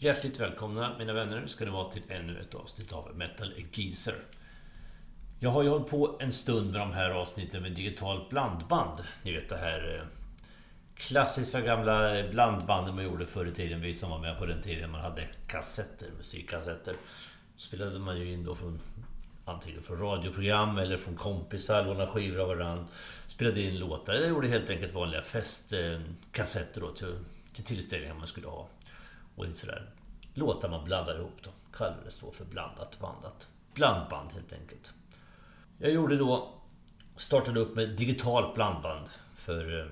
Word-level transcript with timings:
Hjärtligt 0.00 0.40
välkomna 0.40 0.98
mina 0.98 1.12
vänner 1.12 1.46
ska 1.46 1.64
ni 1.64 1.70
vara 1.70 1.90
till 1.90 2.02
ännu 2.08 2.40
ett 2.40 2.54
avsnitt 2.54 2.92
av 2.92 3.16
Metal 3.16 3.52
Geezer. 3.72 4.14
Jag 5.40 5.50
har 5.50 5.62
ju 5.62 5.68
hållit 5.68 5.86
på 5.86 6.16
en 6.20 6.32
stund 6.32 6.72
med 6.72 6.80
de 6.80 6.92
här 6.92 7.10
avsnitten 7.10 7.62
med 7.62 7.72
digitalt 7.72 8.30
blandband. 8.30 9.04
Ni 9.22 9.32
vet 9.32 9.48
det 9.48 9.56
här 9.56 9.98
eh, 9.98 10.06
klassiska 10.94 11.60
gamla 11.60 12.22
blandbanden 12.30 12.94
man 12.94 13.04
gjorde 13.04 13.26
förr 13.26 13.46
i 13.46 13.52
tiden. 13.52 13.80
Vi 13.80 13.94
som 13.94 14.10
var 14.10 14.18
med 14.18 14.38
på 14.38 14.46
den 14.46 14.62
tiden 14.62 14.90
man 14.90 15.00
hade 15.00 15.28
kassetter, 15.46 16.08
musikkassetter. 16.16 16.94
Spelade 17.56 17.98
man 17.98 18.18
ju 18.18 18.32
in 18.32 18.44
då 18.44 18.54
från 18.54 18.80
antingen 19.44 19.82
från 19.82 19.98
radioprogram 19.98 20.78
eller 20.78 20.96
från 20.96 21.16
kompisar, 21.16 21.84
lånade 21.84 22.06
skivor 22.06 22.40
av 22.40 22.48
varandra. 22.48 22.86
Spelade 23.26 23.60
in 23.60 23.78
låtar. 23.78 24.14
eller 24.14 24.28
gjorde 24.28 24.48
helt 24.48 24.70
enkelt 24.70 24.94
vanliga 24.94 25.22
festkassetter 25.22 26.80
eh, 26.80 26.86
då 26.88 26.94
till, 26.94 27.18
till 27.52 27.64
tillställningar 27.64 28.14
man 28.14 28.26
skulle 28.26 28.46
ha. 28.46 28.68
Och 29.38 29.46
lite 29.46 29.58
sådär. 29.58 29.90
Låtar 30.34 30.68
man 30.68 30.84
blandar 30.84 31.18
ihop 31.18 31.42
då. 31.42 31.50
Kallades 31.72 32.18
då 32.18 32.30
för 32.30 32.44
blandat 32.44 32.98
bandat. 33.00 33.48
Blandband 33.74 34.32
helt 34.32 34.52
enkelt. 34.52 34.92
Jag 35.78 35.92
gjorde 35.92 36.16
då... 36.16 36.54
Startade 37.16 37.60
upp 37.60 37.76
med 37.76 37.88
digitalt 37.96 38.54
blandband 38.54 39.08
för, 39.34 39.80
eh, 39.80 39.86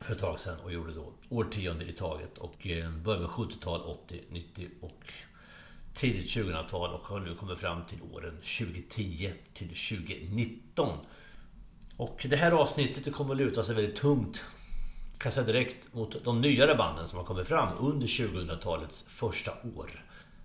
för 0.00 0.12
ett 0.12 0.18
tag 0.18 0.40
sedan 0.40 0.60
och 0.64 0.72
gjorde 0.72 0.94
då 0.94 1.12
årtionde 1.28 1.84
i 1.84 1.92
taget. 1.92 2.38
Och 2.38 2.56
började 3.04 3.22
med 3.22 3.30
70-tal, 3.30 3.80
80, 3.80 4.24
90 4.30 4.68
och 4.80 5.04
tidigt 5.94 6.36
2000-tal 6.36 6.94
och 6.94 7.06
har 7.06 7.20
nu 7.20 7.34
kommit 7.34 7.58
fram 7.58 7.86
till 7.86 7.98
åren 8.12 8.36
2010 8.36 9.32
till 9.54 9.68
2019. 9.68 10.98
Och 11.96 12.26
det 12.30 12.36
här 12.36 12.52
avsnittet 12.52 13.14
kommer 13.14 13.34
att 13.34 13.38
luta 13.38 13.64
sig 13.64 13.74
väldigt 13.74 13.96
tungt 13.96 14.44
kan 15.20 15.32
säga 15.32 15.46
direkt 15.46 15.94
mot 15.94 16.24
de 16.24 16.40
nyare 16.40 16.74
banden 16.74 17.08
som 17.08 17.18
har 17.18 17.24
kommit 17.24 17.48
fram 17.48 17.68
under 17.78 18.06
2000-talets 18.06 19.06
första 19.08 19.50
år. 19.76 20.04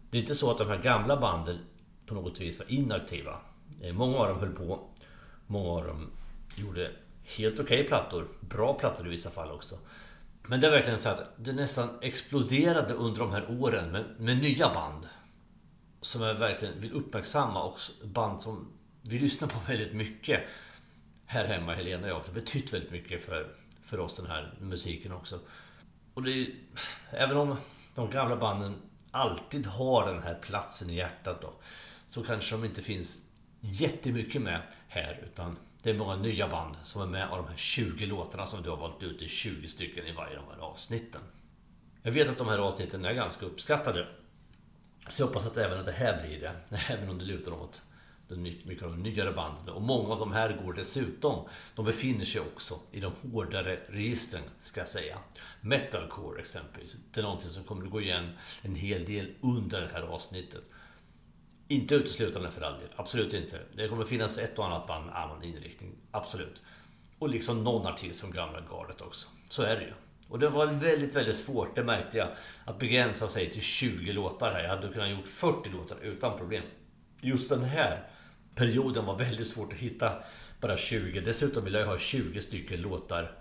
Det 0.09 0.17
är 0.17 0.21
inte 0.21 0.35
så 0.35 0.51
att 0.51 0.57
de 0.57 0.67
här 0.67 0.77
gamla 0.77 1.17
banden 1.17 1.59
på 2.05 2.15
något 2.15 2.41
vis 2.41 2.59
var 2.59 2.71
inaktiva. 2.71 3.39
Eh, 3.81 3.93
många 3.93 4.17
av 4.17 4.27
dem 4.27 4.39
höll 4.39 4.51
på. 4.51 4.89
Många 5.47 5.69
av 5.69 5.87
dem 5.87 6.11
gjorde 6.55 6.91
helt 7.23 7.59
okej 7.59 7.79
okay 7.79 7.87
plattor. 7.87 8.27
Bra 8.39 8.73
plattor 8.73 9.07
i 9.07 9.09
vissa 9.09 9.29
fall 9.29 9.51
också. 9.51 9.75
Men 10.47 10.61
det 10.61 10.67
är 10.67 10.71
verkligen 10.71 10.99
så 10.99 11.09
att 11.09 11.23
det 11.37 11.53
nästan 11.53 11.89
exploderade 12.01 12.93
under 12.93 13.19
de 13.19 13.31
här 13.31 13.61
åren 13.61 13.91
med, 13.91 14.05
med 14.17 14.41
nya 14.41 14.73
band. 14.73 15.07
Som 16.01 16.21
jag 16.21 16.35
verkligen 16.35 16.81
vill 16.81 16.91
uppmärksamma 16.91 17.63
och 17.63 17.79
band 18.03 18.41
som 18.41 18.67
vi 19.01 19.19
lyssnar 19.19 19.47
på 19.47 19.59
väldigt 19.67 19.93
mycket 19.93 20.41
här 21.25 21.45
hemma, 21.45 21.73
Helena 21.73 22.03
och 22.03 22.09
jag. 22.09 22.21
Det 22.21 22.27
har 22.27 22.33
betytt 22.33 22.73
väldigt 22.73 22.91
mycket 22.91 23.25
för, 23.25 23.55
för 23.85 23.99
oss 23.99 24.15
den 24.15 24.25
här 24.25 24.53
musiken 24.59 25.11
också. 25.11 25.39
Och 26.13 26.23
det 26.23 26.31
är, 26.31 26.47
även 27.09 27.37
om 27.37 27.55
de 27.95 28.09
gamla 28.09 28.35
banden 28.35 28.75
alltid 29.11 29.65
har 29.65 30.07
den 30.07 30.23
här 30.23 30.35
platsen 30.35 30.89
i 30.89 30.95
hjärtat 30.95 31.41
då. 31.41 31.53
Så 32.07 32.23
kanske 32.23 32.55
de 32.55 32.65
inte 32.65 32.81
finns 32.81 33.19
jättemycket 33.59 34.41
med 34.41 34.61
här. 34.87 35.23
Utan 35.25 35.57
det 35.83 35.89
är 35.89 35.93
många 35.93 36.15
nya 36.15 36.47
band 36.47 36.75
som 36.83 37.01
är 37.01 37.05
med 37.05 37.29
av 37.29 37.37
de 37.37 37.47
här 37.47 37.57
20 37.57 38.05
låtarna 38.05 38.45
som 38.45 38.61
du 38.61 38.69
har 38.69 38.77
valt 38.77 39.03
ut. 39.03 39.19
Det 39.19 39.25
är 39.25 39.29
20 39.29 39.67
stycken 39.67 40.07
i 40.07 40.11
varje 40.11 40.39
av 40.39 40.45
de 40.45 40.51
här 40.55 40.67
avsnitten. 40.67 41.21
Jag 42.01 42.11
vet 42.11 42.29
att 42.29 42.37
de 42.37 42.47
här 42.47 42.57
avsnitten 42.57 43.05
är 43.05 43.13
ganska 43.13 43.45
uppskattade. 43.45 44.07
Så 45.07 45.21
jag 45.21 45.27
hoppas 45.27 45.45
att 45.45 45.57
även 45.57 45.79
att 45.79 45.85
det 45.85 45.91
här 45.91 46.21
blir 46.21 46.39
det. 46.39 46.77
Även 46.93 47.09
om 47.09 47.17
det 47.17 47.25
lutar 47.25 47.51
åt 47.51 47.81
mycket 48.27 48.83
av 48.83 48.89
de 48.89 49.03
nyare 49.03 49.31
banden. 49.31 49.69
Och 49.69 49.81
många 49.81 50.13
av 50.13 50.19
de 50.19 50.31
här 50.31 50.61
går 50.63 50.73
dessutom. 50.73 51.47
De 51.75 51.85
befinner 51.85 52.25
sig 52.25 52.41
också 52.41 52.79
i 52.91 52.99
de 52.99 53.11
hårdare 53.31 53.79
registren, 53.89 54.43
ska 54.57 54.79
jag 54.79 54.87
säga. 54.87 55.17
Metalcore 55.61 56.41
exempelvis. 56.41 56.97
Det 57.11 57.19
är 57.19 57.23
någonting 57.23 57.49
som 57.49 57.63
kommer 57.63 57.85
att 57.85 57.91
gå 57.91 58.01
igen 58.01 58.29
en 58.61 58.75
hel 58.75 59.05
del 59.05 59.27
under 59.41 59.81
det 59.81 59.89
här 59.93 60.01
avsnittet. 60.01 60.63
Inte 61.67 61.95
uteslutande 61.95 62.51
för 62.51 62.61
all 62.61 62.79
del. 62.79 62.89
Absolut 62.95 63.33
inte. 63.33 63.59
Det 63.75 63.87
kommer 63.87 64.05
finnas 64.05 64.37
ett 64.37 64.59
och 64.59 64.65
annat 64.65 64.87
band 64.87 65.05
med 65.05 65.15
annan 65.15 65.43
inriktning. 65.43 65.91
Absolut. 66.11 66.61
Och 67.19 67.29
liksom 67.29 67.63
någon 67.63 67.87
artist 67.87 68.21
från 68.21 68.31
gamla 68.31 68.61
gardet 68.61 69.01
också. 69.01 69.27
Så 69.49 69.61
är 69.61 69.75
det 69.75 69.81
ju. 69.81 69.93
Och 70.29 70.39
det 70.39 70.49
var 70.49 70.67
väldigt, 70.67 71.15
väldigt 71.15 71.35
svårt, 71.35 71.75
det 71.75 71.83
märkte 71.83 72.17
jag, 72.17 72.27
att 72.65 72.79
begränsa 72.79 73.27
sig 73.27 73.49
till 73.49 73.61
20 73.61 74.13
låtar 74.13 74.51
här. 74.51 74.63
Jag 74.63 74.69
hade 74.69 74.87
kunnat 74.87 75.09
gjort 75.09 75.27
40 75.27 75.69
låtar 75.69 75.97
utan 76.01 76.37
problem. 76.37 76.63
Just 77.21 77.49
den 77.49 77.63
här 77.63 78.07
perioden 78.55 79.05
var 79.05 79.17
väldigt 79.17 79.47
svårt 79.47 79.73
att 79.73 79.79
hitta 79.79 80.11
bara 80.61 80.77
20. 80.77 81.19
Dessutom 81.19 81.63
ville 81.63 81.79
jag 81.79 81.87
ha 81.87 81.97
20 81.97 82.41
stycken 82.41 82.81
låtar 82.81 83.31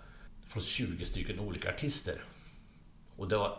från 0.48 0.62
20 0.62 1.04
stycken 1.04 1.40
olika 1.40 1.70
artister. 1.70 2.24
Och 3.16 3.28
det 3.28 3.36
var 3.36 3.58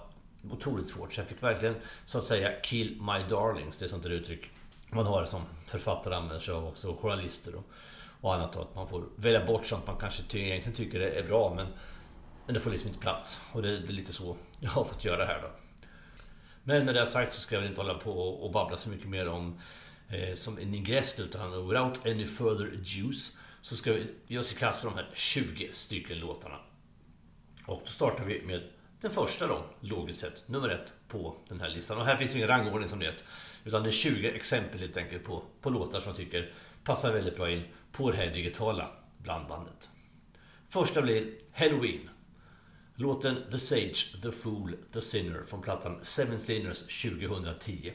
otroligt 0.52 0.88
svårt. 0.88 1.14
Så 1.14 1.22
jag 1.22 1.28
fick 1.28 1.44
verkligen 1.44 1.76
så 2.06 2.18
att 2.18 2.24
säga 2.24 2.60
kill 2.62 3.02
my 3.02 3.30
darlings. 3.30 3.78
Det 3.78 3.86
är 3.86 3.90
sånt 3.90 4.04
där 4.04 4.10
uttryck 4.10 4.50
man 4.90 5.06
har 5.06 5.26
som 5.26 5.42
författare 5.68 6.16
använder 6.16 6.40
sig 6.40 6.54
av 6.54 6.68
också. 6.68 6.90
Och 6.90 7.00
journalister 7.00 7.56
och, 7.56 7.64
och 8.22 8.36
annat. 8.36 8.54
Då, 8.54 8.62
att 8.62 8.76
man 8.76 8.88
får 8.88 9.06
välja 9.16 9.46
bort 9.46 9.66
sånt 9.66 9.88
man 9.88 9.98
kanske 9.98 10.24
ty 10.24 10.40
egentligen 10.40 10.76
tycker 10.76 11.00
är 11.00 11.28
bra. 11.28 11.54
Men, 11.56 11.68
men 12.46 12.54
det 12.54 12.60
får 12.60 12.72
liksom 12.72 12.88
inte 12.88 13.00
plats. 13.00 13.40
Och 13.54 13.62
det, 13.62 13.80
det 13.80 13.88
är 13.88 13.94
lite 13.94 14.14
så 14.14 14.38
jag 14.60 14.70
har 14.70 14.84
fått 14.84 15.06
göra 15.06 15.26
här 15.26 15.42
då. 15.42 15.50
Men 16.64 16.86
med 16.86 16.96
det 16.96 17.06
sagt 17.06 17.34
så 17.34 17.42
ska 17.42 17.56
jag 17.56 17.62
väl 17.62 17.70
inte 17.70 17.82
hålla 17.82 17.94
på 17.94 18.12
och 18.20 18.52
babbla 18.52 18.78
så 18.78 18.90
mycket 18.90 19.08
mer 19.08 19.28
om 19.28 19.60
eh, 20.10 20.36
som 20.36 20.58
en 20.58 20.74
ingress 20.74 21.20
utan 21.20 21.68
without 21.68 22.06
any 22.06 22.26
further 22.26 22.80
juice 22.84 23.32
så 23.62 23.76
ska 23.76 23.94
vi 23.94 24.08
ge 24.28 24.38
oss 24.38 24.52
i 24.52 24.56
kast 24.56 24.84
med 24.84 24.94
de 24.94 24.98
här 24.98 25.12
20 25.14 25.70
stycken 25.72 26.20
låtarna. 26.20 26.60
Och 27.68 27.82
då 27.86 27.92
startar 27.92 28.26
vi 28.26 28.42
med 28.42 28.64
den 29.02 29.12
första 29.12 29.48
då, 29.48 29.66
logiskt 29.80 30.20
sett, 30.20 30.48
nummer 30.48 30.70
ett 30.70 30.94
på 31.08 31.38
den 31.50 31.62
här 31.62 31.70
listan. 31.70 31.98
Och 31.98 32.06
här 32.06 32.18
finns 32.18 32.36
ingen 32.36 32.48
rangordning 32.48 32.90
som 32.90 33.00
ni 33.00 33.06
vet, 33.06 33.24
Utan 33.66 33.84
det 33.84 33.90
är 33.90 33.92
20 33.92 34.32
exempel 34.32 34.80
helt 34.80 34.98
enkelt 34.98 35.24
på, 35.24 35.44
på 35.62 35.70
låtar 35.70 36.00
som 36.00 36.08
jag 36.08 36.18
tycker 36.18 36.54
passar 36.84 37.14
väldigt 37.14 37.36
bra 37.36 37.52
in 37.52 37.64
på 37.92 38.12
det 38.12 38.18
här 38.18 38.34
digitala 38.34 38.92
blandbandet. 39.18 39.90
Första 40.70 41.02
blir 41.02 41.34
Halloween. 41.54 42.10
Låten 42.96 43.36
The 43.52 43.58
Sage, 43.58 44.22
The 44.22 44.32
Fool, 44.32 44.78
The 44.94 45.02
Sinner 45.02 45.44
från 45.48 45.62
plattan 45.62 46.00
Seven 46.02 46.40
Sinners 46.40 47.02
2010. 47.04 47.92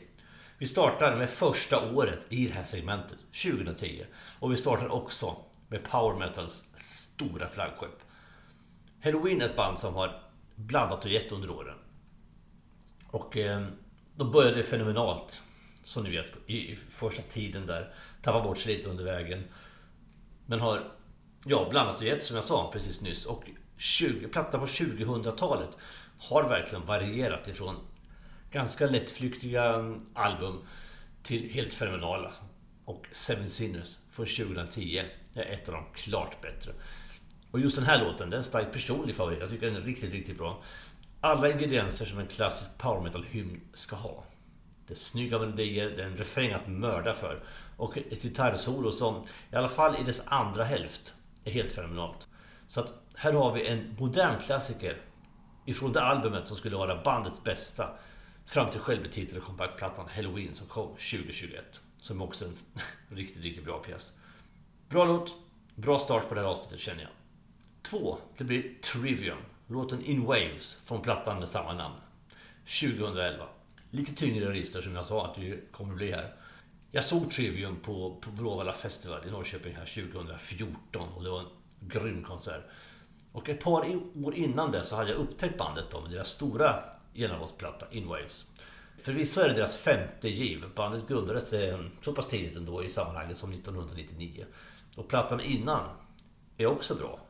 Vi 0.60 0.66
startar 0.66 1.16
med 1.16 1.30
första 1.30 1.92
året 1.92 2.26
i 2.28 2.46
det 2.46 2.54
här 2.54 2.64
segmentet, 2.64 3.18
2010. 3.18 4.04
Och 4.38 4.52
vi 4.52 4.56
startar 4.56 4.88
också 4.88 5.36
med 5.68 5.84
power 5.84 6.18
metals 6.18 6.62
stora 6.76 7.48
flaggskepp. 7.48 8.02
Halloween 9.02 9.40
är 9.40 9.48
ett 9.48 9.56
band 9.56 9.78
som 9.78 9.94
har 9.94 10.22
blandat 10.54 11.04
och 11.04 11.10
gett 11.10 11.32
under 11.32 11.50
åren. 11.50 11.76
Och 13.10 13.36
eh, 13.36 13.66
de 14.16 14.30
började 14.30 14.62
fenomenalt, 14.62 15.42
som 15.82 16.04
ni 16.04 16.10
vet, 16.10 16.26
i, 16.46 16.72
i 16.72 16.76
första 16.76 17.22
tiden 17.22 17.66
där. 17.66 17.94
Tappade 18.22 18.44
bort 18.44 18.58
sig 18.58 18.76
lite 18.76 18.88
under 18.90 19.04
vägen. 19.04 19.44
Men 20.46 20.60
har, 20.60 20.92
ja, 21.44 21.68
blandat 21.70 21.96
och 21.96 22.04
gett 22.04 22.22
som 22.22 22.36
jag 22.36 22.44
sa 22.44 22.70
precis 22.72 23.00
nyss. 23.00 23.26
Och 23.26 23.44
20, 23.76 24.28
platta 24.28 24.58
på 24.58 24.66
2000-talet 24.66 25.70
har 26.18 26.42
verkligen 26.48 26.86
varierat 26.86 27.48
ifrån 27.48 27.76
ganska 28.50 28.86
lättflyktiga 28.86 29.76
um, 29.76 30.06
album 30.14 30.58
till 31.22 31.50
helt 31.50 31.74
fenomenala. 31.74 32.32
Och 32.84 33.06
Seven 33.10 33.48
Sinners 33.48 33.98
från 34.10 34.26
2010 34.26 35.02
är 35.34 35.42
ett 35.42 35.68
av 35.68 35.74
de 35.74 35.84
klart 35.94 36.40
bättre. 36.42 36.72
Och 37.50 37.60
just 37.60 37.76
den 37.76 37.84
här 37.84 38.04
låten, 38.04 38.30
det 38.30 38.36
är 38.36 38.38
en 38.38 38.44
starkt 38.44 38.72
personlig 38.72 39.14
favorit. 39.14 39.40
Jag 39.40 39.50
tycker 39.50 39.66
den 39.66 39.76
är 39.76 39.80
riktigt, 39.80 40.12
riktigt 40.12 40.38
bra. 40.38 40.62
Alla 41.20 41.50
ingredienser 41.50 42.04
som 42.04 42.18
en 42.18 42.26
klassisk 42.26 42.78
power 42.78 43.00
metal-hymn 43.00 43.60
ska 43.72 43.96
ha. 43.96 44.24
Det 44.86 44.94
är 44.94 44.96
snygga 44.96 45.38
melodier, 45.38 45.92
det 45.96 46.02
är 46.02 46.06
en 46.06 46.16
refräng 46.16 46.52
att 46.52 46.68
mörda 46.68 47.14
för. 47.14 47.38
Och 47.76 47.98
ett 47.98 48.22
gitarrsolo 48.22 48.92
som, 48.92 49.24
i 49.52 49.56
alla 49.56 49.68
fall 49.68 49.96
i 50.00 50.04
dess 50.04 50.22
andra 50.26 50.64
hälft, 50.64 51.14
är 51.44 51.50
helt 51.50 51.72
fenomenalt. 51.72 52.28
Så 52.68 52.80
att 52.80 52.94
här 53.14 53.32
har 53.32 53.52
vi 53.52 53.66
en 53.66 53.96
modern 53.98 54.40
klassiker 54.40 54.96
ifrån 55.64 55.92
det 55.92 56.02
albumet 56.02 56.48
som 56.48 56.56
skulle 56.56 56.76
vara 56.76 57.02
bandets 57.02 57.44
bästa. 57.44 57.90
Fram 58.46 58.70
till 58.70 58.80
självbetitlade 58.80 59.40
kompaktplattan 59.40 60.08
Halloween 60.16 60.54
som 60.54 60.66
kom 60.66 60.88
2021. 60.88 61.80
Som 62.00 62.22
också 62.22 62.44
är 62.44 62.48
en 62.48 62.56
riktigt, 63.16 63.42
riktigt 63.42 63.64
bra 63.64 63.78
pjäs. 63.78 64.12
Bra 64.88 65.04
låt. 65.04 65.34
Bra 65.74 65.98
start 65.98 66.28
på 66.28 66.34
det 66.34 66.40
här 66.40 66.48
avsnittet 66.48 66.80
känner 66.80 67.02
jag. 67.02 67.10
Två, 67.82 68.18
det 68.36 68.44
blir 68.44 68.74
Trivium. 68.80 69.38
Låten 69.66 70.04
In 70.04 70.24
Waves 70.24 70.80
från 70.84 71.02
plattan 71.02 71.38
med 71.38 71.48
samma 71.48 71.72
namn. 71.72 71.94
2011. 72.80 73.48
Lite 73.90 74.14
tyngre 74.14 74.50
register 74.50 74.82
som 74.82 74.94
jag 74.94 75.04
sa 75.04 75.26
att 75.26 75.34
det 75.34 75.72
kommer 75.72 75.94
bli 75.94 76.12
här. 76.12 76.34
Jag 76.90 77.04
såg 77.04 77.30
Trivium 77.30 77.76
på, 77.76 78.16
på 78.20 78.30
Bråvalla 78.30 78.72
Festival 78.72 79.20
i 79.26 79.30
Norrköping 79.30 79.76
här 79.76 80.12
2014 80.12 81.08
och 81.08 81.24
det 81.24 81.30
var 81.30 81.40
en 81.40 81.46
grym 81.80 82.24
konsert. 82.24 82.62
Och 83.32 83.48
ett 83.48 83.60
par 83.60 83.96
år 84.24 84.34
innan 84.34 84.70
det 84.70 84.84
så 84.84 84.96
hade 84.96 85.10
jag 85.10 85.18
upptäckt 85.18 85.58
bandet 85.58 85.90
då 85.90 86.00
med 86.00 86.10
deras 86.10 86.28
stora 86.28 86.84
genombrottsplatta 87.20 87.86
In 87.90 88.08
Waves. 88.08 88.44
Förvisso 89.02 89.40
är 89.40 89.48
det 89.48 89.54
deras 89.54 89.76
femte 89.76 90.28
giv. 90.28 90.64
Bandet 90.74 91.08
grundades 91.08 91.52
eh, 91.52 91.80
så 92.02 92.12
pass 92.12 92.26
tidigt 92.26 92.56
ändå 92.56 92.84
i 92.84 92.90
sammanhanget 92.90 93.38
som 93.38 93.52
1999. 93.52 94.44
Och 94.96 95.08
plattan 95.08 95.40
innan 95.40 95.88
är 96.56 96.66
också 96.66 96.94
bra. 96.94 97.20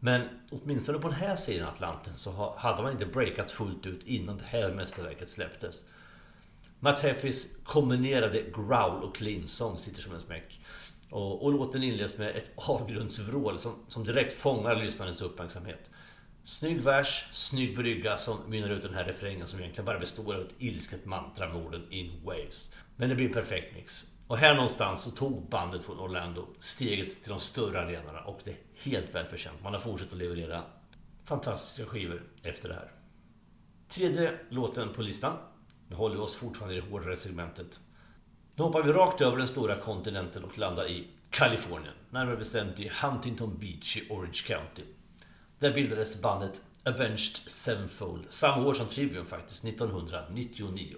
Men 0.00 0.28
åtminstone 0.50 0.98
på 0.98 1.08
den 1.08 1.16
här 1.16 1.36
sidan 1.36 1.68
Atlanten 1.68 2.14
så 2.14 2.54
hade 2.58 2.82
man 2.82 2.92
inte 2.92 3.06
breakat 3.06 3.52
fullt 3.52 3.86
ut 3.86 4.06
innan 4.06 4.36
det 4.36 4.44
här 4.44 4.74
mästerverket 4.74 5.28
släpptes. 5.28 5.84
Matt 6.80 7.02
Heffys 7.02 7.56
kombinerade 7.64 8.42
growl 8.42 9.02
och 9.02 9.16
clean 9.16 9.46
sång 9.46 9.78
sitter 9.78 10.02
som 10.02 10.14
en 10.14 10.20
smäck. 10.20 10.60
Och, 11.10 11.44
och 11.44 11.52
låten 11.52 11.82
inleds 11.82 12.18
med 12.18 12.36
ett 12.36 12.50
avgrundsvrål 12.56 13.58
som, 13.58 13.74
som 13.88 14.04
direkt 14.04 14.32
fångar 14.32 14.76
lyssnarens 14.76 15.22
uppmärksamhet. 15.22 15.90
Snygg 16.44 16.80
vers, 16.80 17.28
snygg 17.32 17.76
brygga 17.76 18.18
som 18.18 18.38
mynnar 18.48 18.68
ut 18.68 18.82
den 18.82 18.94
här 18.94 19.04
refrängen 19.04 19.46
som 19.46 19.60
egentligen 19.60 19.84
bara 19.84 19.98
består 19.98 20.34
av 20.34 20.40
ett 20.40 20.54
ilsket 20.58 21.04
mantra 21.04 21.48
med 21.48 21.56
orden 21.56 21.86
In 21.90 22.20
Waves. 22.24 22.74
Men 22.96 23.08
det 23.08 23.14
blir 23.14 23.26
en 23.26 23.32
perfekt 23.32 23.74
mix. 23.74 24.06
Och 24.26 24.38
här 24.38 24.54
någonstans 24.54 25.02
så 25.02 25.10
tog 25.10 25.48
bandet 25.48 25.84
från 25.84 26.00
Orlando 26.00 26.48
steget 26.58 27.22
till 27.22 27.30
de 27.30 27.40
större 27.40 27.80
arenorna 27.80 28.20
och 28.20 28.40
det 28.44 28.50
är 28.50 28.56
helt 28.74 29.14
välförtjänt. 29.14 29.62
Man 29.62 29.72
har 29.72 29.80
fortsatt 29.80 30.12
att 30.12 30.18
leverera 30.18 30.62
fantastiska 31.24 31.86
skivor 31.86 32.22
efter 32.42 32.68
det 32.68 32.74
här. 32.74 32.92
Tredje 33.88 34.32
låten 34.48 34.88
på 34.92 35.02
listan. 35.02 35.36
Nu 35.88 35.96
håller 35.96 36.16
vi 36.16 36.22
oss 36.22 36.36
fortfarande 36.36 36.76
i 36.76 36.80
det 36.80 36.90
hårdare 36.90 37.16
segmentet. 37.16 37.80
Nu 38.54 38.64
hoppar 38.64 38.82
vi 38.82 38.92
rakt 38.92 39.20
över 39.20 39.36
den 39.36 39.48
stora 39.48 39.76
kontinenten 39.76 40.44
och 40.44 40.58
landar 40.58 40.90
i 40.90 41.06
Kalifornien. 41.30 41.94
Närmare 42.10 42.36
bestämt 42.36 42.80
i 42.80 42.90
Huntington 43.02 43.58
Beach 43.58 43.96
i 43.96 44.06
Orange 44.10 44.42
County. 44.46 44.82
Där 45.62 45.72
bildades 45.72 46.20
bandet 46.20 46.62
Avenged 46.84 47.36
Sevenfold, 47.46 48.24
samma 48.28 48.66
år 48.66 48.74
som 48.74 48.86
Trivium 48.86 49.24
faktiskt, 49.24 49.64
1999. 49.64 50.96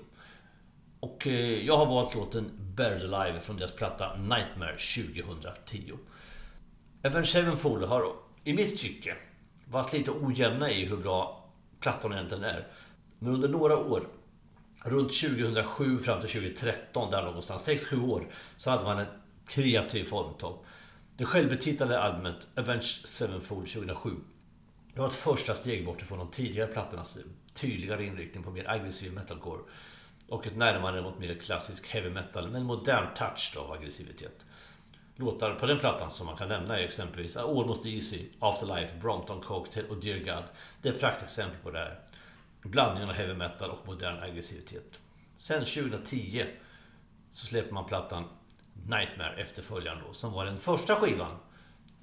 Och 1.01 1.27
eh, 1.27 1.67
jag 1.67 1.77
har 1.77 1.87
valt 1.87 2.15
låten 2.15 2.51
Buried 2.77 3.15
Alive 3.15 3.41
från 3.41 3.57
deras 3.57 3.73
platta 3.73 4.17
Nightmare 4.17 4.77
2010. 4.77 5.93
Avenged 7.05 7.27
Sevenfold 7.27 7.85
har 7.85 8.13
i 8.45 8.53
mitt 8.53 8.79
tycke 8.79 9.15
varit 9.69 9.93
lite 9.93 10.11
ojämna 10.11 10.71
i 10.71 10.87
hur 10.87 10.97
bra 10.97 11.51
plattan 11.81 12.13
egentligen 12.13 12.45
är. 12.45 12.67
Men 13.19 13.35
under 13.35 13.49
några 13.49 13.79
år, 13.79 14.09
runt 14.85 15.21
2007 15.21 15.99
fram 15.99 16.21
till 16.21 16.31
2013, 16.31 17.11
där 17.11 17.23
någonstans, 17.23 17.69
6-7 17.69 18.09
år, 18.09 18.27
så 18.57 18.71
hade 18.71 18.85
man 18.85 18.99
en 18.99 19.07
kreativ 19.47 20.05
formtopp. 20.05 20.67
Det 21.17 21.25
självbetitlade 21.25 22.01
albumet 22.01 22.49
Avenged 22.57 23.07
Sevenfold 23.07 23.69
2007 23.69 24.11
det 24.95 25.01
var 25.01 25.09
ett 25.09 25.15
första 25.15 25.55
steg 25.55 25.87
bort 25.87 26.03
ifrån 26.03 26.19
de 26.19 26.31
tidigare 26.31 26.73
plattornas 26.73 27.19
tydligare 27.55 28.05
inriktning 28.05 28.45
på 28.45 28.51
mer 28.51 28.71
aggressiv 28.71 29.13
metalcore. 29.13 29.63
Och 30.29 30.47
ett 30.47 30.57
närmande 30.57 31.03
mot 31.03 31.19
mer 31.19 31.35
klassisk 31.35 31.89
heavy 31.89 32.11
metal 32.11 32.49
med 32.49 32.61
en 32.61 32.67
modern 32.67 33.15
touch 33.15 33.57
av 33.59 33.73
aggressivitet. 33.73 34.47
Låtar 35.17 35.55
på 35.55 35.67
den 35.67 35.79
plattan 35.79 36.11
som 36.11 36.27
man 36.27 36.37
kan 36.37 36.49
nämna 36.49 36.79
är 36.79 36.85
exempelvis 36.85 37.37
Almost 37.37 37.87
Easy, 37.87 38.29
Afterlife, 38.39 38.97
Brompton 39.01 39.41
Cocktail 39.41 39.87
och 39.87 39.97
Dear 39.97 40.19
God. 40.19 40.45
Det 40.83 40.89
är 40.89 40.93
praktexempel 40.93 41.59
på 41.63 41.71
det 41.71 41.79
här. 41.79 42.01
Blandningen 42.63 43.09
av 43.09 43.15
heavy 43.15 43.35
metal 43.35 43.71
och 43.71 43.87
modern 43.87 44.23
aggressivitet. 44.23 45.01
Sen 45.37 45.65
2010 45.65 46.45
så 47.33 47.47
släpper 47.47 47.73
man 47.73 47.87
plattan 47.87 48.25
Nightmare 48.87 49.37
efterföljaren 49.37 49.99
då, 50.07 50.13
som 50.13 50.33
var 50.33 50.45
den 50.45 50.59
första 50.59 50.97
skivan 50.97 51.37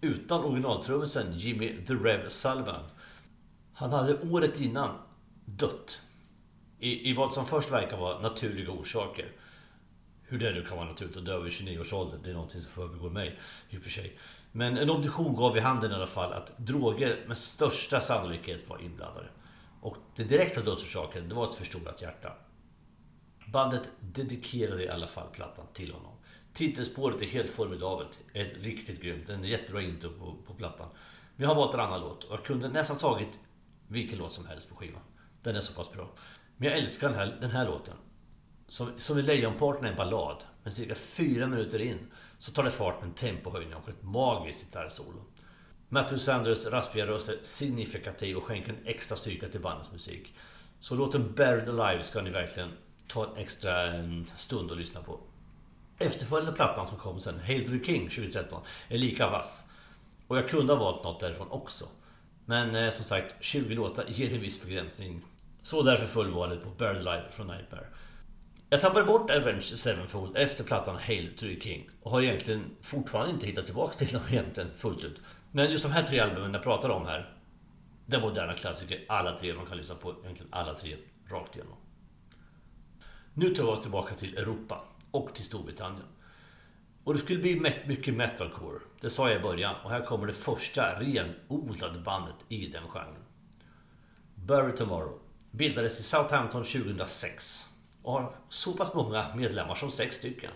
utan 0.02 0.44
originaltrummisen 0.44 1.38
Jimmy 1.38 1.86
The 1.86 1.94
Rev 1.94 2.30
Sullivan. 2.30 2.84
Han 3.74 3.92
hade 3.92 4.22
året 4.22 4.62
innan 4.62 4.98
dött. 5.46 6.02
I, 6.80 7.10
I 7.10 7.14
vad 7.14 7.34
som 7.34 7.46
först 7.46 7.72
verkar 7.72 7.98
vara 7.98 8.20
naturliga 8.20 8.72
orsaker. 8.72 9.32
Hur 10.24 10.40
det 10.40 10.52
nu 10.52 10.66
kan 10.66 10.78
vara 10.78 10.90
naturligt 10.90 11.18
att 11.18 11.26
dö 11.26 11.40
vid 11.40 11.52
29 11.52 11.80
års 11.80 11.94
ålder, 11.94 12.18
det 12.24 12.30
är 12.30 12.34
någonting 12.34 12.62
som 12.62 12.72
förbigår 12.72 13.10
mig 13.10 13.40
i 13.70 13.78
och 13.78 13.82
för 13.82 13.90
sig. 13.90 14.18
Men 14.52 14.78
en 14.78 14.90
obduktion 14.90 15.36
gav 15.36 15.58
i 15.58 15.60
handen 15.60 15.92
i 15.92 15.96
alla 15.96 16.08
fall 16.08 16.34
att 16.34 16.58
droger 16.58 17.26
med 17.28 17.38
största 17.38 18.02
sannolikhet 18.02 18.70
var 18.70 18.82
inblandade. 18.82 19.28
Och 19.82 19.98
den 20.16 20.28
direkta 20.28 20.62
dödsorsaken, 20.62 21.30
det 21.30 21.36
var 21.36 21.50
ett 21.50 21.56
förstorat 21.56 22.02
hjärta. 22.02 22.34
Bandet 23.48 23.90
dedikerade 24.00 24.84
i 24.84 24.90
alla 24.90 25.08
fall 25.08 25.28
plattan 25.32 25.66
till 25.74 25.94
honom. 25.94 26.14
Titelspåret 26.54 27.22
är 27.22 27.26
helt 27.26 27.50
formidabelt. 27.50 28.20
Ett 28.34 28.54
riktigt 28.64 29.02
grymt. 29.02 29.30
En 29.30 29.44
jättebra 29.44 29.82
intro 29.82 30.10
på, 30.10 30.36
på 30.48 30.54
plattan. 30.54 30.88
Men 31.36 31.44
jag 31.44 31.56
har 31.56 31.56
valt 31.56 31.74
en 31.74 31.80
annan 31.80 32.02
låt 32.02 32.24
och 32.24 32.34
jag 32.34 32.46
kunde 32.46 32.70
nästan 32.70 32.98
tagit 32.98 33.40
vilken 33.88 34.18
låt 34.18 34.34
som 34.34 34.46
helst 34.46 34.70
på 34.70 34.76
skivan. 34.76 35.02
Den 35.42 35.56
är 35.56 35.60
så 35.60 35.74
pass 35.74 35.92
bra. 35.92 36.10
Men 36.58 36.70
jag 36.70 36.78
älskar 36.78 37.10
den 37.10 37.18
här, 37.18 37.38
den 37.42 37.52
här 37.52 37.66
låten. 37.66 37.96
Som, 38.68 38.92
som 38.98 39.20
i 39.20 39.22
Lejonparten 39.22 39.86
är 39.86 39.90
en 39.90 39.98
ballad. 39.98 40.44
Men 40.64 40.74
cirka 40.74 40.96
fyra 40.96 41.48
minuter 41.48 41.82
in 41.82 42.00
så 42.40 42.52
tar 42.52 42.64
det 42.64 42.72
fart 42.72 43.00
med 43.00 43.08
en 43.08 43.14
tempohöjning 43.14 43.76
och 43.76 43.90
ett 43.90 44.04
magiskt 44.04 44.66
gitarrsolo. 44.66 45.24
Matthew 45.90 46.20
Sanders 46.20 46.66
raspiga 46.66 47.08
röst 47.08 47.30
är 47.30 47.38
signifikativ 47.42 48.38
och 48.38 48.44
skänker 48.44 48.72
en 48.72 48.86
extra 48.86 49.18
styrka 49.18 49.50
till 49.50 49.60
bandets 49.60 49.92
musik. 49.92 50.34
Så 50.80 50.96
låten 50.96 51.34
Buried 51.34 51.70
Alive 51.70 52.04
ska 52.04 52.22
ni 52.22 52.30
verkligen 52.30 52.72
ta 53.08 53.26
en 53.26 53.38
extra 53.38 53.96
eh, 53.96 54.24
stund 54.36 54.72
och 54.72 54.78
lyssna 54.78 55.02
på. 55.02 55.20
Efterföljande 56.02 56.52
plattan 56.52 56.88
som 56.88 56.98
kom 56.98 57.20
sen, 57.20 57.40
Hail 57.40 57.66
to 57.66 57.72
the 57.72 57.84
King 57.86 58.10
2013, 58.10 58.62
är 58.90 58.98
lika 58.98 59.30
vass. 59.30 59.66
Och 60.28 60.38
jag 60.38 60.50
kunde 60.50 60.74
ha 60.74 60.80
valt 60.80 61.04
något 61.04 61.20
därifrån 61.20 61.48
också. 61.52 61.86
Men 62.46 62.76
eh, 62.76 62.90
som 62.90 63.06
sagt, 63.06 63.36
20 63.40 63.76
låtar 63.76 64.06
ger 64.08 64.34
en 64.34 64.42
viss 64.42 64.62
begränsning. 64.62 65.22
Så 65.62 65.82
därför 65.82 66.06
föll 66.06 66.32
valet 66.32 66.64
på 66.64 66.70
Buried 66.70 67.08
Alive 67.08 67.30
från 67.30 67.48
Nightmare. 67.48 67.86
Jag 68.70 68.82
tappade 68.82 69.06
bort 69.06 69.30
Avenged 69.30 69.64
Sevenfold 69.64 70.38
efter 70.38 70.64
plattan 70.64 70.96
Hail 70.96 71.34
to 71.38 71.46
the 71.46 71.60
King 71.60 71.90
och 72.02 72.12
har 72.12 72.22
egentligen 72.22 72.64
fortfarande 72.82 73.32
inte 73.32 73.48
hittat 73.48 73.66
tillbaka 73.66 73.94
till 73.94 74.14
dem 74.14 74.22
egentligen 74.32 74.70
fullt 74.76 75.04
ut. 75.04 75.22
Men 75.52 75.72
just 75.72 75.84
de 75.84 75.92
här 75.92 76.04
tre 76.04 76.20
albumen 76.20 76.54
jag 76.54 76.64
pratar 76.64 76.90
om 76.90 77.06
här, 77.06 77.36
det 78.06 78.16
är 78.16 78.22
moderna 78.22 78.54
klassiker, 78.54 79.06
alla 79.10 79.38
tre. 79.38 79.54
Man 79.54 79.66
kan 79.66 79.78
lyssna 79.78 79.96
på 79.96 80.16
egentligen 80.24 80.54
alla 80.54 80.76
tre 80.76 80.98
rakt 81.30 81.56
igenom. 81.56 81.78
Nu 83.34 83.56
tar 83.56 83.64
vi 83.64 83.70
oss 83.70 83.82
tillbaka 83.82 84.16
till 84.16 84.38
Europa 84.38 84.84
och 85.12 85.36
till 85.36 85.46
Storbritannien. 85.46 86.08
Och 87.04 87.14
det 87.14 87.20
skulle 87.20 87.40
bli 87.40 87.60
mycket 87.86 88.14
metalcore. 88.14 88.80
Det 89.02 89.10
sa 89.10 89.30
jag 89.30 89.40
i 89.40 89.44
början. 89.44 89.76
Och 89.84 89.90
här 89.90 90.06
kommer 90.06 90.28
det 90.28 90.34
första 90.34 91.00
renodlade 91.00 92.00
bandet 92.00 92.36
i 92.50 92.68
den 92.68 92.88
genren. 92.88 93.24
Bury 94.36 94.76
Tomorrow 94.76 95.20
bildades 95.52 96.00
i 96.00 96.04
Southampton 96.04 96.64
2006 96.64 97.66
och 98.02 98.14
har 98.14 98.34
så 98.50 98.74
pass 98.74 98.94
många 98.94 99.36
medlemmar 99.36 99.76
som 99.76 99.92
sex 99.92 100.16
stycken. 100.16 100.52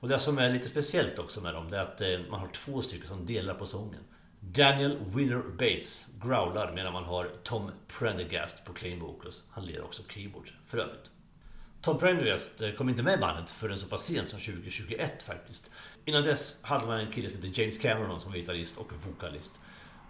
Och 0.00 0.08
det 0.08 0.18
som 0.18 0.38
är 0.38 0.50
lite 0.50 0.68
speciellt 0.68 1.18
också 1.18 1.40
med 1.40 1.54
dem 1.54 1.70
det 1.70 1.76
är 1.76 1.82
att 1.82 2.00
eh, 2.00 2.30
man 2.30 2.40
har 2.40 2.48
två 2.48 2.80
stycken 2.80 3.08
som 3.08 3.26
delar 3.26 3.54
på 3.54 3.66
sången. 3.66 4.00
Daniel 4.40 4.98
Winner 5.14 5.42
Bates 5.42 6.06
growlar 6.22 6.72
medan 6.74 6.92
man 6.92 7.04
har 7.04 7.26
Tom 7.42 7.70
Prendergast 7.98 8.64
på 8.64 8.72
clean 8.72 9.00
vocals. 9.00 9.44
Han 9.50 9.66
lirar 9.66 9.82
också 9.82 10.02
keyboard 10.08 10.52
för 10.64 10.78
övrigt. 10.78 11.10
Tom 11.82 11.98
Prendergast 11.98 12.62
eh, 12.62 12.72
kom 12.72 12.88
inte 12.88 13.02
med 13.02 13.14
i 13.14 13.20
bandet 13.20 13.50
förrän 13.50 13.78
så 13.78 13.86
pass 13.86 14.04
sent 14.04 14.30
som 14.30 14.40
2021 14.40 15.22
faktiskt. 15.22 15.70
Innan 16.04 16.22
dess 16.22 16.62
hade 16.62 16.86
man 16.86 16.98
en 16.98 17.12
kille 17.12 17.28
som 17.28 17.36
hette 17.36 17.60
James 17.60 17.78
Cameron 17.78 18.20
som 18.20 18.30
var 18.30 18.38
gitarrist 18.38 18.78
och 18.78 18.92
vokalist. 19.06 19.60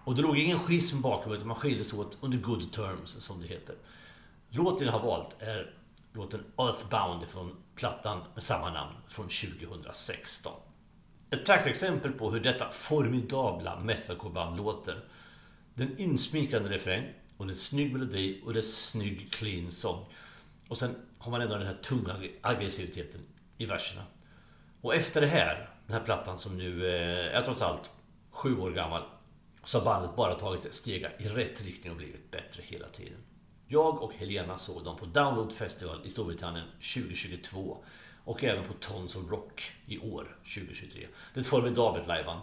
Och 0.04 0.14
det 0.14 0.22
låg 0.22 0.38
ingen 0.38 0.58
schism 0.58 1.00
bakom 1.00 1.32
utan 1.32 1.46
man 1.46 1.56
skildes 1.56 1.92
åt 1.92 2.18
under 2.20 2.38
good 2.38 2.72
terms 2.72 3.10
som 3.10 3.40
det 3.40 3.46
heter. 3.46 3.74
Låten 4.50 4.86
jag 4.86 4.92
har 4.92 5.06
valt 5.06 5.36
är 5.40 5.74
låten 6.12 6.44
Earthbound 6.58 7.28
från 7.28 7.56
plattan 7.74 8.20
med 8.34 8.42
samma 8.42 8.70
namn 8.70 8.96
från 9.08 9.28
2016. 9.28 10.52
Ett 11.30 11.46
praktexempel 11.46 12.12
på 12.12 12.30
hur 12.30 12.40
detta 12.40 12.70
formidabla 12.70 13.80
metalcore-band 13.80 14.56
låter. 14.56 15.04
Den 15.74 15.98
insmickrande 15.98 16.68
refräng 16.68 17.04
och 17.36 17.48
en 17.48 17.56
snygg 17.56 17.92
melodi 17.92 18.42
och 18.44 18.56
en 18.56 18.62
snygg 18.62 19.32
clean 19.32 19.70
sång. 19.70 20.04
Och 20.72 20.78
sen 20.78 20.96
har 21.18 21.30
man 21.30 21.40
ändå 21.40 21.56
den 21.56 21.66
här 21.66 21.78
tunga 21.82 22.16
aggressiviteten 22.40 23.20
i 23.58 23.66
verserna. 23.66 24.02
Och 24.80 24.94
efter 24.94 25.20
det 25.20 25.26
här, 25.26 25.70
den 25.86 25.96
här 25.96 26.04
plattan 26.04 26.38
som 26.38 26.58
nu 26.58 26.86
eh, 26.86 27.36
är 27.36 27.40
trots 27.40 27.62
allt 27.62 27.90
sju 28.30 28.58
år 28.58 28.70
gammal, 28.70 29.02
så 29.64 29.78
har 29.78 29.84
bandet 29.84 30.16
bara 30.16 30.34
tagit 30.34 30.74
steg 30.74 31.06
i 31.18 31.28
rätt 31.28 31.62
riktning 31.62 31.90
och 31.90 31.96
blivit 31.96 32.30
bättre 32.30 32.62
hela 32.66 32.88
tiden. 32.88 33.18
Jag 33.66 34.02
och 34.02 34.14
Helena 34.14 34.58
såg 34.58 34.84
dem 34.84 34.96
på 34.96 35.06
Download 35.06 35.52
Festival 35.52 36.00
i 36.04 36.10
Storbritannien 36.10 36.66
2022 36.94 37.84
och 38.24 38.44
även 38.44 38.64
på 38.64 38.72
Tons 38.72 39.16
of 39.16 39.30
Rock 39.30 39.72
i 39.86 39.98
år, 39.98 40.36
2023. 40.42 41.06
Det 41.34 41.38
är 41.38 41.40
ett 41.40 41.46
formidabelt 41.46 42.06
lajban. 42.06 42.40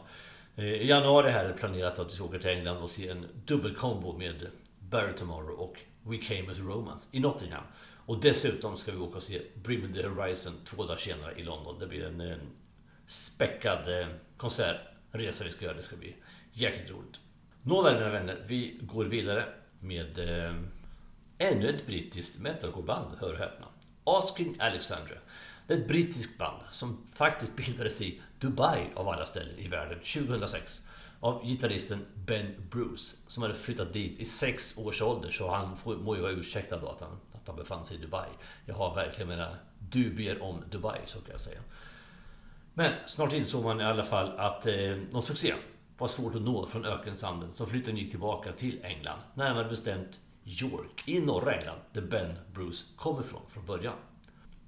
Eh, 0.55 0.65
I 0.65 0.87
januari 0.87 1.29
här 1.29 1.45
är 1.45 1.47
det 1.47 1.57
planerat 1.57 1.99
att 1.99 2.11
vi 2.11 2.15
ska 2.15 2.23
åka 2.23 2.39
till 2.39 2.49
England 2.49 2.77
och 2.77 2.89
se 2.89 3.09
en 3.09 3.25
dubbelkombo 3.45 4.17
med 4.17 4.47
Barry 4.79 5.11
Tomorrow 5.11 5.59
och 5.59 5.77
We 6.03 6.17
Came 6.17 6.51
As 6.51 6.59
Romance 6.59 7.07
i 7.11 7.19
Nottingham. 7.19 7.63
Och 8.09 8.19
dessutom 8.21 8.77
ska 8.77 8.91
vi 8.91 8.97
åka 8.97 9.17
och 9.17 9.23
se 9.23 9.41
Brim 9.53 9.93
the 9.93 10.07
Horizon 10.07 10.53
två 10.65 10.83
dagar 10.83 10.97
senare 10.97 11.33
i 11.35 11.43
London. 11.43 11.79
Det 11.79 11.87
blir 11.87 12.05
en, 12.05 12.21
en 12.21 12.39
späckad 13.05 13.99
eh, 13.99 14.07
konsertresa 14.37 15.43
vi 15.43 15.51
ska 15.51 15.65
göra. 15.65 15.77
Det 15.77 15.83
ska 15.83 15.95
bli 15.95 16.15
jäkligt 16.53 16.91
roligt. 16.91 17.19
Nåväl 17.63 17.93
mina 17.93 18.09
vänner, 18.09 18.43
vi 18.47 18.79
går 18.81 19.05
vidare 19.05 19.45
med 19.79 20.19
eh, 20.19 20.55
ännu 21.37 21.69
ett 21.69 21.87
brittiskt 21.87 22.39
metalcoreband, 22.39 23.17
hör 23.19 23.33
och 23.33 23.39
häpna. 23.39 23.67
Asking 24.03 24.55
Alexandra. 24.59 25.15
Det 25.67 25.73
är 25.73 25.77
ett 25.77 25.87
brittiskt 25.87 26.37
band 26.37 26.61
som 26.69 27.07
faktiskt 27.13 27.55
bildades 27.55 28.01
i 28.01 28.21
Dubai 28.39 28.87
av 28.95 29.09
alla 29.09 29.25
ställen 29.25 29.57
i 29.57 29.67
världen 29.67 29.99
2006 29.99 30.83
av 31.19 31.45
gitarristen 31.45 32.05
Ben 32.15 32.55
Bruce 32.71 33.17
som 33.27 33.43
hade 33.43 33.55
flyttat 33.55 33.93
dit 33.93 34.19
i 34.19 34.25
sex 34.25 34.77
års 34.77 35.01
ålder 35.01 35.29
så 35.29 35.51
han 35.51 35.77
må 35.85 36.15
ju 36.15 36.21
vara 36.21 36.31
ursäktad 36.31 36.77
då 36.77 36.87
att 36.87 37.01
han 37.01 37.19
han 37.49 37.57
befann 37.57 37.85
sig 37.85 37.97
i 37.97 37.99
Dubai. 37.99 38.29
Jag 38.65 38.75
har 38.75 38.95
verkligen 38.95 39.29
mina 39.29 39.55
dubier 39.79 40.41
om 40.41 40.63
Dubai, 40.71 40.99
så 41.05 41.19
kan 41.19 41.31
jag 41.31 41.41
säga. 41.41 41.59
Men 42.73 42.93
snart 43.05 43.33
insåg 43.33 43.63
man 43.63 43.81
i 43.81 43.83
alla 43.83 44.03
fall 44.03 44.39
att 44.39 44.65
eh, 44.65 44.97
någon 45.11 45.23
succé 45.23 45.53
var 45.97 46.07
svårt 46.07 46.35
att 46.35 46.41
nå 46.41 46.65
från 46.65 46.85
ökensanden 46.85 47.51
så 47.51 47.65
flytten 47.65 47.97
gick 47.97 48.09
tillbaka 48.09 48.51
till 48.51 48.79
England. 48.83 49.19
Närmare 49.33 49.69
bestämt 49.69 50.19
York 50.43 51.03
i 51.05 51.19
norra 51.19 51.53
England, 51.53 51.79
där 51.93 52.01
Ben 52.01 52.39
Bruce 52.53 52.85
kom 52.95 53.19
ifrån 53.19 53.41
från 53.47 53.65
början. 53.65 53.95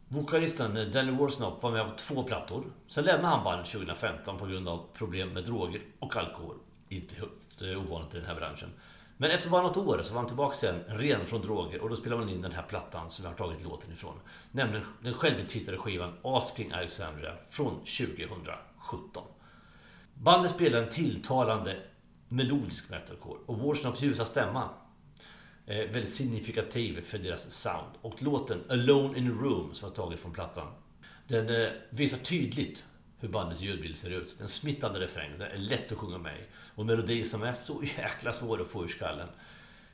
Vokalisten 0.07 0.91
Danny 0.91 1.11
Warsnop 1.11 1.63
var 1.63 1.71
med 1.71 1.85
på 1.85 1.95
två 1.95 2.23
plattor. 2.23 2.63
Sen 2.87 3.05
lämnade 3.05 3.27
han 3.35 3.43
bandet 3.43 3.67
2015 3.67 4.37
på 4.37 4.45
grund 4.45 4.69
av 4.69 4.87
problem 4.93 5.29
med 5.29 5.43
droger 5.43 5.81
och 5.99 6.15
alkohol. 6.15 6.55
Inte 6.89 7.15
helt 7.15 7.77
ovanligt 7.77 8.15
i 8.15 8.17
den 8.17 8.27
här 8.27 8.35
branschen. 8.35 8.69
Men 9.21 9.31
efter 9.31 9.49
bara 9.49 9.61
något 9.61 9.77
år 9.77 10.03
så 10.03 10.13
var 10.13 10.21
han 10.21 10.27
tillbaka 10.27 10.55
sen, 10.55 10.83
ren 10.87 11.25
från 11.25 11.41
droger. 11.41 11.81
Och 11.81 11.89
då 11.89 11.95
spelade 11.95 12.21
man 12.21 12.33
in 12.33 12.41
den 12.41 12.51
här 12.51 12.63
plattan 12.63 13.09
som 13.09 13.23
vi 13.23 13.29
har 13.29 13.35
tagit 13.35 13.63
låten 13.63 13.91
ifrån. 13.91 14.19
Nämligen 14.51 14.85
den 15.03 15.13
självbetitlade 15.13 15.77
skivan 15.77 16.13
Asking 16.21 16.71
Alexandria 16.71 17.35
från 17.49 17.73
2017. 17.79 19.23
Bandet 20.13 20.51
spelar 20.51 20.83
en 20.83 20.89
tilltalande 20.89 21.77
melodisk 22.27 22.89
metalcore 22.89 23.39
och 23.45 23.57
Warsnops 23.57 24.01
ljusa 24.01 24.25
stämma 24.25 24.69
är 25.65 25.87
väldigt 25.87 26.13
signifikativ 26.13 27.01
för 27.01 27.17
deras 27.17 27.51
sound. 27.51 27.91
Och 28.01 28.23
låten 28.23 28.63
Alone 28.69 29.17
in 29.17 29.27
a 29.27 29.37
Room 29.41 29.73
som 29.73 29.87
jag 29.87 29.95
tagit 29.95 30.19
från 30.19 30.33
plattan 30.33 30.67
den 31.27 31.61
eh, 31.61 31.69
visar 31.89 32.17
tydligt 32.17 32.83
hur 33.21 33.29
bandets 33.29 33.61
ljudbild 33.61 33.97
ser 33.97 34.09
ut. 34.09 34.35
Den 34.39 34.47
smittande 34.47 34.99
refräng, 34.99 35.31
den 35.37 35.51
är 35.51 35.57
lätt 35.57 35.91
att 35.91 35.97
sjunga 35.97 36.17
med 36.17 36.37
i. 36.39 36.43
Och 36.75 36.85
melodi 36.85 37.23
som 37.23 37.43
är 37.43 37.53
så 37.53 37.83
jäkla 37.97 38.33
svår 38.33 38.61
att 38.61 38.67
få 38.67 38.83
ur 38.83 38.87
skallen. 38.87 39.27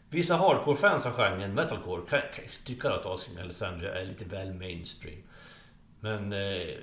Vissa 0.10 0.36
hardcore-fans 0.36 1.06
av 1.06 1.12
genren 1.12 1.54
metalcore 1.54 2.02
kan, 2.10 2.20
kan 2.36 2.46
tycka 2.64 2.94
att 2.94 3.06
Asking 3.06 3.38
Alessandria 3.38 3.96
är 4.02 4.06
lite 4.06 4.26
väl 4.26 4.54
mainstream. 4.54 5.22
Men 6.00 6.34
eh, 6.34 6.78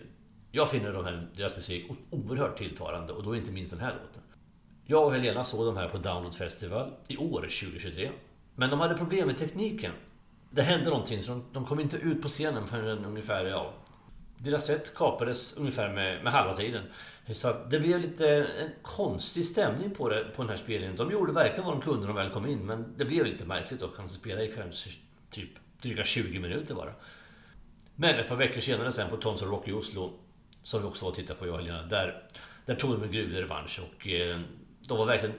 jag 0.52 0.70
finner 0.70 0.92
de 0.92 1.04
här, 1.04 1.28
deras 1.36 1.56
musik 1.56 1.90
oerhört 2.10 2.56
tilltalande 2.56 3.12
och 3.12 3.22
då 3.22 3.36
inte 3.36 3.50
minst 3.50 3.72
den 3.72 3.80
här 3.80 3.92
låten. 3.92 4.22
Jag 4.86 5.04
och 5.06 5.12
Helena 5.12 5.44
såg 5.44 5.66
de 5.66 5.76
här 5.76 5.88
på 5.88 5.98
Download 5.98 6.34
Festival 6.34 6.92
i 7.08 7.16
år, 7.16 7.40
2023. 7.40 8.10
Men 8.54 8.70
de 8.70 8.80
hade 8.80 8.94
problem 8.94 9.26
med 9.26 9.38
tekniken. 9.38 9.92
Det 10.50 10.62
hände 10.62 10.90
någonting 10.90 11.22
så 11.22 11.32
de, 11.32 11.44
de 11.52 11.66
kom 11.66 11.80
inte 11.80 11.96
ut 11.96 12.22
på 12.22 12.28
scenen 12.28 12.66
förrän 12.66 13.04
ungefär, 13.04 13.44
ja... 13.44 13.72
Deras 14.44 14.66
set 14.66 14.94
kapades 14.94 15.56
ungefär 15.56 15.92
med, 15.92 16.24
med 16.24 16.32
halva 16.32 16.54
tiden. 16.54 16.84
Så 17.32 17.52
det 17.70 17.80
blev 17.80 18.00
lite 18.00 18.28
en 18.36 18.70
konstig 18.82 19.44
stämning 19.44 19.90
på, 19.90 20.08
det, 20.08 20.24
på 20.36 20.42
den 20.42 20.50
här 20.50 20.56
spelningen. 20.56 20.96
De 20.96 21.10
gjorde 21.10 21.32
verkligen 21.32 21.64
vad 21.64 21.74
de 21.74 21.80
kunde 21.80 22.00
när 22.00 22.06
de 22.06 22.16
väl 22.16 22.30
kom 22.30 22.46
in, 22.46 22.66
men 22.66 22.94
det 22.96 23.04
blev 23.04 23.26
lite 23.26 23.44
märkligt 23.44 23.80
då. 23.80 23.90
han 23.96 24.08
spelade 24.08 24.44
i 24.44 24.52
kanske 24.52 24.90
typ 25.30 25.50
dryga 25.82 26.04
20 26.04 26.38
minuter 26.38 26.74
bara. 26.74 26.92
Men 27.96 28.18
ett 28.18 28.28
par 28.28 28.36
veckor 28.36 28.60
senare 28.60 28.92
sen 28.92 29.10
på 29.10 29.16
Tons 29.16 29.42
Rock 29.42 29.68
i 29.68 29.72
Oslo 29.72 30.12
som 30.64 30.82
vi 30.82 30.88
också 30.88 31.04
var 31.04 31.10
och 31.10 31.16
tittade 31.16 31.38
på, 31.38 31.46
jag 31.46 31.54
och 31.54 31.60
Helena. 31.60 31.82
Där, 31.82 32.22
där 32.66 32.74
tog 32.74 32.90
de 32.90 33.02
en 33.02 33.12
gruvlig 33.12 33.38
revansch 33.38 33.80
och 33.80 34.08
eh, 34.08 34.40
de 34.80 34.98
var 34.98 35.06
verkligen... 35.06 35.34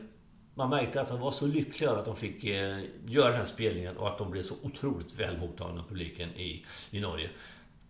Man 0.58 0.70
märkte 0.70 1.02
att 1.02 1.08
de 1.08 1.20
var 1.20 1.32
så 1.32 1.48
lyckliga 1.48 1.90
över 1.90 2.00
att 2.00 2.06
de 2.06 2.16
fick 2.16 2.44
eh, 2.44 2.80
göra 3.06 3.28
den 3.30 3.38
här 3.38 3.46
spelningen 3.46 3.98
och 3.98 4.08
att 4.08 4.18
de 4.18 4.32
blev 4.32 4.42
så 4.42 4.56
otroligt 4.62 5.20
väl 5.20 5.38
mottagna 5.38 5.82
av 5.82 5.88
publiken 5.88 6.30
i, 6.30 6.66
i 6.92 7.00
Norge. 7.00 7.30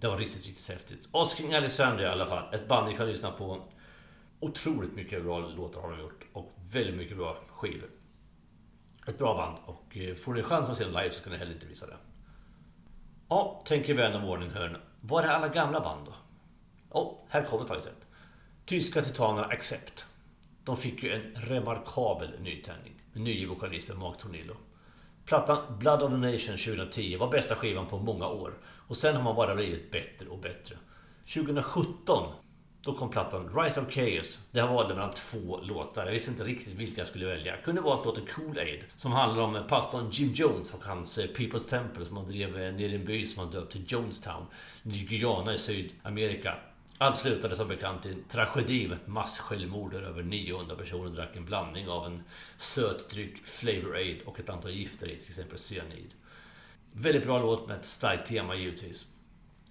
Det 0.06 0.10
var 0.10 0.18
riktigt, 0.18 0.46
riktigt 0.46 0.70
häftigt. 0.70 1.10
Asking 1.12 1.54
Alessandria 1.54 2.08
i 2.08 2.12
alla 2.12 2.26
fall. 2.26 2.54
Ett 2.54 2.68
band 2.68 2.88
ni 2.88 2.98
kan 2.98 3.08
lyssna 3.08 3.32
på. 3.32 3.64
Otroligt 4.40 4.96
mycket 4.96 5.24
bra 5.24 5.40
låtar 5.40 5.82
har 5.82 5.92
de 5.92 6.00
gjort 6.00 6.26
och 6.34 6.52
väldigt 6.72 6.96
mycket 6.96 7.18
bra 7.18 7.38
skivor. 7.48 7.90
Ett 9.08 9.18
bra 9.18 9.36
band 9.36 9.58
och 9.66 9.98
eh, 9.98 10.16
får 10.16 10.34
ni 10.34 10.44
chans 10.44 10.70
att 10.70 10.78
se 10.78 10.84
dem 10.84 10.94
live 10.94 11.12
så 11.12 11.24
kan 11.24 11.34
ni 11.34 11.40
heller 11.40 11.54
inte 11.54 11.68
missa 11.68 11.88
det. 11.88 11.98
Ja, 13.30 13.62
tänker 13.66 13.94
vän 13.94 14.16
av 14.16 14.30
ordning 14.30 14.50
hörn. 14.50 14.78
Var 15.02 15.24
är 15.24 15.28
alla 15.28 15.48
gamla 15.48 15.80
band 15.80 16.06
då? 16.06 16.14
Ja, 16.94 17.26
här 17.30 17.44
kommer 17.44 17.66
faktiskt 17.66 17.90
ett. 17.90 18.08
Tyska 18.66 19.02
titanerna 19.02 19.48
Accept. 19.48 20.06
De 20.64 20.78
fick 20.78 21.04
ju 21.04 21.12
en 21.12 21.42
remarkabel 21.42 22.40
nytändning. 22.40 22.94
Med 23.14 23.22
nye 23.22 23.48
vokalisten 23.48 24.00
Mark 24.00 24.18
Tornillo. 24.18 24.56
Plattan 25.26 25.78
Blood 25.80 26.02
of 26.02 26.12
the 26.12 26.18
Nation 26.18 26.58
2010 26.58 27.18
var 27.18 27.32
bästa 27.32 27.56
skivan 27.56 27.88
på 27.88 28.00
många 28.00 28.28
år. 28.28 28.54
Och 28.88 28.98
sen 28.98 29.16
har 29.16 29.24
man 29.24 29.36
bara 29.36 29.56
blivit 29.56 29.92
bättre 29.92 30.30
och 30.30 30.40
bättre. 30.40 30.76
2017 31.34 32.34
då 32.82 32.94
kom 32.94 33.10
plattan 33.10 33.50
Rise 33.58 33.82
of 33.82 33.92
Chaos. 33.92 34.40
Det 34.52 34.60
har 34.60 34.74
valde 34.76 34.96
mellan 34.96 35.14
två 35.14 35.60
låtar. 35.62 36.06
Jag 36.06 36.14
visste 36.14 36.32
inte 36.32 36.44
riktigt 36.44 36.74
vilka 36.74 37.02
jag 37.02 37.08
skulle 37.08 37.26
välja. 37.26 37.56
Jag 37.56 37.64
kunde 37.64 37.82
valt 37.82 38.06
låten 38.06 38.26
Cool 38.36 38.58
Aid 38.58 38.84
som 38.96 39.12
handlar 39.12 39.44
om 39.44 39.56
eh, 39.56 39.64
pastorn 39.64 40.10
Jim 40.12 40.34
Jones 40.34 40.74
och 40.74 40.84
hans 40.84 41.18
eh, 41.18 41.26
People's 41.26 41.70
Temple 41.70 42.06
som 42.06 42.18
han 42.18 42.28
drev 42.28 42.60
eh, 42.60 42.74
ner 42.74 42.90
i 42.90 42.96
en 42.96 43.06
by 43.06 43.26
som 43.26 43.44
han 43.44 43.52
döpt 43.52 43.72
till 43.72 43.86
Jonestown. 43.88 44.46
I 44.84 45.00
Guyana 45.00 45.54
i 45.54 45.58
Sydamerika. 45.58 46.56
Allt 46.98 47.18
slutade 47.18 47.56
som 47.56 47.68
bekant 47.68 48.06
i 48.06 48.12
en 48.12 48.24
tragedi 48.24 48.88
med 48.88 48.98
ett 48.98 49.08
massjälvmord 49.08 49.92
där 49.92 50.02
över 50.02 50.24
900 50.24 50.76
personer 50.76 51.10
drack 51.10 51.36
en 51.36 51.46
blandning 51.46 51.90
av 51.90 52.06
en 52.06 52.24
sötdryck, 52.58 53.46
Flavor 53.46 53.96
Aid 53.96 54.22
och 54.26 54.40
ett 54.40 54.50
antal 54.50 54.72
gifter 54.72 55.08
i, 55.08 55.20
till 55.20 55.30
exempel 55.30 55.58
cyanid. 55.58 56.14
Väldigt 56.92 57.24
bra 57.24 57.40
låt 57.40 57.68
med 57.68 57.78
ett 57.78 57.86
starkt 57.86 58.28
tema 58.28 58.56
givetvis. 58.56 59.06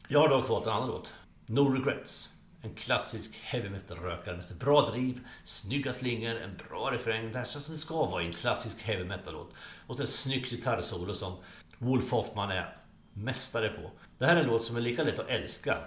Jag 0.09 0.21
har 0.21 0.29
dock 0.29 0.49
valt 0.49 0.67
en 0.67 0.73
annan 0.73 0.89
låt. 0.89 1.15
No 1.47 1.69
Regrets. 1.69 2.31
En 2.63 2.75
klassisk 2.75 3.41
heavy 3.43 3.69
metal-rökare 3.69 4.37
med 4.37 4.59
bra 4.59 4.91
driv, 4.91 5.21
snygga 5.45 5.93
slingor, 5.93 6.37
en 6.37 6.57
bra 6.69 6.91
refräng. 6.93 7.33
Det 7.33 7.39
här 7.39 7.45
som 7.45 7.63
det 7.69 7.79
ska 7.79 8.07
vara 8.07 8.23
i 8.23 8.27
en 8.27 8.33
klassisk 8.33 8.83
heavy 8.83 9.05
metal-låt. 9.05 9.53
Och 9.87 9.97
sen 9.97 10.05
ett 10.05 10.11
snyggt 10.11 10.51
gitarrsolo 10.51 11.15
som 11.15 11.37
Wolf 11.79 12.11
Hoffman 12.11 12.51
är 12.51 12.77
mästare 13.13 13.69
på. 13.69 13.91
Det 14.19 14.27
här 14.27 14.37
är 14.37 14.41
en 14.41 14.47
låt 14.47 14.65
som 14.65 14.77
är 14.77 14.81
lika 14.81 15.03
lätt 15.03 15.19
att 15.19 15.29
älska 15.29 15.79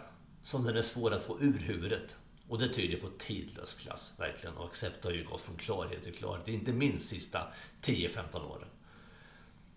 som 0.47 0.63
den 0.63 0.77
är 0.77 0.81
svår 0.81 1.13
att 1.13 1.21
få 1.21 1.39
ur 1.39 1.59
huvudet. 1.59 2.15
Och 2.49 2.59
det 2.59 2.69
tyder 2.69 2.97
på 2.97 3.07
tidlös 3.17 3.73
klass, 3.73 4.13
verkligen. 4.17 4.57
Och 4.57 4.65
Accept 4.65 5.03
har 5.03 5.11
ju 5.11 5.23
gått 5.23 5.41
från 5.41 5.55
klarhet 5.55 6.03
till 6.03 6.13
klarhet, 6.13 6.47
inte 6.47 6.73
minst 6.73 7.09
sista 7.09 7.41
10-15 7.81 8.51
åren. 8.51 8.67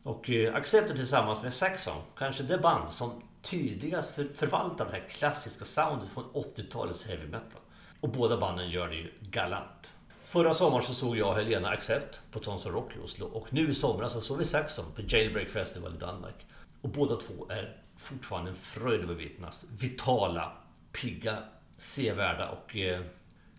Och 0.02 0.30
eh, 0.30 0.54
Accept 0.54 0.96
tillsammans 0.96 1.42
med 1.42 1.54
Saxon, 1.54 2.02
kanske 2.18 2.42
det 2.42 2.58
band 2.58 2.90
som 2.90 3.22
tydligast 3.42 4.14
för, 4.14 4.24
förvaltar 4.24 4.84
det 4.84 4.90
här 4.90 5.08
klassiska 5.08 5.64
soundet 5.64 6.08
från 6.08 6.24
80-talets 6.24 7.06
heavy 7.06 7.26
metal. 7.26 7.60
Och 8.00 8.08
båda 8.08 8.36
banden 8.36 8.70
gör 8.70 8.88
det 8.88 8.96
ju 8.96 9.12
galant. 9.20 9.92
Förra 10.24 10.54
sommaren 10.54 10.84
så 10.84 10.94
såg 10.94 11.16
jag 11.16 11.28
och 11.28 11.36
Helena 11.36 11.68
Accept 11.68 12.20
på 12.30 12.38
Tons 12.38 12.66
Rock 12.66 12.96
i 12.96 12.98
Oslo 13.04 13.26
och 13.26 13.52
nu 13.52 13.70
i 13.70 13.74
somras 13.74 14.12
så 14.12 14.20
såg 14.20 14.38
vi 14.38 14.44
Saxon 14.44 14.84
på 14.96 15.02
Jailbreak 15.02 15.48
Festival 15.48 15.94
i 15.94 15.98
Danmark. 15.98 16.46
Och 16.82 16.88
båda 16.88 17.16
två 17.16 17.46
är 17.48 17.76
fortfarande 17.96 18.50
en 18.50 18.56
fröjd 18.56 19.00
att 19.00 19.08
bevittnas. 19.08 19.66
Vitala, 19.78 20.52
pigga, 20.92 21.38
sevärda 21.76 22.48
och 22.48 22.76
eh, 22.76 23.00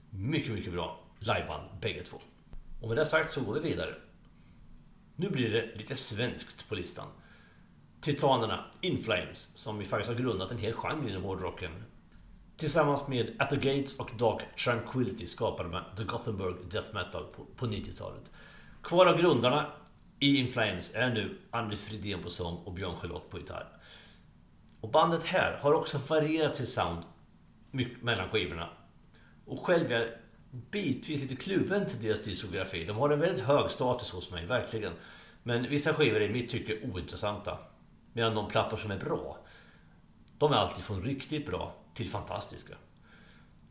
mycket, 0.10 0.52
mycket 0.52 0.74
bra 0.74 1.00
liveband 1.20 1.70
bägge 1.82 2.04
två. 2.04 2.18
Och 2.82 2.88
med 2.88 2.98
det 2.98 3.06
sagt 3.06 3.34
så 3.34 3.42
går 3.42 3.54
vi 3.54 3.60
vidare. 3.60 3.96
Nu 5.16 5.30
blir 5.30 5.52
det 5.52 5.76
lite 5.76 5.96
svenskt 5.96 6.70
på 6.70 6.76
listan. 6.76 7.08
Titanerna 8.02 8.66
In 8.82 9.04
Flames, 9.04 9.58
som 9.58 9.78
vi 9.78 9.86
faktiskt 9.86 10.10
har 10.10 10.24
grundat 10.24 10.52
en 10.52 10.58
hel 10.58 10.74
genre 10.74 11.10
inom 11.10 11.24
hårdrocken. 11.24 11.72
Tillsammans 12.58 13.08
med 13.08 13.36
At 13.40 13.50
the 13.50 13.56
Gates 13.56 14.00
och 14.00 14.10
Dark 14.18 14.56
Tranquility 14.56 15.28
skapade 15.28 15.70
man 15.70 15.84
The 15.98 16.04
Gothenburg 16.04 16.56
Death 16.72 16.94
Metal 16.94 17.24
på, 17.24 17.46
på 17.56 17.66
90-talet. 17.66 18.32
Kvar 18.84 19.06
av 19.06 19.18
grundarna 19.22 19.66
i 20.20 20.38
In 20.38 20.48
Flames 20.48 20.92
är 20.94 21.10
nu 21.10 21.38
Andy 21.52 21.76
Fridén 21.76 22.24
på 22.24 22.30
sång 22.30 22.56
och 22.56 22.74
Björn 22.74 22.96
Charlotte 22.96 23.30
på 23.30 23.40
gitarr. 23.40 23.68
Och 24.82 24.90
bandet 24.90 25.24
här 25.24 25.58
har 25.62 25.74
också 25.74 25.98
varierat 26.08 26.56
sitt 26.56 26.70
sound 26.70 27.04
mellan 28.02 28.30
skivorna. 28.30 28.70
Och 29.46 29.66
själv 29.66 29.92
är 29.92 30.00
jag 30.00 30.10
bitvis 30.72 31.22
lite 31.22 31.36
kluven 31.36 31.86
till 31.86 32.02
deras 32.02 32.24
diskografi. 32.24 32.86
De 32.86 32.98
har 32.98 33.10
en 33.10 33.20
väldigt 33.20 33.46
hög 33.46 33.72
status 33.72 34.10
hos 34.10 34.32
mig, 34.32 34.46
verkligen. 34.46 34.94
Men 35.44 35.70
vissa 35.70 35.94
skivor 35.94 36.22
är 36.22 36.30
i 36.30 36.34
mitt 36.34 36.50
tycke 36.50 36.80
ointressanta. 36.82 37.58
Medan 38.14 38.36
de 38.36 38.48
plattor 38.48 38.78
som 38.78 38.92
är 38.92 38.98
bra, 38.98 39.38
de 40.38 40.52
är 40.52 40.56
alltid 40.56 40.84
från 40.84 41.02
riktigt 41.02 41.46
bra 41.46 41.76
till 41.94 42.10
fantastiska. 42.10 42.74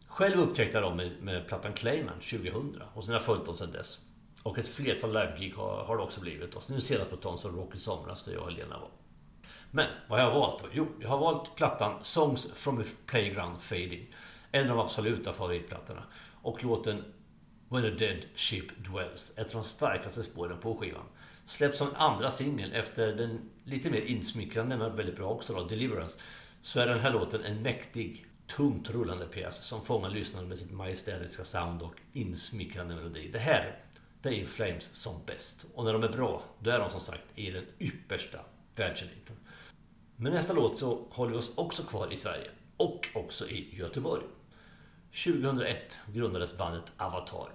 Själv 0.06 0.40
upptäckte 0.40 0.78
jag 0.78 0.82
dem 0.82 0.96
med, 0.96 1.22
med 1.22 1.46
plattan 1.46 1.72
Clayman 1.72 2.20
2000 2.20 2.82
och 2.94 3.04
sen 3.04 3.12
har 3.12 3.20
jag 3.20 3.26
följt 3.26 3.46
dem 3.46 3.56
sedan 3.56 3.70
dess. 3.70 3.98
Och 4.42 4.58
ett 4.58 4.68
flertal 4.68 5.12
livegig 5.12 5.54
har, 5.54 5.84
har 5.84 5.96
det 5.96 6.02
också 6.02 6.20
blivit. 6.20 6.54
Och 6.54 6.62
nu 6.70 6.80
senast 6.80 7.10
på 7.10 7.16
Tons 7.16 7.44
och 7.44 7.54
Rock 7.54 7.74
i 7.74 7.78
somras 7.78 8.24
där 8.24 8.32
jag 8.32 8.42
och 8.42 8.50
Helena 8.50 8.78
var. 8.78 8.90
Men 9.70 9.86
vad 10.08 10.20
har 10.20 10.26
jag 10.26 10.34
valt 10.34 10.62
då? 10.62 10.68
Jo, 10.72 10.88
jag 11.00 11.08
har 11.08 11.18
valt 11.18 11.56
plattan 11.56 12.04
Songs 12.04 12.48
from 12.54 12.80
a 12.80 12.84
Playground 13.06 13.60
Fading. 13.60 14.14
En 14.52 14.70
av 14.70 14.76
de 14.76 14.82
absoluta 14.82 15.32
favoritplattorna. 15.32 16.02
Och 16.42 16.64
låten 16.64 17.04
When 17.68 17.84
a 17.84 17.90
Dead 17.98 18.26
Ship 18.34 18.64
Dwells. 18.76 19.38
Ett 19.38 19.46
av 19.46 19.52
de 19.52 19.64
starkaste 19.64 20.22
spåren 20.22 20.58
på 20.60 20.76
skivan. 20.76 21.04
Släpps 21.46 21.78
som 21.78 21.88
en 21.88 21.96
andra 21.96 22.30
singel 22.30 22.72
efter 22.72 23.12
den 23.12 23.50
lite 23.64 23.90
mer 23.90 24.00
insmickrande 24.00 24.76
men 24.76 24.96
väldigt 24.96 25.16
bra 25.16 25.28
också 25.28 25.54
då, 25.54 25.64
Deliverance. 25.64 26.18
Så 26.62 26.80
är 26.80 26.86
den 26.86 27.00
här 27.00 27.10
låten 27.10 27.44
en 27.44 27.62
mäktig, 27.62 28.26
tungt 28.56 28.90
rullande 28.90 29.26
pjäs 29.26 29.64
som 29.64 29.84
fångar 29.84 30.10
lyssnaren 30.10 30.48
med 30.48 30.58
sitt 30.58 30.72
majestätiska 30.72 31.44
sound 31.44 31.82
och 31.82 31.94
insmickrande 32.12 32.94
melodi. 32.94 33.30
Det 33.32 33.38
här, 33.38 33.78
det 34.22 34.28
är 34.28 34.32
In 34.32 34.46
Flames 34.46 34.94
som 34.94 35.14
bäst. 35.26 35.66
Och 35.74 35.84
när 35.84 35.92
de 35.92 36.02
är 36.02 36.08
bra, 36.08 36.42
då 36.58 36.70
är 36.70 36.78
de 36.78 36.90
som 36.90 37.00
sagt 37.00 37.24
i 37.34 37.50
den 37.50 37.64
yppersta 37.78 38.38
världseliten. 38.76 39.36
Med 40.22 40.32
nästa 40.32 40.52
låt 40.52 40.78
så 40.78 41.06
håller 41.10 41.32
vi 41.32 41.38
oss 41.38 41.52
också 41.54 41.82
kvar 41.82 42.12
i 42.12 42.16
Sverige. 42.16 42.50
Och 42.76 43.08
också 43.14 43.48
i 43.48 43.76
Göteborg. 43.76 44.22
2001 45.24 45.98
grundades 46.06 46.56
bandet 46.56 46.92
Avatar. 46.96 47.52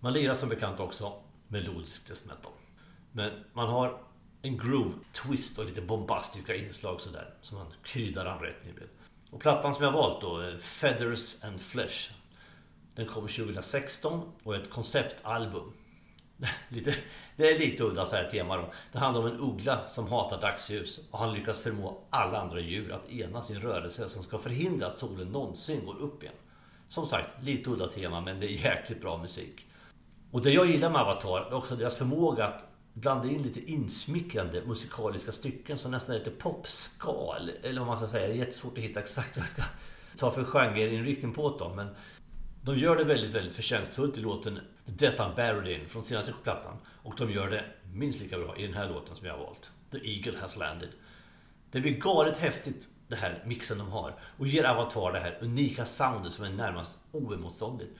Man 0.00 0.12
lirar 0.12 0.34
som 0.34 0.48
bekant 0.48 0.80
också 0.80 1.12
melodisk 1.48 2.08
death 2.08 2.26
metal. 2.26 2.52
Men 3.12 3.30
man 3.52 3.68
har 3.68 4.02
en 4.42 4.58
groove, 4.58 4.94
twist 5.12 5.58
och 5.58 5.64
lite 5.64 5.82
bombastiska 5.82 6.54
inslag 6.54 7.00
sådär. 7.00 7.34
Som 7.42 7.58
man 7.58 7.66
kryddar 7.82 8.26
anrättningen 8.26 8.76
rätt 8.76 8.90
med. 8.90 9.30
Och 9.30 9.40
plattan 9.40 9.74
som 9.74 9.84
jag 9.84 9.92
valt 9.92 10.20
då, 10.20 10.42
eh, 10.42 10.56
Feathers 10.56 11.44
and 11.44 11.60
Flesh. 11.60 12.10
Den 12.94 13.06
kom 13.06 13.28
2016 13.28 14.32
och 14.42 14.54
är 14.54 14.58
ett 14.58 14.70
konceptalbum. 14.70 15.72
lite, 16.68 16.94
det 17.36 17.50
är 17.50 17.58
lite 17.58 17.84
udda 17.84 18.06
så 18.06 18.16
här 18.16 18.24
tema 18.24 18.56
då. 18.56 18.72
Det 18.92 18.98
handlar 18.98 19.20
om 19.20 19.26
en 19.26 19.40
uggla 19.40 19.88
som 19.88 20.08
hatar 20.08 20.40
dagsljus 20.40 21.00
och 21.10 21.18
han 21.18 21.34
lyckas 21.34 21.62
förmå 21.62 21.98
alla 22.10 22.40
andra 22.40 22.60
djur 22.60 22.92
att 22.92 23.10
enas 23.10 23.50
i 23.50 23.54
en 23.54 23.60
rörelse 23.60 24.08
som 24.08 24.22
ska 24.22 24.38
förhindra 24.38 24.86
att 24.86 24.98
solen 24.98 25.28
någonsin 25.28 25.86
går 25.86 25.98
upp 25.98 26.22
igen. 26.22 26.34
Som 26.88 27.06
sagt, 27.06 27.42
lite 27.42 27.70
udda 27.70 27.88
tema 27.88 28.20
men 28.20 28.40
det 28.40 28.46
är 28.46 28.64
jäkligt 28.64 29.00
bra 29.00 29.18
musik. 29.18 29.66
Och 30.30 30.42
det 30.42 30.50
jag 30.50 30.66
gillar 30.70 30.90
med 30.90 31.00
Avatar 31.00 31.40
är 31.40 31.54
också 31.54 31.76
deras 31.76 31.96
förmåga 31.96 32.44
att 32.46 32.66
blanda 32.92 33.28
in 33.28 33.42
lite 33.42 33.70
insmickrande 33.70 34.62
musikaliska 34.66 35.32
stycken 35.32 35.78
som 35.78 35.90
nästan 35.90 36.14
är 36.14 36.18
lite 36.18 36.30
popskal. 36.30 37.50
Eller 37.62 37.80
vad 37.80 37.86
man 37.86 37.96
ska 37.96 38.06
säga. 38.06 38.26
Det 38.26 38.34
är 38.34 38.36
jättesvårt 38.36 38.78
att 38.78 38.84
hitta 38.84 39.00
exakt 39.00 39.36
vad 39.36 39.42
jag 39.42 39.50
ska 39.50 39.62
ta 40.16 40.30
för 40.30 40.44
genreinriktning 40.44 41.32
på 41.32 41.58
dem. 41.58 41.76
Men 41.76 41.88
de 42.62 42.78
gör 42.78 42.96
det 42.96 43.04
väldigt, 43.04 43.30
väldigt 43.30 43.52
förtjänstfullt 43.52 44.18
i 44.18 44.20
låten 44.20 44.58
Death 44.90 45.20
I'm 45.20 45.34
Buried 45.34 45.80
In 45.80 45.88
från 45.88 46.02
senaste 46.02 46.32
plattan. 46.42 46.76
Och 47.02 47.14
de 47.18 47.30
gör 47.30 47.50
det 47.50 47.64
minst 47.92 48.20
lika 48.20 48.38
bra 48.38 48.56
i 48.56 48.66
den 48.66 48.74
här 48.74 48.88
låten 48.88 49.16
som 49.16 49.26
jag 49.26 49.34
har 49.34 49.44
valt. 49.44 49.70
The 49.92 49.98
Eagle 49.98 50.38
Has 50.38 50.56
Landed. 50.56 50.88
Det 51.70 51.80
blir 51.80 51.92
galet 51.92 52.38
häftigt 52.38 52.88
det 53.08 53.16
här 53.16 53.42
mixen 53.46 53.78
de 53.78 53.88
har 53.88 54.14
och 54.38 54.46
ger 54.46 54.64
Avatar 54.64 55.12
det 55.12 55.18
här 55.18 55.38
unika 55.40 55.84
soundet 55.84 56.32
som 56.32 56.44
är 56.44 56.50
närmast 56.50 56.98
oemotståndligt. 57.12 57.92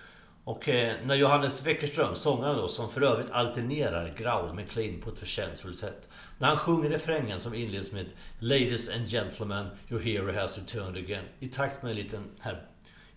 Och 0.44 0.68
eh, 0.68 0.96
när 1.04 1.14
Johannes 1.14 1.66
Weckerström, 1.66 2.14
sångaren 2.14 2.56
då, 2.56 2.68
som 2.68 2.90
för 2.90 3.02
övrigt 3.02 3.30
alternerar 3.30 4.14
growl 4.18 4.54
med 4.54 4.70
clean 4.70 5.00
på 5.00 5.10
ett 5.10 5.18
förtjänstfullt 5.18 5.78
sätt. 5.78 6.08
När 6.38 6.48
han 6.48 6.56
sjunger 6.56 6.90
refrängen 6.90 7.40
som 7.40 7.54
inleds 7.54 7.92
med 7.92 8.06
Ladies 8.38 8.90
and 8.90 9.08
gentlemen, 9.08 9.66
your 9.90 10.00
hero 10.00 10.32
has 10.40 10.58
returned 10.58 10.96
again. 10.96 11.24
I 11.38 11.48
takt 11.48 11.82
med 11.82 11.90
en 11.90 11.96
liten 11.96 12.24
här 12.40 12.66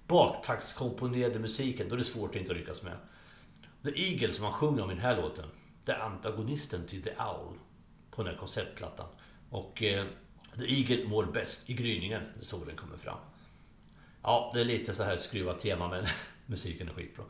baktaktskomponerade 0.07 1.39
musiken, 1.39 1.89
då 1.89 1.95
är 1.95 1.97
det 1.97 2.03
svårt 2.03 2.29
att 2.29 2.41
inte 2.41 2.53
lyckas 2.53 2.83
med. 2.83 2.97
The 3.83 3.89
Eagle 3.95 4.31
som 4.31 4.43
han 4.43 4.53
sjunger 4.53 4.83
om 4.83 4.91
i 4.91 4.93
den 4.93 5.03
här 5.03 5.17
låten, 5.17 5.45
det 5.85 5.91
är 5.91 5.99
antagonisten 5.99 6.85
till 6.85 7.03
The 7.03 7.09
Owl 7.09 7.57
på 8.11 8.23
den 8.23 8.31
här 8.31 8.39
konceptplattan. 8.39 9.07
Och 9.49 9.83
eh, 9.83 10.05
The 10.59 10.65
Eagle 10.65 11.07
mår 11.07 11.25
bäst 11.25 11.69
i 11.69 11.73
gryningen 11.73 12.21
när 12.35 12.43
solen 12.43 12.75
kommer 12.75 12.97
fram. 12.97 13.17
Ja, 14.21 14.51
det 14.53 14.61
är 14.61 14.65
lite 14.65 14.93
så 14.93 15.03
här 15.03 15.17
skruvat 15.17 15.59
tema 15.59 15.87
men 15.87 16.05
musiken 16.45 16.89
är 16.89 16.93
skitbra. 16.93 17.25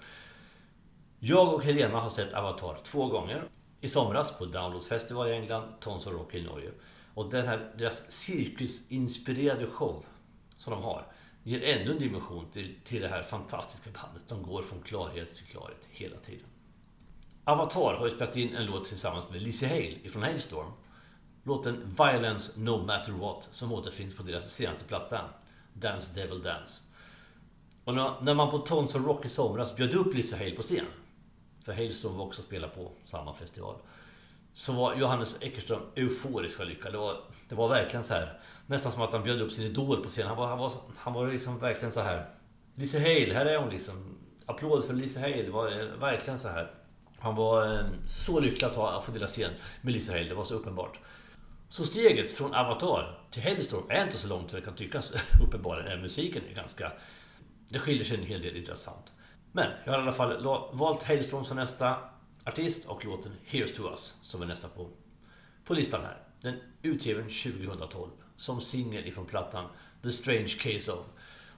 Jag 1.20 1.54
och 1.54 1.64
Helena 1.64 2.00
har 2.00 2.10
sett 2.10 2.34
Avatar 2.34 2.78
två 2.84 3.08
gånger. 3.08 3.44
I 3.82 3.88
somras 3.88 4.38
på 4.38 4.46
Downloads 4.46 4.88
Festival 4.88 5.28
i 5.28 5.34
England, 5.34 5.74
Tons 5.80 6.08
of 6.08 6.14
Rock 6.14 6.34
i 6.34 6.44
Norge. 6.44 6.72
Och 7.14 7.30
den 7.30 7.48
här, 7.48 7.74
deras 7.76 8.12
cirkusinspirerade 8.12 9.68
show 9.68 10.06
som 10.58 10.74
de 10.74 10.84
har 10.84 11.13
ger 11.44 11.64
ännu 11.64 11.92
en 11.92 12.00
dimension 12.00 12.52
till, 12.52 12.76
till 12.84 13.02
det 13.02 13.08
här 13.08 13.24
fantastiska 13.24 13.90
bandet 14.02 14.30
som 14.30 14.44
går 14.44 14.62
från 14.62 14.82
klarhet 14.82 15.36
till 15.36 15.46
klarhet 15.46 15.88
hela 15.92 16.18
tiden. 16.18 16.46
Avatar 17.44 17.94
har 17.94 18.06
ju 18.06 18.16
spelat 18.16 18.38
in 18.38 18.56
en 18.56 18.66
låt 18.66 18.86
tillsammans 18.86 19.30
med 19.30 19.42
Lizzie 19.42 19.70
Hale 19.70 20.00
ifrån 20.04 20.24
Hailstorm. 20.24 20.72
Låten 21.44 21.96
Violence 21.98 22.60
No 22.60 22.86
Matter 22.86 23.12
What 23.12 23.44
som 23.44 23.72
återfinns 23.72 24.16
på 24.16 24.24
deras 24.24 24.54
senaste 24.54 24.84
platta 24.84 25.22
Dance 25.74 26.16
Devil 26.16 26.42
Dance. 26.42 26.82
Och 27.84 27.94
när 27.96 28.34
man 28.34 28.50
på 28.50 28.60
Tons 28.60 28.96
of 28.96 29.06
Rock 29.06 29.26
i 29.26 29.30
somras 29.30 29.76
bjöd 29.76 29.94
upp 29.94 30.16
Lizzie 30.16 30.38
Hale 30.38 30.56
på 30.56 30.62
scen 30.62 30.86
för 31.64 31.74
Hailstorm 31.74 32.18
var 32.18 32.26
också 32.26 32.42
spela 32.42 32.68
på 32.68 32.92
samma 33.06 33.34
festival. 33.34 33.76
Så 34.54 34.74
var 34.74 34.96
Johannes 34.96 35.42
Eckerström 35.42 35.82
euforisk 35.96 36.60
och 36.60 36.66
lyckad. 36.66 36.94
Det 36.94 36.98
var, 36.98 37.24
det 37.50 37.56
var 37.56 37.70
verkligen 37.70 38.04
så 38.04 38.14
här. 38.14 38.40
Nästan 38.68 38.92
som 38.92 39.02
att 39.02 39.14
han 39.14 39.24
bjöd 39.24 39.42
upp 39.42 39.52
sin 39.52 39.66
idol 39.66 40.04
på 40.04 40.10
scenen. 40.10 40.28
Han 40.28 40.38
var, 40.38 40.48
han 40.48 40.58
var, 40.58 40.72
han 40.96 41.14
var 41.14 41.28
liksom 41.28 41.60
verkligen 41.60 41.92
så 41.92 42.02
här. 42.02 42.30
Lizzie 42.76 43.00
Hale, 43.00 43.34
här 43.34 43.46
är 43.46 43.58
hon 43.58 43.70
liksom. 43.70 44.18
Applåd 44.46 44.84
för 44.84 44.94
Lizzie 44.94 45.22
Hale. 45.22 45.44
Det 45.44 45.52
var 45.52 45.98
verkligen 46.00 46.40
så 46.40 46.48
här. 46.48 46.72
Han 47.20 47.36
var 47.36 47.76
eh, 47.76 47.86
så 48.08 48.40
lycklig 48.40 48.68
att, 48.68 48.76
ha, 48.76 48.98
att 48.98 49.06
få 49.06 49.12
dela 49.12 49.28
scen 49.28 49.52
med 49.82 49.94
Lizzie 49.94 50.14
Hale. 50.14 50.30
Det 50.30 50.36
var 50.36 50.44
så 50.44 50.56
uppenbart. 50.56 51.00
Så 51.70 51.84
steget 51.84 52.32
från 52.32 52.54
Avatar 52.54 53.20
till 53.32 53.42
Headstorm 53.42 53.84
är 53.90 54.04
inte 54.04 54.18
så 54.18 54.28
långt 54.28 54.52
som 54.52 54.60
det 54.60 54.66
kan 54.66 54.76
tyckas. 54.76 55.14
Uppenbarligen 55.48 55.92
eh, 55.92 56.02
musiken 56.02 56.44
är 56.52 56.56
ganska... 56.56 56.92
Det 57.70 57.80
skiljer 57.80 58.06
sig 58.06 58.18
en 58.18 58.26
hel 58.26 58.42
del 58.42 58.58
intressant. 58.58 59.12
Men 59.52 59.68
jag 59.86 59.92
har 59.92 60.00
i 60.00 60.02
alla 60.02 60.12
fall 60.12 60.44
valt 60.72 61.04
Hailstorm 61.04 61.46
som 61.46 61.58
nästa 61.58 61.96
artist 62.46 62.86
och 62.86 63.06
låten 63.06 63.32
Here's 63.46 63.76
to 63.76 63.90
Us 63.90 64.18
som 64.22 64.42
är 64.42 64.46
nästa 64.46 64.68
på, 64.68 64.90
på 65.66 65.74
listan 65.74 66.02
här. 66.02 66.18
Den 66.42 66.56
utgiven 66.82 67.24
2012 67.24 68.10
som 68.44 68.62
singel 68.62 69.08
ifrån 69.08 69.26
plattan 69.26 69.66
The 70.02 70.12
Strange 70.12 70.48
Case 70.48 70.92
of. 70.92 71.06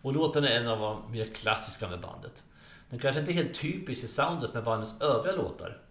Och 0.02 0.14
låten 0.14 0.44
är 0.44 0.60
en 0.60 0.68
av 0.68 0.80
de 0.80 1.12
mer 1.12 1.26
klassiska 1.26 1.88
med 1.88 2.02
bandet. 2.02 2.44
Den 2.90 3.00
kanske 3.00 3.20
inte 3.20 3.32
är 3.32 3.34
helt 3.34 3.54
typisk 3.54 4.04
i 4.04 4.08
soundet 4.08 4.54
med 4.54 4.64
bandets 4.64 5.02
övriga 5.02 5.36
låtar. 5.36 5.82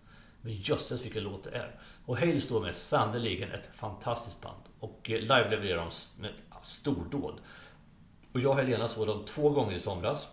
Men 0.40 0.54
jösses 0.54 1.04
vilken 1.04 1.22
låt 1.22 1.44
det 1.44 1.50
är. 1.50 1.80
Och 2.07 2.18
Hailstorm 2.18 2.64
är 2.64 2.72
sannerligen 2.72 3.52
ett 3.52 3.70
fantastiskt 3.76 4.40
band. 4.40 4.62
Och 4.80 5.11
eh, 5.11 5.20
live 5.20 5.50
levererar 5.50 5.76
de 5.76 5.90
med 6.22 6.33
stordåd. 6.62 7.40
Och 8.33 8.40
jag 8.40 8.50
och 8.50 8.57
Helena 8.57 8.88
såg 8.88 9.07
dem 9.07 9.24
två 9.24 9.50
gånger 9.50 9.76
i 9.76 9.78
somras. 9.78 10.28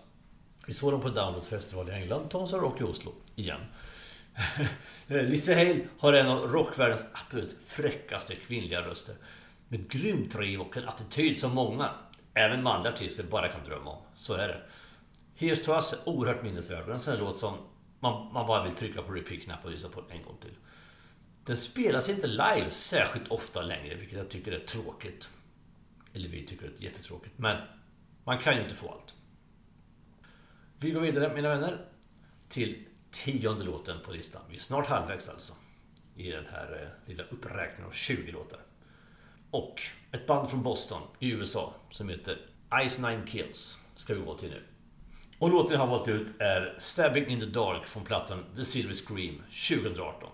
Vi 0.66 0.74
såg 0.74 0.92
dem 0.92 1.02
på 1.02 1.10
Download 1.10 1.46
Festival 1.46 1.90
i 1.90 1.92
England, 1.92 2.30
Tons 2.30 2.54
Rock 2.54 2.82
i 2.82 2.84
Oslo, 2.84 3.14
igen. 3.36 3.62
Lisse 5.08 5.56
Hale 5.56 5.88
har 6.00 6.14
en 6.14 6.28
av 6.28 6.52
rockvärldens 6.52 7.08
absolut 7.14 7.58
fräckaste 7.66 8.36
kvinnliga 8.36 8.82
röster. 8.82 9.16
Med 9.72 9.90
grymt 9.90 10.32
driv 10.32 10.62
och 10.62 10.78
en 10.78 10.88
attityd 10.88 11.40
som 11.40 11.56
många, 11.56 11.90
även 12.34 12.64
manliga 12.64 12.94
artister, 12.94 13.24
bara 13.24 13.50
kan 13.50 13.64
drömma 13.64 13.92
om. 13.92 14.04
Så 14.16 14.34
är 14.34 14.48
det. 14.48 14.62
Here's 15.38 15.66
to 15.66 15.72
Us 15.72 15.94
är 15.94 16.10
oerhört 16.10 16.44
minnesvärd. 16.44 16.90
En 16.90 17.00
sån 17.00 17.18
låt 17.18 17.38
som 17.38 17.58
man, 18.00 18.34
man 18.34 18.48
bara 18.48 18.64
vill 18.64 18.74
trycka 18.74 19.02
på 19.02 19.14
repeat-knappen 19.14 19.66
och 19.66 19.72
lyssna 19.72 19.90
på 19.90 20.04
en 20.10 20.24
gång 20.24 20.38
till. 20.42 20.56
Den 21.46 21.58
spelas 21.58 22.10
inte 22.10 22.28
live 22.28 22.72
särskilt 22.72 23.28
ofta 23.28 23.62
längre, 23.62 23.96
vilket 23.96 24.18
jag 24.18 24.30
tycker 24.30 24.52
är 24.52 24.60
tråkigt. 24.60 25.30
Eller 26.14 26.30
vi 26.30 26.46
tycker 26.46 26.68
det 26.68 26.84
är 26.84 26.84
jättetråkigt. 26.84 27.38
Men 27.38 27.58
man 28.24 28.38
kan 28.38 28.56
ju 28.56 28.64
inte 28.64 28.76
få 28.76 28.90
allt. 28.92 29.14
Vi 30.78 30.92
går 30.92 31.02
vidare, 31.02 31.36
mina 31.36 31.50
vänner, 31.50 31.86
till 32.50 32.86
tionde 33.12 33.64
låten 33.66 33.98
på 34.06 34.12
listan. 34.12 34.42
Vi 34.50 34.56
är 34.56 34.60
snart 34.60 34.88
halvvägs 34.88 35.30
alltså. 35.30 35.54
I 36.16 36.32
den 36.32 36.46
här 36.46 36.82
eh, 36.82 37.10
lilla 37.10 37.24
uppräkningen 37.24 37.88
av 37.88 37.92
20 37.92 38.32
låtar. 38.32 38.60
Och 39.52 39.82
ett 40.12 40.28
band 40.28 40.50
från 40.50 40.64
Boston 40.64 41.02
i 41.20 41.32
USA 41.32 41.74
som 41.90 42.10
heter 42.10 42.38
Ice 42.88 43.00
Nine 43.00 43.28
Kills 43.28 43.80
ska 43.96 44.14
vi 44.14 44.22
gå 44.22 44.38
till 44.38 44.50
nu. 44.50 44.64
Och 45.40 45.50
låten 45.50 45.74
jag 45.74 45.80
har 45.80 45.98
valt 45.98 46.08
ut 46.08 46.28
är 46.42 46.76
Stabbing 46.80 47.28
in 47.28 47.40
the 47.40 47.46
Dark 47.46 47.88
från 47.88 48.04
plattan 48.04 48.46
The 48.56 48.66
Silver 48.66 48.94
Scream 48.94 49.36
2018. 49.70 50.30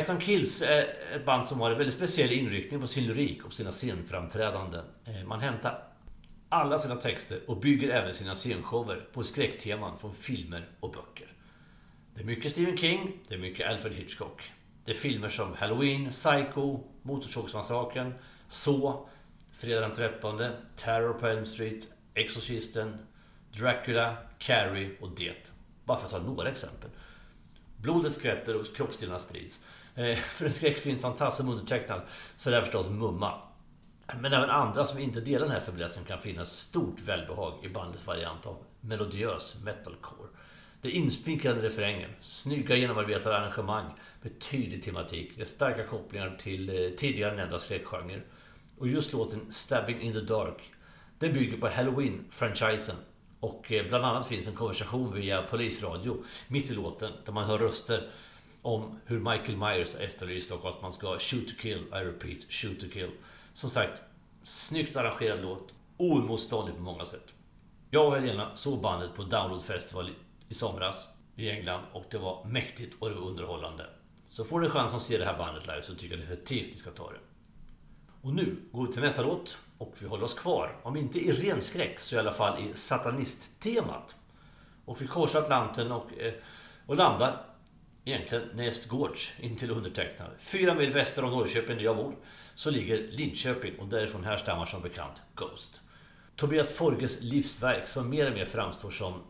Ice 0.00 0.08
Nine 0.08 0.20
Kills 0.20 0.62
är 0.62 0.86
ett 1.16 1.26
band 1.26 1.48
som 1.48 1.60
har 1.60 1.70
en 1.70 1.78
väldigt 1.78 1.94
speciell 1.94 2.32
inriktning 2.32 2.80
på 2.80 2.86
sin 2.86 3.06
lyrik 3.06 3.44
och 3.44 3.52
sina 3.52 3.70
scenframträdanden. 3.70 4.84
Eh, 5.04 5.24
man 5.26 5.40
hämtar 5.40 5.82
alla 6.48 6.78
sina 6.78 6.96
texter 6.96 7.38
och 7.46 7.60
bygger 7.60 7.88
även 7.88 8.14
sina 8.14 8.34
scenshower 8.34 9.08
på 9.12 9.22
skräckteman 9.22 9.98
från 9.98 10.14
filmer 10.14 10.68
och 10.80 10.90
böcker. 10.90 11.32
Det 12.14 12.20
är 12.20 12.24
mycket 12.24 12.52
Stephen 12.52 12.76
King, 12.76 13.18
det 13.28 13.34
är 13.34 13.38
mycket 13.38 13.66
Alfred 13.66 13.92
Hitchcock. 13.92 14.42
Det 14.84 14.92
är 14.92 14.96
filmer 14.96 15.28
som 15.28 15.54
Halloween, 15.54 16.10
Psycho, 16.10 16.80
Motorsågsmassakern, 17.02 18.14
Så, 18.48 19.08
Fredag 19.52 19.80
den 19.80 19.94
13, 19.94 20.42
Terror 20.76 21.12
på 21.12 21.26
Elm 21.26 21.46
Street, 21.46 21.88
Exorcisten, 22.14 22.98
Dracula, 23.52 24.16
Carrie 24.38 24.96
och 25.00 25.10
Det. 25.10 25.52
Bara 25.84 25.98
för 25.98 26.06
att 26.06 26.12
ta 26.12 26.18
några 26.18 26.48
exempel. 26.48 26.90
Blodet 27.76 28.14
skvätter 28.14 28.60
och 28.60 28.76
kroppsdelarna 28.76 29.18
sprids. 29.18 29.60
Eh, 29.94 30.16
för 30.18 30.44
en 30.44 30.52
skräckfilm 30.52 30.98
fantast 30.98 31.36
som 31.36 31.48
undertecknad 31.48 32.00
så 32.36 32.50
är 32.50 32.54
det 32.54 32.62
förstås 32.62 32.88
Mumma. 32.88 33.42
Men 34.20 34.32
även 34.32 34.50
andra 34.50 34.84
som 34.84 34.98
inte 34.98 35.20
delar 35.20 35.46
den 35.46 35.54
här 35.54 35.60
fäblessen 35.60 36.04
kan 36.04 36.18
finna 36.18 36.44
stort 36.44 37.00
välbehag 37.00 37.64
i 37.64 37.68
bandets 37.68 38.06
variant 38.06 38.46
av 38.46 38.56
melodiös 38.80 39.56
metalcore. 39.64 40.28
Det 40.84 40.90
insminkade 40.90 41.62
refrängen, 41.62 42.10
snygga 42.20 42.76
genomarbetade 42.76 43.36
arrangemang 43.36 43.84
med 44.22 44.38
tydlig 44.40 44.82
tematik, 44.82 45.32
det 45.36 45.44
starka 45.44 45.86
kopplingar 45.86 46.36
till 46.38 46.68
eh, 46.68 46.90
tidigare 46.90 47.36
nämnda 47.36 47.58
skräckgenre. 47.58 48.20
Och 48.78 48.88
just 48.88 49.12
låten 49.12 49.52
Stabbing 49.52 50.00
in 50.00 50.12
the 50.12 50.20
Dark, 50.20 50.62
den 51.18 51.32
bygger 51.32 51.56
på 51.56 51.68
Halloween-franchisen. 51.68 52.94
Och 53.40 53.72
eh, 53.72 53.88
bland 53.88 54.04
annat 54.04 54.26
finns 54.26 54.48
en 54.48 54.54
konversation 54.54 55.14
via 55.14 55.42
polisradio 55.42 56.24
mitt 56.48 56.70
i 56.70 56.74
låten 56.74 57.12
där 57.24 57.32
man 57.32 57.44
hör 57.44 57.58
röster 57.58 58.10
om 58.62 59.00
hur 59.06 59.18
Michael 59.18 59.56
Myers 59.56 59.94
efterlyst 59.94 60.50
och 60.50 60.68
att 60.68 60.82
man 60.82 60.92
ska 60.92 61.18
shoot 61.18 61.48
to 61.48 61.54
kill, 61.62 61.84
I 61.92 62.04
repeat, 62.04 62.52
shoot 62.52 62.80
to 62.80 62.86
kill. 62.92 63.10
Som 63.52 63.70
sagt, 63.70 64.02
Snyggt 64.42 64.96
arrangerad 64.96 65.42
låt. 65.42 65.74
Oemotståndlig 65.96 66.76
på 66.76 66.82
många 66.82 67.04
sätt. 67.04 67.34
Jag 67.90 68.06
och 68.06 68.14
Helena 68.14 68.56
såg 68.56 68.80
bandet 68.80 69.14
på 69.14 69.22
Download 69.22 69.62
Festival 69.62 70.10
i 70.48 70.54
somras 70.54 71.06
i 71.36 71.50
England 71.50 71.84
och 71.92 72.04
det 72.10 72.18
var 72.18 72.44
mäktigt 72.44 72.96
och 72.98 73.08
det 73.08 73.14
var 73.14 73.22
underhållande. 73.22 73.86
Så 74.28 74.44
får 74.44 74.60
du 74.60 74.70
chansen 74.70 74.96
att 74.96 75.02
se 75.02 75.18
det 75.18 75.24
här 75.24 75.38
bandet 75.38 75.66
live 75.66 75.82
så 75.82 75.94
tycker 75.94 76.16
jag 76.16 76.26
definitivt 76.26 76.66
ni 76.66 76.72
ska 76.72 76.90
ta 76.90 77.10
det. 77.10 77.18
Och 78.22 78.34
nu 78.34 78.56
går 78.72 78.86
vi 78.86 78.92
till 78.92 79.02
nästa 79.02 79.22
låt 79.22 79.58
och 79.78 79.94
vi 79.98 80.06
håller 80.06 80.24
oss 80.24 80.34
kvar, 80.34 80.80
om 80.82 80.96
inte 80.96 81.18
i 81.18 81.32
ren 81.32 81.62
skräck 81.62 82.00
så 82.00 82.16
i 82.16 82.18
alla 82.18 82.32
fall 82.32 82.62
i 82.62 82.74
satanisttemat. 82.74 84.14
Och 84.84 85.02
vi 85.02 85.06
korsar 85.06 85.42
Atlanten 85.42 85.92
och, 85.92 86.18
eh, 86.18 86.34
och 86.86 86.96
landar 86.96 87.46
egentligen 88.04 88.48
nästgårds 88.54 89.32
intill 89.40 89.70
undertecknad. 89.70 90.30
Fyra 90.38 90.74
mil 90.74 90.90
väster 90.90 91.24
om 91.24 91.30
Norrköping 91.30 91.76
där 91.76 91.84
jag 91.84 91.96
bor 91.96 92.16
så 92.54 92.70
ligger 92.70 93.08
Linköping 93.08 93.78
och 93.78 93.88
därifrån 93.88 94.24
härstammar 94.24 94.66
som 94.66 94.82
bekant 94.82 95.22
Ghost. 95.34 95.80
Tobias 96.36 96.72
Forges 96.72 97.20
livsverk 97.20 97.88
som 97.88 98.10
mer 98.10 98.30
och 98.30 98.36
mer 98.36 98.46
framstår 98.46 98.90
som 98.90 99.22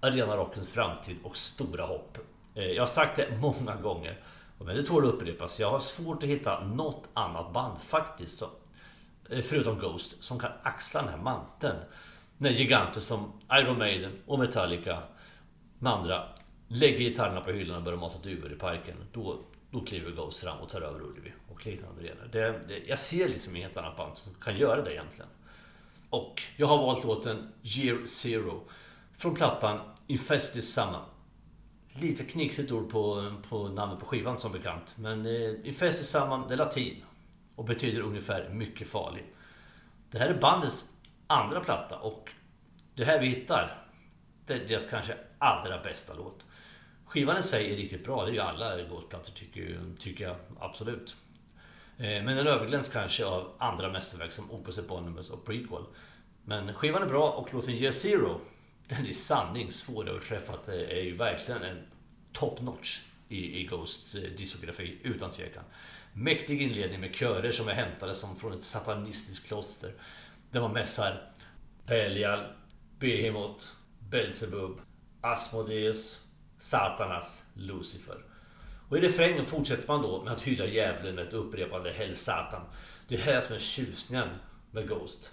arenarockens 0.00 0.68
framtid 0.68 1.16
och 1.22 1.36
stora 1.36 1.86
hopp. 1.86 2.18
Eh, 2.54 2.64
jag 2.64 2.82
har 2.82 2.86
sagt 2.86 3.16
det 3.16 3.38
många 3.40 3.76
gånger, 3.76 4.20
men 4.58 4.76
det 4.76 4.82
tål 4.82 5.08
att 5.08 5.14
upprepas. 5.14 5.60
Jag 5.60 5.70
har 5.70 5.78
svårt 5.78 6.22
att 6.22 6.28
hitta 6.28 6.64
något 6.64 7.08
annat 7.14 7.52
band 7.52 7.80
faktiskt, 7.80 8.42
eh, 9.30 9.40
förutom 9.40 9.78
Ghost, 9.78 10.24
som 10.24 10.38
kan 10.38 10.50
axla 10.62 11.02
den 11.02 11.10
här 11.10 11.18
manteln. 11.18 11.76
När 12.38 12.50
giganter 12.50 13.00
som 13.00 13.32
Iron 13.52 13.78
Maiden 13.78 14.12
och 14.26 14.38
Metallica 14.38 15.02
med 15.78 15.92
andra 15.92 16.28
lägger 16.68 16.98
gitarrerna 16.98 17.40
på 17.40 17.50
hyllan 17.50 17.76
och 17.76 17.82
börjar 17.82 17.98
mata 17.98 18.18
duvor 18.18 18.52
i 18.52 18.56
parken. 18.56 18.96
Då, 19.12 19.38
då 19.70 19.80
kliver 19.80 20.10
Ghost 20.10 20.38
fram 20.38 20.58
och 20.58 20.68
tar 20.68 20.80
över 20.80 21.00
Ullevi 21.00 21.32
och 21.48 21.66
liknande 21.66 22.00
arenor. 22.00 22.28
Det, 22.32 22.60
det, 22.68 22.78
jag 22.86 22.98
ser 22.98 23.28
liksom 23.28 23.56
inget 23.56 23.76
annat 23.76 23.96
band 23.96 24.16
som 24.16 24.34
kan 24.34 24.56
göra 24.56 24.82
det 24.82 24.92
egentligen. 24.92 25.30
Och 26.10 26.42
jag 26.56 26.66
har 26.66 26.78
valt 26.78 27.04
låten 27.04 27.52
Year 27.62 28.06
Zero 28.06 28.62
från 29.16 29.34
plattan 29.34 29.80
Infestis 30.06 30.74
Summer. 30.74 31.00
Lite 31.92 32.24
knixigt 32.24 32.72
ord 32.72 32.90
på, 32.90 33.32
på 33.48 33.68
namnet 33.68 34.00
på 34.00 34.06
skivan 34.06 34.38
som 34.38 34.52
bekant. 34.52 34.94
Men 34.98 35.26
eh, 35.26 35.68
Infestis 35.68 36.08
Summer, 36.08 36.44
det 36.48 36.54
är 36.54 36.58
latin. 36.58 37.04
Och 37.54 37.64
betyder 37.64 38.00
ungefär 38.00 38.48
mycket 38.48 38.88
farlig. 38.88 39.24
Det 40.10 40.18
här 40.18 40.28
är 40.28 40.40
bandets 40.40 40.90
andra 41.26 41.60
platta 41.60 41.98
och 41.98 42.30
det 42.94 43.04
här 43.04 43.20
vi 43.20 43.26
hittar, 43.26 43.88
det 44.46 44.54
är 44.54 44.68
deras 44.68 44.86
kanske 44.86 45.16
allra 45.38 45.82
bästa 45.82 46.14
låt. 46.14 46.44
Skivan 47.06 47.38
i 47.38 47.42
sig 47.42 47.72
är 47.72 47.76
riktigt 47.76 48.04
bra, 48.04 48.24
det 48.24 48.30
är 48.30 48.34
ju 48.34 48.40
alla 48.40 48.82
Ghost-plattor 48.82 49.32
tycker, 49.32 49.80
tycker 49.98 50.24
jag 50.24 50.36
absolut. 50.60 51.16
Eh, 51.98 52.04
men 52.04 52.26
den 52.26 52.46
överglänns 52.46 52.88
kanske 52.88 53.24
av 53.26 53.52
andra 53.58 53.92
mästerverk 53.92 54.32
som 54.32 54.50
Opus 54.50 54.78
Eponymous 54.78 55.30
och 55.30 55.46
Prequel. 55.46 55.84
Men 56.44 56.74
skivan 56.74 57.02
är 57.02 57.06
bra 57.06 57.30
och 57.30 57.54
låten 57.54 57.74
Year 57.74 57.92
Zero, 57.92 58.40
den 58.88 59.04
är 59.04 59.08
i 59.08 59.14
sanning 59.14 59.72
svåröverträffad. 59.72 60.58
Det 60.66 61.00
är 61.00 61.02
ju 61.02 61.16
verkligen 61.16 61.62
en 61.62 61.86
top 62.32 62.60
notch 62.60 63.00
i, 63.28 63.60
i 63.60 63.64
Ghosts 63.64 64.14
eh, 64.14 64.22
diskografi, 64.22 64.98
utan 65.02 65.30
tvekan. 65.30 65.64
Mäktig 66.12 66.62
inledning 66.62 67.00
med 67.00 67.14
körer 67.14 67.52
som 67.52 67.68
är 67.68 67.74
hämtade 67.74 68.14
som 68.14 68.36
från 68.36 68.52
ett 68.52 68.62
satanistiskt 68.62 69.46
kloster. 69.46 69.94
Där 70.50 70.60
man 70.60 70.72
mässar 70.72 71.30
Pelial, 71.86 72.44
Behemoth, 72.98 73.64
Belzebub, 73.98 74.80
Asmodeus, 75.20 76.20
Satanas, 76.58 77.42
Lucifer. 77.54 78.24
Och 78.88 78.98
i 78.98 79.00
refrängen 79.00 79.46
fortsätter 79.46 79.88
man 79.88 80.02
då 80.02 80.22
med 80.22 80.32
att 80.32 80.42
hylla 80.42 80.66
djävulen 80.66 81.14
med 81.14 81.26
ett 81.26 81.32
upprepande 81.32 81.92
Hell 81.92 82.16
Satan. 82.16 82.62
Det 83.08 83.14
är 83.14 83.18
här 83.18 83.40
som 83.40 83.54
är 83.54 83.58
tjusningen 83.58 84.28
med 84.70 84.88
Ghost. 84.88 85.32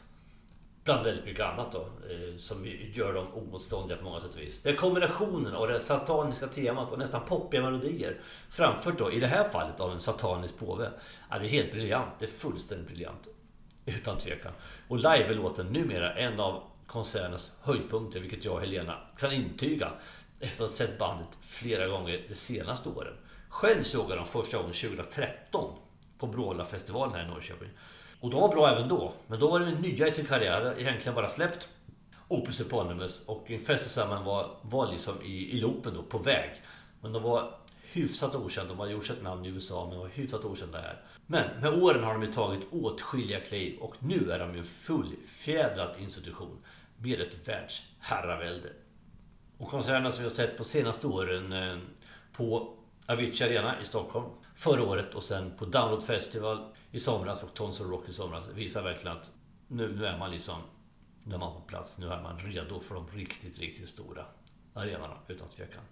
Bland 0.84 1.06
väldigt 1.06 1.26
mycket 1.26 1.46
annat 1.46 1.72
då, 1.72 1.80
eh, 1.80 2.38
som 2.38 2.66
gör 2.94 3.14
dem 3.14 3.28
omotståndliga 3.34 3.98
på 3.98 4.04
många 4.04 4.20
sätt 4.20 4.36
och 4.36 4.42
vis. 4.42 4.62
Det 4.62 4.70
är 4.70 4.76
kombinationen 4.76 5.56
av 5.56 5.68
det 5.68 5.80
sataniska 5.80 6.48
temat 6.48 6.92
och 6.92 7.00
nästan 7.00 7.22
poppiga 7.26 7.62
melodier. 7.62 8.20
Framfört 8.50 8.98
då, 8.98 9.12
i 9.12 9.20
det 9.20 9.28
här 9.28 9.50
fallet, 9.50 9.80
av 9.80 9.92
en 9.92 10.00
satanisk 10.00 10.58
påve. 10.58 10.90
Ja, 11.30 11.40
det 11.40 11.46
är 11.46 11.50
helt 11.50 11.72
briljant. 11.72 12.10
Det 12.20 12.26
är 12.26 12.30
fullständigt 12.30 12.88
briljant. 12.88 13.28
Utan 13.86 14.18
tvekan. 14.18 14.52
Och 14.88 14.98
live 14.98 15.26
är 15.26 15.36
låten 15.36 15.66
numera 15.66 16.14
en 16.14 16.40
av 16.40 16.64
koncernens 16.88 17.52
höjdpunkter, 17.62 18.20
vilket 18.20 18.46
jag 18.46 18.54
och 18.54 18.62
Helena 18.62 18.98
kan 19.18 19.32
intyga 19.32 19.92
efter 20.40 20.64
att 20.64 20.70
ha 20.70 20.76
sett 20.76 21.00
bandet 21.00 21.38
flera 21.42 21.88
gånger 21.88 22.26
de 22.28 22.36
senaste 22.36 22.90
åren. 22.90 23.14
Själv 23.50 23.84
såg 23.84 24.12
jag 24.12 24.18
dem 24.18 24.26
första 24.26 24.58
gången 24.58 24.74
2013 24.74 25.76
på 26.18 26.28
Brålafestivalen 26.28 27.16
här 27.16 27.24
i 27.24 27.28
Norrköping. 27.28 27.70
Och 28.24 28.30
de 28.30 28.42
var 28.42 28.50
bra 28.50 28.70
även 28.70 28.88
då, 28.88 29.14
men 29.28 29.40
då 29.40 29.50
var 29.50 29.60
de 29.60 29.72
nya 29.72 30.08
i 30.08 30.12
sin 30.12 30.26
karriär, 30.26 30.76
egentligen 30.80 31.16
bara 31.16 31.30
släppt 31.30 31.70
Opus 32.28 32.62
Eponymous 32.62 33.26
och 33.26 33.52
Infestisam 33.52 34.26
var, 34.26 34.58
var 34.62 34.92
liksom 34.92 35.22
i, 35.22 35.52
i 35.52 35.60
loopen 35.60 35.94
då, 35.94 36.04
på 36.04 36.18
väg. 36.18 36.62
Men 37.02 37.14
de 37.14 37.24
var 37.24 37.56
hyfsat 37.82 38.36
okända. 38.36 38.70
De 38.70 38.80
hade 38.80 38.92
gjort 38.92 39.06
sitt 39.06 39.24
namn 39.24 39.46
i 39.46 39.50
USA 39.50 39.88
men 39.90 40.00
var 40.00 40.08
hyfsat 40.08 40.46
okända 40.46 40.82
här. 40.82 41.02
Men 41.26 41.62
med 41.62 41.84
åren 41.84 42.04
har 42.04 42.14
de 42.14 42.24
ju 42.24 42.34
tagit 42.34 42.68
åtskilliga 42.72 43.40
kliv 43.40 43.80
och 43.80 43.96
nu 44.00 44.32
är 44.32 44.40
de 44.40 44.54
ju 44.54 44.58
en 44.58 44.64
fullfjädrad 44.64 45.96
institution 46.00 46.58
med 46.98 47.22
ett 47.22 47.48
världsherravälde. 47.48 48.70
Och 49.58 49.70
konserterna 49.70 50.12
som 50.12 50.24
vi 50.24 50.30
har 50.30 50.36
sett 50.36 50.58
på 50.58 50.64
senaste 50.64 51.08
åren 51.08 51.54
eh, 51.54 51.78
på 52.34 52.74
Avicii 53.06 53.48
Arena 53.48 53.82
i 53.82 53.86
Stockholm 53.86 54.26
förra 54.56 54.84
året 54.84 55.16
och 55.16 55.24
sen 55.24 55.52
på 55.58 55.66
Download 55.66 56.04
Festival 56.04 56.74
i 56.94 57.00
somras 57.00 57.44
och 57.44 57.54
Tons 57.54 57.82
of 57.82 57.88
Rock 57.88 58.10
i 58.10 58.14
somras 58.14 58.50
visar 58.50 58.84
verkligen 58.84 59.18
att 59.18 59.32
nu, 59.68 59.96
nu 59.96 60.06
är 60.06 60.18
man 60.18 60.32
liksom 60.32 60.56
nu 61.24 61.36
är 61.36 61.40
man 61.40 61.54
på 61.54 61.62
plats. 61.62 62.00
Nu 62.00 62.08
är 62.08 62.22
man 62.22 62.40
redo 62.40 62.80
för 62.80 62.96
de 62.96 63.08
riktigt, 63.08 63.60
riktigt 63.60 63.90
stora 63.90 64.26
arenorna 64.74 65.18
utan 65.28 65.48
tvekan. 65.48 65.84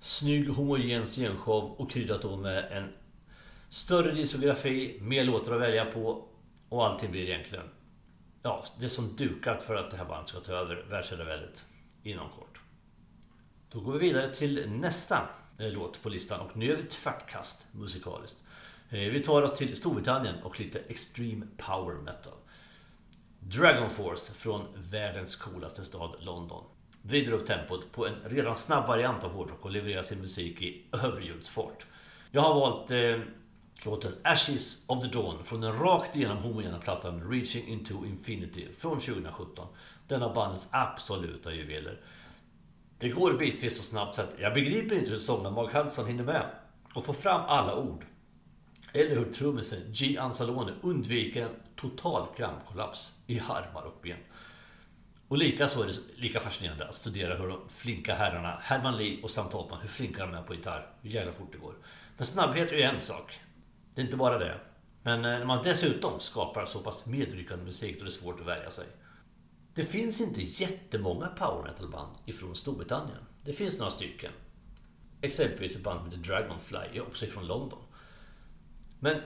Snygg 0.00 0.48
homogen 0.48 1.06
scenshow 1.06 1.64
och 1.64 1.90
kryddat 1.90 2.22
då 2.22 2.36
med 2.36 2.72
en 2.72 2.92
större 3.68 4.12
diskografi, 4.12 4.98
mer 5.00 5.24
låtar 5.24 5.52
att 5.54 5.60
välja 5.60 5.84
på 5.84 6.28
och 6.68 6.86
allting 6.86 7.10
blir 7.10 7.28
egentligen 7.28 7.68
ja, 8.42 8.64
det 8.78 8.84
är 8.84 8.88
som 8.88 9.16
dukat 9.16 9.62
för 9.62 9.76
att 9.76 9.90
det 9.90 9.96
här 9.96 10.04
bandet 10.04 10.28
ska 10.28 10.40
ta 10.40 10.52
över 10.52 10.86
världsherraväldet 10.90 11.64
inom 12.02 12.28
kort. 12.30 12.60
Då 13.70 13.80
går 13.80 13.92
vi 13.92 13.98
vidare 13.98 14.34
till 14.34 14.70
nästa 14.70 15.28
eh, 15.58 15.72
låt 15.72 16.02
på 16.02 16.08
listan 16.08 16.40
och 16.40 16.56
nu 16.56 16.72
är 16.72 16.76
vi 16.76 16.82
tvärtkast 16.82 17.66
musikaliskt. 17.72 18.42
Eh, 18.90 18.98
vi 18.98 19.20
tar 19.20 19.42
oss 19.42 19.54
till 19.54 19.76
Storbritannien 19.76 20.42
och 20.42 20.60
lite 20.60 20.78
Extreme 20.78 21.46
Power 21.56 21.94
Metal. 21.94 22.32
Dragon 23.40 23.90
Force 23.90 24.32
från 24.32 24.66
världens 24.74 25.36
coolaste 25.36 25.84
stad 25.84 26.16
London 26.18 26.64
vrider 27.02 27.32
upp 27.32 27.46
tempot 27.46 27.92
på 27.92 28.06
en 28.06 28.14
redan 28.24 28.54
snabb 28.54 28.86
variant 28.86 29.24
av 29.24 29.32
hårdrock 29.32 29.64
och 29.64 29.70
levererar 29.70 30.02
sin 30.02 30.20
musik 30.20 30.62
i 30.62 30.84
överljudsfart. 31.04 31.86
Jag 32.30 32.42
har 32.42 32.54
valt 32.54 32.90
eh, 32.90 33.18
låten 33.84 34.12
Ashes 34.22 34.84
of 34.86 35.02
the 35.02 35.08
Dawn 35.08 35.44
från 35.44 35.60
den 35.60 35.78
rakt 35.78 36.16
igenom 36.16 36.38
homogena 36.38 36.78
plattan 36.78 37.30
Reaching 37.30 37.66
Into 37.66 38.06
Infinity 38.06 38.66
från 38.78 39.00
2017. 39.00 39.68
Denna 40.08 40.34
bandets 40.34 40.68
absoluta 40.70 41.54
juveler. 41.54 42.00
Det 42.98 43.08
går 43.08 43.32
bitvis 43.32 43.76
så 43.76 43.82
snabbt 43.82 44.14
så 44.14 44.22
att 44.22 44.34
jag 44.38 44.54
begriper 44.54 44.98
inte 44.98 45.10
hur 45.10 45.18
sångaren 45.18 45.54
Mark 45.54 45.74
Hudson 45.74 46.06
hinner 46.06 46.24
med 46.24 46.46
och 46.94 47.04
få 47.04 47.12
fram 47.12 47.40
alla 47.46 47.76
ord. 47.76 48.04
Eller 48.96 49.16
hur 49.16 49.32
trummisen 49.32 49.92
G. 49.92 50.18
Anzalone 50.18 50.72
undviker 50.82 51.42
en 51.42 51.54
total 51.76 52.26
krampkollaps 52.36 53.14
i 53.26 53.40
armar 53.40 53.82
och 53.82 54.00
ben. 54.02 54.18
Och 55.28 55.38
lika 55.38 55.68
så 55.68 55.82
är 55.82 55.86
det 55.86 55.94
lika 56.16 56.40
fascinerande 56.40 56.88
att 56.88 56.94
studera 56.94 57.36
hur 57.36 57.48
de 57.48 57.68
flinka 57.68 58.14
herrarna 58.14 58.58
Herman 58.62 58.96
Lee 58.96 59.22
och 59.22 59.30
Sam 59.30 59.48
Topman, 59.48 59.80
hur 59.80 59.88
flinka 59.88 60.26
de 60.26 60.34
är 60.34 60.42
på 60.42 60.54
gitarr. 60.54 60.86
Hur 61.02 61.10
jävla 61.10 61.32
fort 61.32 61.52
det 61.52 61.58
går. 61.58 61.74
Men 62.16 62.26
snabbhet 62.26 62.72
är 62.72 62.76
ju 62.76 62.82
en 62.82 63.00
sak. 63.00 63.40
Det 63.94 64.00
är 64.00 64.04
inte 64.04 64.16
bara 64.16 64.38
det. 64.38 64.60
Men 65.02 65.24
eh, 65.24 65.30
när 65.30 65.44
man 65.44 65.62
dessutom 65.64 66.20
skapar 66.20 66.64
så 66.64 66.80
pass 66.80 67.06
medryckande 67.06 67.64
musik 67.64 67.94
då 67.94 68.00
är 68.00 68.04
det 68.04 68.10
svårt 68.10 68.40
att 68.40 68.46
värja 68.46 68.70
sig. 68.70 68.86
Det 69.74 69.84
finns 69.84 70.20
inte 70.20 70.42
jättemånga 70.42 71.26
power 71.26 71.62
metal-band 71.62 72.16
ifrån 72.26 72.56
Storbritannien. 72.56 73.26
Det 73.44 73.52
finns 73.52 73.78
några 73.78 73.90
stycken. 73.90 74.32
Exempelvis 75.20 75.76
ett 75.76 75.82
band 75.82 75.98
som 75.98 76.06
heter 76.06 76.32
Dragonfly, 76.32 77.00
också 77.00 77.24
ifrån 77.24 77.46
London. 77.46 77.78
Men 79.06 79.22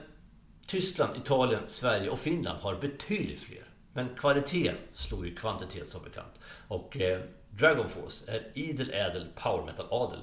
Tyskland, 0.67 1.17
Italien, 1.17 1.63
Sverige 1.67 2.09
och 2.09 2.19
Finland 2.19 2.59
har 2.59 2.75
betydligt 2.75 3.41
fler. 3.41 3.63
Men 3.93 4.15
kvalitet 4.15 4.73
slår 4.93 5.25
ju 5.25 5.35
kvantitet 5.35 5.89
som 5.89 6.03
bekant. 6.03 6.39
Och 6.67 6.97
eh, 6.97 7.21
Dragon 7.49 7.89
Force 7.89 8.31
är 8.31 8.51
idel 8.53 8.89
ädel 8.93 9.27
power 9.35 9.65
metal-adel. 9.65 10.19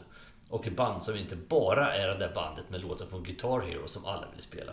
Och 0.48 0.66
ett 0.66 0.76
band 0.76 1.02
som 1.02 1.16
inte 1.16 1.36
bara 1.36 1.94
är 1.94 2.08
det 2.08 2.18
där 2.18 2.34
bandet 2.34 2.70
med 2.70 2.80
låten 2.80 3.08
från 3.10 3.22
Guitar 3.22 3.60
Hero 3.60 3.88
som 3.88 4.04
alla 4.04 4.28
vill 4.34 4.42
spela. 4.42 4.72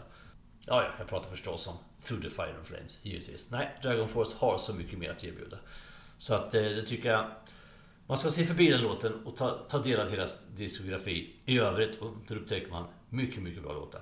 Ja, 0.68 0.84
ja, 0.84 0.90
jag 1.00 1.08
pratar 1.08 1.30
förstås 1.30 1.68
om 1.68 1.76
Through 2.06 2.24
the 2.24 2.30
Fire 2.30 2.56
and 2.58 2.66
Flames, 2.66 3.00
givetvis. 3.02 3.52
Nej, 3.52 3.80
Dragon 3.82 4.08
Force 4.08 4.36
har 4.40 4.58
så 4.58 4.74
mycket 4.74 5.00
mer 5.00 5.10
att 5.10 5.24
erbjuda. 5.24 5.58
Så 6.18 6.36
att 6.36 6.56
eh, 6.56 6.62
det 6.62 6.86
tycker 6.86 7.10
jag... 7.10 7.26
Man 8.08 8.18
ska 8.18 8.32
se 8.32 8.46
förbi 8.46 8.70
den 8.70 8.82
låten 8.82 9.26
och 9.26 9.36
ta, 9.36 9.50
ta 9.70 9.80
del 9.80 10.00
av 10.00 10.12
deras 10.12 10.38
diskografi. 10.56 11.36
I 11.46 11.60
övrigt, 11.60 12.02
och 12.02 12.14
där 12.28 12.36
upptäcker 12.36 12.70
man 12.70 12.88
mycket, 13.10 13.44
mycket 13.44 13.64
bra 13.64 13.74
låtar. 13.74 14.02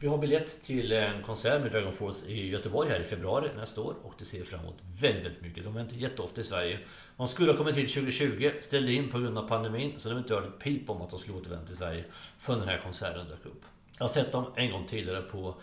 Vi 0.00 0.06
har 0.06 0.18
biljett 0.18 0.62
till 0.62 0.92
en 0.92 1.22
konsert 1.22 1.62
med 1.62 1.72
Dragon 1.72 1.92
Force 1.92 2.26
i 2.26 2.48
Göteborg 2.48 2.90
här 2.90 3.00
i 3.00 3.04
februari 3.04 3.50
nästa 3.56 3.80
år 3.80 3.94
och 4.02 4.14
det 4.18 4.24
ser 4.24 4.44
fram 4.44 4.60
emot 4.60 4.82
väldigt, 5.00 5.24
väldigt 5.24 5.42
mycket. 5.42 5.64
De 5.64 5.76
är 5.76 5.80
inte 5.80 5.96
jätteofta 5.96 6.40
i 6.40 6.44
Sverige. 6.44 6.78
De 7.16 7.28
skulle 7.28 7.50
ha 7.52 7.58
kommit 7.58 7.76
hit 7.76 7.94
2020, 7.94 8.50
ställde 8.60 8.92
in 8.92 9.10
på 9.10 9.18
grund 9.18 9.38
av 9.38 9.48
pandemin, 9.48 9.94
så 9.96 10.08
de 10.08 10.14
har 10.14 10.20
inte 10.20 10.34
hört 10.34 10.46
ett 10.46 10.58
pip 10.58 10.90
om 10.90 11.02
att 11.02 11.10
de 11.10 11.18
skulle 11.18 11.36
återvända 11.36 11.66
till 11.66 11.76
Sverige 11.76 12.04
förrän 12.38 12.58
den 12.58 12.68
här 12.68 12.78
konserten 12.78 13.28
dök 13.28 13.46
upp. 13.46 13.62
Jag 13.96 14.04
har 14.04 14.08
sett 14.08 14.32
dem 14.32 14.52
en 14.56 14.70
gång 14.70 14.86
tidigare 14.86 15.22
på 15.22 15.54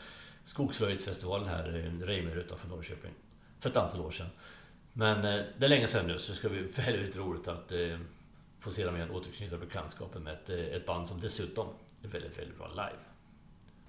Skogsröjdsfestivalen 0.43 1.49
här 1.49 1.75
i 1.75 2.05
Reimer 2.05 2.35
utanför 2.35 2.67
Norrköping. 2.67 3.11
För 3.59 3.69
ett 3.69 3.77
antal 3.77 4.01
år 4.01 4.11
sedan. 4.11 4.29
Men 4.93 5.17
eh, 5.17 5.45
det 5.57 5.65
är 5.65 5.69
länge 5.69 5.87
sedan 5.87 6.07
nu 6.07 6.19
så 6.19 6.31
det 6.31 6.37
ska 6.37 6.49
bli 6.49 6.61
väldigt 6.75 7.17
roligt 7.17 7.47
att 7.47 7.71
eh, 7.71 7.99
få 8.59 8.71
se 8.71 8.85
dem 8.85 8.95
igen 8.95 9.11
återknyta 9.11 9.57
bekantskapen 9.57 10.23
med 10.23 10.33
ett, 10.33 10.49
eh, 10.49 10.59
ett 10.59 10.85
band 10.85 11.07
som 11.07 11.19
dessutom 11.19 11.67
är 12.03 12.07
väldigt, 12.07 12.39
väldigt 12.39 12.57
bra 12.57 12.67
live. 12.67 13.14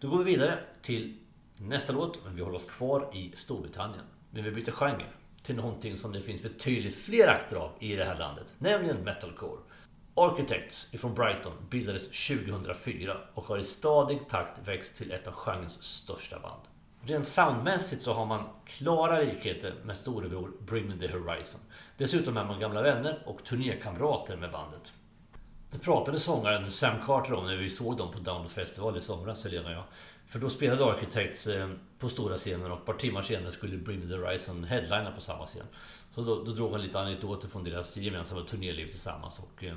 Då 0.00 0.08
går 0.08 0.18
vi 0.18 0.24
vidare 0.24 0.58
till 0.82 1.16
nästa 1.56 1.92
låt, 1.92 2.24
men 2.24 2.36
vi 2.36 2.42
håller 2.42 2.56
oss 2.56 2.64
kvar 2.64 3.10
i 3.14 3.32
Storbritannien. 3.36 4.04
Men 4.30 4.44
vi 4.44 4.50
byter 4.50 4.70
genre 4.70 5.06
till 5.42 5.56
någonting 5.56 5.96
som 5.96 6.12
det 6.12 6.20
finns 6.20 6.42
betydligt 6.42 6.94
fler 6.94 7.28
akter 7.28 7.56
av 7.56 7.72
i 7.80 7.96
det 7.96 8.04
här 8.04 8.18
landet, 8.18 8.54
nämligen 8.58 8.96
metalcore. 8.96 9.60
Architects 10.14 10.94
ifrån 10.94 11.14
Brighton 11.14 11.52
bildades 11.70 12.28
2004 12.28 13.16
och 13.34 13.44
har 13.44 13.58
i 13.58 13.62
stadig 13.62 14.28
takt 14.28 14.68
växt 14.68 14.96
till 14.96 15.12
ett 15.12 15.28
av 15.28 15.34
genrens 15.34 15.82
största 15.82 16.38
band. 16.40 16.60
Rent 17.02 17.28
soundmässigt 17.28 18.02
så 18.02 18.12
har 18.12 18.26
man 18.26 18.44
klara 18.64 19.20
likheter 19.20 19.74
med 19.84 19.96
storebror 19.96 20.52
Bring 20.60 20.88
Me 20.88 20.98
The 20.98 21.12
Horizon. 21.12 21.60
Dessutom 21.96 22.36
är 22.36 22.44
man 22.44 22.60
gamla 22.60 22.82
vänner 22.82 23.22
och 23.26 23.44
turnékamrater 23.44 24.36
med 24.36 24.52
bandet. 24.52 24.92
Det 25.70 25.78
pratade 25.78 26.20
sångaren 26.20 26.70
Sam 26.70 26.96
Carter 27.06 27.34
om 27.34 27.46
när 27.46 27.56
vi 27.56 27.70
såg 27.70 27.96
dem 27.96 28.12
på 28.12 28.18
Download 28.18 28.50
Festival 28.50 28.96
i 28.96 29.00
somras, 29.00 29.44
Helena 29.44 29.68
och 29.68 29.74
jag. 29.74 29.84
För 30.26 30.38
då 30.38 30.50
spelade 30.50 30.84
Architects 30.84 31.46
eh, 31.46 31.70
på 31.98 32.08
stora 32.08 32.36
scenen 32.36 32.72
och 32.72 32.78
ett 32.78 32.84
par 32.84 32.94
timmar 32.94 33.22
senare 33.22 33.52
skulle 33.52 33.76
Bring 33.76 34.00
Me 34.00 34.06
The 34.06 34.14
Horizon 34.14 34.64
headlina 34.64 35.12
på 35.12 35.20
samma 35.20 35.46
scen. 35.46 35.66
Så 36.14 36.22
då, 36.22 36.44
då 36.44 36.52
drog 36.52 36.72
han 36.72 36.82
lite 36.82 37.00
anekdoter 37.00 37.48
från 37.48 37.64
deras 37.64 37.96
gemensamma 37.96 38.42
turnéliv 38.42 38.86
tillsammans 38.86 39.38
och 39.38 39.64
eh, 39.64 39.76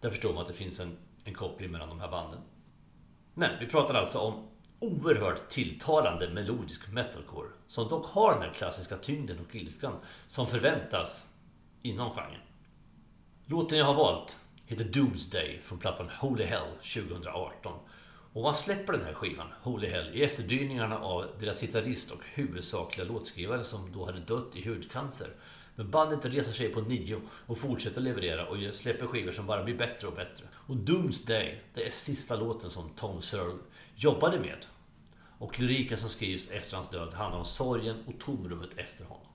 där 0.00 0.10
förstår 0.10 0.32
man 0.32 0.42
att 0.42 0.48
det 0.48 0.54
finns 0.54 0.80
en, 0.80 0.96
en 1.24 1.34
koppling 1.34 1.70
mellan 1.70 1.88
de 1.88 2.00
här 2.00 2.10
banden. 2.10 2.40
Men 3.34 3.50
vi 3.60 3.66
pratar 3.66 3.94
alltså 3.94 4.18
om 4.18 4.48
oerhört 4.80 5.48
tilltalande 5.48 6.30
melodisk 6.30 6.88
metalcore 6.88 7.48
som 7.68 7.88
dock 7.88 8.06
har 8.06 8.32
den 8.32 8.42
här 8.42 8.52
klassiska 8.52 8.96
tyngden 8.96 9.38
och 9.48 9.54
ilskan 9.54 9.92
som 10.26 10.46
förväntas 10.46 11.26
inom 11.82 12.10
genren. 12.10 12.40
Låten 13.46 13.78
jag 13.78 13.86
har 13.86 13.94
valt 13.94 14.36
heter 14.68 14.84
Doomsday 14.84 15.60
från 15.62 15.78
plattan 15.78 16.10
Holy 16.20 16.44
Hell 16.44 16.68
2018. 16.94 17.72
Och 18.32 18.42
man 18.42 18.54
släpper 18.54 18.92
den 18.92 19.04
här 19.04 19.14
skivan, 19.14 19.46
Holy 19.62 19.88
Hell, 19.88 20.14
i 20.14 20.22
efterdyningarna 20.22 20.98
av 20.98 21.26
deras 21.40 21.60
gitarrist 21.60 22.10
och 22.10 22.20
huvudsakliga 22.24 23.08
låtskrivare 23.08 23.64
som 23.64 23.92
då 23.92 24.04
hade 24.04 24.20
dött 24.20 24.56
i 24.56 24.68
hudcancer. 24.68 25.28
Men 25.74 25.90
bandet 25.90 26.24
reser 26.24 26.52
sig 26.52 26.68
på 26.68 26.80
nio 26.80 27.20
och 27.46 27.58
fortsätter 27.58 28.00
leverera 28.00 28.46
och 28.46 28.56
släpper 28.72 29.06
skivor 29.06 29.32
som 29.32 29.46
bara 29.46 29.64
blir 29.64 29.78
bättre 29.78 30.08
och 30.08 30.14
bättre. 30.14 30.44
Och 30.52 30.76
Doomsday, 30.76 31.62
det 31.74 31.86
är 31.86 31.90
sista 31.90 32.36
låten 32.36 32.70
som 32.70 32.90
Tom 32.96 33.22
Searle 33.22 33.58
jobbade 33.94 34.40
med. 34.40 34.66
Och 35.38 35.60
lyriken 35.60 35.98
som 35.98 36.08
skrivs 36.08 36.50
efter 36.50 36.76
hans 36.76 36.88
död 36.88 37.14
handlar 37.14 37.38
om 37.38 37.44
sorgen 37.44 38.04
och 38.06 38.20
tomrummet 38.20 38.78
efter 38.78 39.04
honom. 39.04 39.27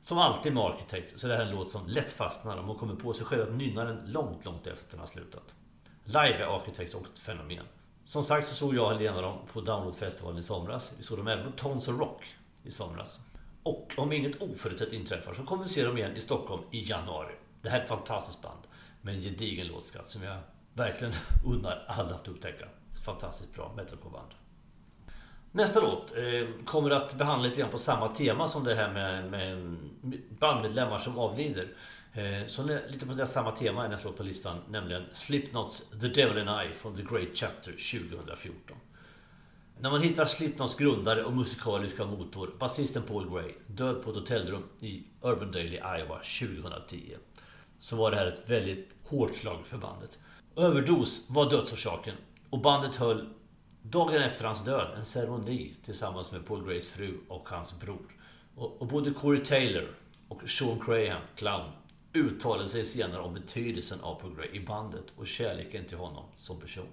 Som 0.00 0.18
alltid 0.18 0.54
med 0.54 0.62
Architects 0.62 1.20
så 1.20 1.26
är 1.26 1.30
det 1.30 1.36
här 1.36 1.44
en 1.44 1.50
låt 1.50 1.70
som 1.70 1.86
lätt 1.86 2.12
fastnar 2.12 2.56
och 2.56 2.64
man 2.64 2.76
kommer 2.76 2.94
på 2.94 3.12
sig 3.12 3.26
själv 3.26 3.42
att 3.42 3.54
nynna 3.54 3.84
den 3.84 4.12
långt, 4.12 4.44
långt 4.44 4.66
efter 4.66 4.84
att 4.84 4.90
den 4.90 5.00
har 5.00 5.06
slutat. 5.06 5.54
Live 6.04 6.34
är 6.34 6.56
Architects 6.56 6.94
också 6.94 7.12
ett 7.12 7.18
fenomen. 7.18 7.64
Som 8.04 8.24
sagt 8.24 8.46
så 8.46 8.54
såg 8.54 8.74
jag 8.74 8.84
och 8.84 8.90
Helena 8.92 9.20
dem 9.20 9.38
på 9.52 9.60
Downloadfestivalen 9.60 10.38
i 10.38 10.42
somras. 10.42 10.94
Vi 10.98 11.04
såg 11.04 11.18
dem 11.18 11.28
även 11.28 11.52
på 11.52 11.58
Tons 11.58 11.88
of 11.88 11.98
Rock 11.98 12.36
i 12.62 12.70
somras. 12.70 13.18
Och 13.62 13.94
om 13.96 14.12
inget 14.12 14.42
oförutsett 14.42 14.92
inträffar 14.92 15.34
så 15.34 15.42
kommer 15.44 15.62
vi 15.62 15.68
se 15.68 15.84
dem 15.84 15.98
igen 15.98 16.16
i 16.16 16.20
Stockholm 16.20 16.62
i 16.70 16.90
januari. 16.90 17.34
Det 17.62 17.68
här 17.68 17.78
är 17.78 17.82
ett 17.82 17.88
fantastiskt 17.88 18.42
band 18.42 18.60
med 19.02 19.14
en 19.14 19.20
gedigen 19.20 19.66
låtskatt 19.66 20.08
som 20.08 20.22
jag 20.22 20.38
verkligen 20.72 21.14
unnar 21.46 21.84
alla 21.88 22.14
att 22.14 22.28
upptäcka. 22.28 22.64
Ett 22.92 23.04
fantastiskt 23.04 23.54
bra 23.54 23.72
metalcoreband. 23.76 24.30
Nästa 25.58 25.80
låt 25.80 26.16
eh, 26.16 26.64
kommer 26.64 26.90
att 26.90 27.14
behandla 27.14 27.48
lite 27.48 27.60
grann 27.60 27.70
på 27.70 27.78
samma 27.78 28.08
tema 28.08 28.48
som 28.48 28.64
det 28.64 28.74
här 28.74 28.92
med, 28.92 29.30
med 29.30 29.76
bandmedlemmar 30.38 30.98
som 30.98 31.18
avlider. 31.18 31.68
Eh, 32.12 32.46
så 32.46 32.78
lite 32.88 33.06
på 33.06 33.12
det 33.12 33.26
samma 33.26 33.50
tema 33.50 33.84
är 33.84 33.88
nästa 33.88 34.08
låt 34.08 34.16
på 34.16 34.22
listan, 34.22 34.56
nämligen 34.68 35.04
Slipknots 35.12 35.90
The 36.00 36.08
Devil 36.08 36.48
and 36.48 36.70
I 36.70 36.74
från 36.74 36.96
The 36.96 37.02
Great 37.02 37.28
Chapter 37.34 37.72
2014. 37.72 38.76
När 39.80 39.90
man 39.90 40.02
hittar 40.02 40.24
Slipknots 40.24 40.74
grundare 40.74 41.24
och 41.24 41.32
musikaliska 41.32 42.04
motor, 42.04 42.50
basisten 42.58 43.02
Paul 43.02 43.30
Gray, 43.30 43.52
död 43.66 44.02
på 44.02 44.10
ett 44.10 44.16
hotellrum 44.16 44.62
i 44.80 45.02
Urbandale 45.22 45.64
i 45.64 46.00
Iowa 46.00 46.20
2010. 46.40 47.16
Så 47.78 47.96
var 47.96 48.10
det 48.10 48.16
här 48.16 48.26
ett 48.26 48.50
väldigt 48.50 48.90
hårt 49.04 49.34
slag 49.34 49.66
för 49.66 49.78
bandet. 49.78 50.18
Överdos 50.56 51.30
var 51.30 51.50
dödsorsaken 51.50 52.14
och 52.50 52.58
bandet 52.58 52.96
höll 52.96 53.28
Dagen 53.82 54.22
efter 54.22 54.44
hans 54.44 54.64
död, 54.64 54.94
en 54.96 55.04
ceremoni 55.04 55.74
tillsammans 55.82 56.32
med 56.32 56.46
Paul 56.46 56.66
Grays 56.66 56.88
fru 56.88 57.18
och 57.28 57.48
hans 57.48 57.80
bror. 57.80 58.16
Och, 58.54 58.82
och 58.82 58.86
både 58.86 59.10
Corey 59.10 59.44
Taylor 59.44 59.88
och 60.28 60.48
Sean 60.48 60.80
Graham, 60.86 61.22
clown, 61.36 61.70
uttalade 62.12 62.68
sig 62.68 62.84
senare 62.84 63.20
om 63.20 63.34
betydelsen 63.34 64.00
av 64.00 64.14
Paul 64.20 64.34
Gray 64.34 64.48
i 64.48 64.60
bandet 64.60 65.12
och 65.16 65.26
kärleken 65.26 65.84
till 65.84 65.98
honom 65.98 66.24
som 66.38 66.60
person. 66.60 66.88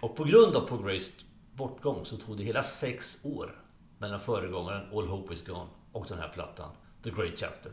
Och 0.00 0.16
på 0.16 0.24
grund 0.24 0.56
av 0.56 0.60
Paul 0.60 0.84
Grays 0.84 1.24
bortgång 1.54 2.04
så 2.04 2.16
tog 2.16 2.36
det 2.36 2.44
hela 2.44 2.62
sex 2.62 3.20
år 3.24 3.62
mellan 3.98 4.20
föregångaren 4.20 4.98
All 4.98 5.06
Hope 5.06 5.34
Is 5.34 5.44
Gone 5.46 5.68
och 5.92 6.06
den 6.08 6.18
här 6.18 6.28
plattan, 6.28 6.70
The 7.04 7.10
Great 7.10 7.40
Chapter. 7.40 7.72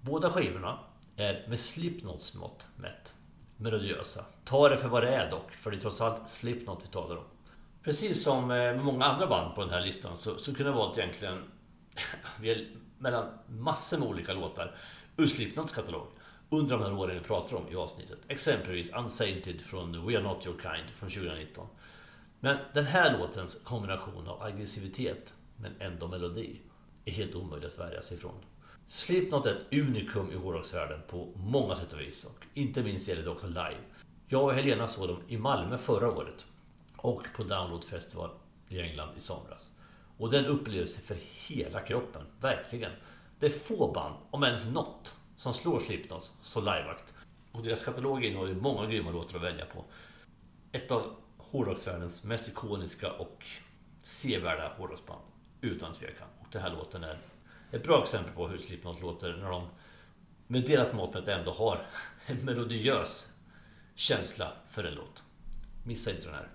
Båda 0.00 0.30
skivorna 0.30 0.78
är 1.16 1.46
med 1.48 1.58
Slipknots 1.58 2.34
mått 2.34 2.68
mätt 2.76 3.14
melodiösa. 3.56 4.24
Ta 4.44 4.68
det 4.68 4.76
för 4.76 4.88
vad 4.88 5.02
det 5.02 5.14
är 5.14 5.30
dock, 5.30 5.50
för 5.52 5.70
det 5.70 5.76
är 5.76 5.80
trots 5.80 6.00
allt 6.00 6.28
Slipknot 6.28 6.84
vi 6.84 6.88
talar 6.88 7.16
om. 7.16 7.24
Precis 7.86 8.22
som 8.22 8.42
eh, 8.42 8.56
med 8.56 8.84
många 8.84 9.04
andra 9.04 9.26
band 9.26 9.54
på 9.54 9.60
den 9.60 9.70
här 9.70 9.80
listan 9.80 10.16
så, 10.16 10.38
så 10.38 10.54
kunde 10.54 10.70
jag 10.70 10.76
valt 10.76 10.98
egentligen 10.98 11.44
mellan 12.98 13.38
massor 13.48 13.98
med 13.98 14.08
olika 14.08 14.32
låtar 14.32 14.76
ur 15.16 15.26
Slipknots 15.26 15.72
katalog 15.72 16.06
under 16.50 16.78
de 16.78 16.84
här 16.84 16.98
åren 16.98 17.18
vi 17.18 17.24
pratar 17.24 17.56
om 17.56 17.68
i 17.68 17.76
avsnittet. 17.76 18.18
Exempelvis 18.28 18.92
Unsainted 18.92 19.60
från 19.60 20.06
We 20.06 20.16
Are 20.16 20.22
Not 20.22 20.46
Your 20.46 20.56
Kind 20.62 20.90
från 20.94 21.08
2019. 21.08 21.66
Men 22.40 22.56
den 22.74 22.84
här 22.84 23.18
låtens 23.18 23.60
kombination 23.64 24.28
av 24.28 24.42
aggressivitet 24.42 25.34
men 25.56 25.72
ändå 25.80 26.08
melodi 26.08 26.60
är 27.04 27.12
helt 27.12 27.34
omöjlig 27.34 27.66
att 27.66 27.78
värja 27.78 28.02
sig 28.02 28.16
ifrån. 28.16 28.44
Slipknot 28.86 29.46
är 29.46 29.50
ett 29.50 29.72
unikum 29.72 30.32
i 30.32 30.36
hårdrocksvärlden 30.36 31.00
på 31.08 31.32
många 31.36 31.76
sätt 31.76 31.92
och 31.92 32.00
vis 32.00 32.24
och 32.24 32.44
inte 32.54 32.82
minst 32.82 33.08
gäller 33.08 33.22
det 33.22 33.30
också 33.30 33.46
live. 33.46 33.80
Jag 34.28 34.44
och 34.44 34.54
Helena 34.54 34.88
såg 34.88 35.08
dem 35.08 35.22
i 35.28 35.36
Malmö 35.36 35.78
förra 35.78 36.10
året 36.10 36.46
och 36.96 37.26
på 37.36 37.42
Download 37.42 37.84
Festival 37.84 38.30
i 38.68 38.80
England 38.80 39.16
i 39.16 39.20
somras. 39.20 39.70
Och 40.18 40.30
den 40.30 40.46
upplevelse 40.46 41.00
för 41.00 41.16
hela 41.46 41.80
kroppen, 41.80 42.22
verkligen. 42.40 42.92
Det 43.38 43.46
är 43.46 43.50
få 43.50 43.92
band, 43.92 44.14
om 44.30 44.44
ens 44.44 44.68
något, 44.68 45.14
som 45.36 45.54
slår 45.54 45.80
Slipknot 45.80 46.32
så 46.42 46.60
liveakt. 46.60 47.14
Och 47.52 47.62
deras 47.62 47.82
katalog 47.82 48.24
innehåller 48.24 48.54
många 48.54 48.86
grymma 48.86 49.10
låtar 49.10 49.36
att 49.36 49.42
välja 49.44 49.66
på. 49.66 49.84
Ett 50.72 50.90
av 50.90 51.16
hårdrocksvärldens 51.38 52.24
mest 52.24 52.48
ikoniska 52.48 53.12
och 53.12 53.46
sevärda 54.02 54.74
hårdrocksband. 54.78 55.22
Utan 55.60 55.94
tvekan. 55.94 56.28
Och 56.40 56.46
den 56.52 56.62
här 56.62 56.70
låten 56.70 57.04
är 57.04 57.18
ett 57.70 57.82
bra 57.82 58.02
exempel 58.02 58.34
på 58.34 58.48
hur 58.48 58.58
Slipknot 58.58 59.00
låter 59.00 59.36
när 59.36 59.50
de 59.50 59.68
med 60.46 60.62
deras 60.66 60.92
mått 60.92 61.14
mätt 61.14 61.28
ändå 61.28 61.50
har 61.50 61.86
en 62.26 62.44
melodiös 62.44 63.32
känsla 63.94 64.52
för 64.68 64.84
en 64.84 64.94
låt. 64.94 65.22
Missa 65.84 66.10
inte 66.10 66.26
den 66.26 66.34
här. 66.34 66.48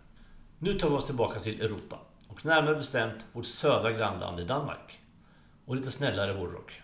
Nu 0.63 0.73
tar 0.73 0.89
vi 0.89 0.95
oss 0.95 1.05
tillbaka 1.05 1.39
till 1.39 1.61
Europa. 1.61 1.99
Och 2.27 2.45
närmare 2.45 2.75
bestämt 2.75 3.25
vårt 3.33 3.45
södra 3.45 3.91
grannland 3.91 4.39
i 4.39 4.43
Danmark. 4.43 4.99
Och 5.65 5.75
lite 5.75 5.91
snällare 5.91 6.31
hårdrock. 6.31 6.81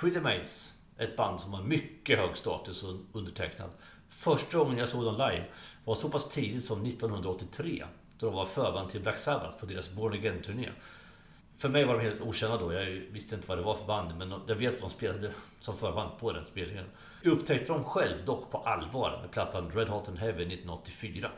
Pretty 0.00 0.20
Mates, 0.20 0.72
ett 0.98 1.16
band 1.16 1.40
som 1.40 1.52
har 1.52 1.62
mycket 1.62 2.18
hög 2.18 2.36
status 2.36 2.82
och 2.82 2.94
undertecknad. 3.12 3.70
Första 4.08 4.58
gången 4.58 4.78
jag 4.78 4.88
såg 4.88 5.04
dem 5.04 5.14
live 5.14 5.44
var 5.84 5.94
så 5.94 6.10
pass 6.10 6.28
tidigt 6.28 6.64
som 6.64 6.86
1983. 6.86 7.84
Då 8.18 8.26
de 8.26 8.34
var 8.34 8.44
förband 8.44 8.88
till 8.88 9.00
Black 9.00 9.18
Sabbath 9.18 9.58
på 9.58 9.66
deras 9.66 9.90
Born 9.90 10.12
Again-turné. 10.12 10.68
För 11.58 11.68
mig 11.68 11.84
var 11.84 11.94
de 11.94 12.00
helt 12.00 12.20
okända 12.20 12.56
då. 12.56 12.72
Jag 12.72 12.86
visste 12.86 13.34
inte 13.34 13.48
vad 13.48 13.58
det 13.58 13.62
var 13.62 13.74
för 13.74 13.86
band. 13.86 14.18
Men 14.18 14.34
jag 14.46 14.56
vet 14.56 14.74
att 14.74 14.80
de 14.80 14.90
spelade 14.90 15.32
som 15.58 15.76
förband 15.76 16.10
på 16.20 16.32
den 16.32 16.46
spelningen. 16.46 16.86
Jag 17.22 17.32
upptäckte 17.32 17.72
dem 17.72 17.84
själv 17.84 18.24
dock 18.24 18.50
på 18.50 18.58
allvar 18.58 19.18
med 19.22 19.30
plattan 19.30 19.70
Red 19.70 19.88
Hot 19.88 20.08
and 20.08 20.18
Heavy 20.18 20.42
1984. 20.42 21.30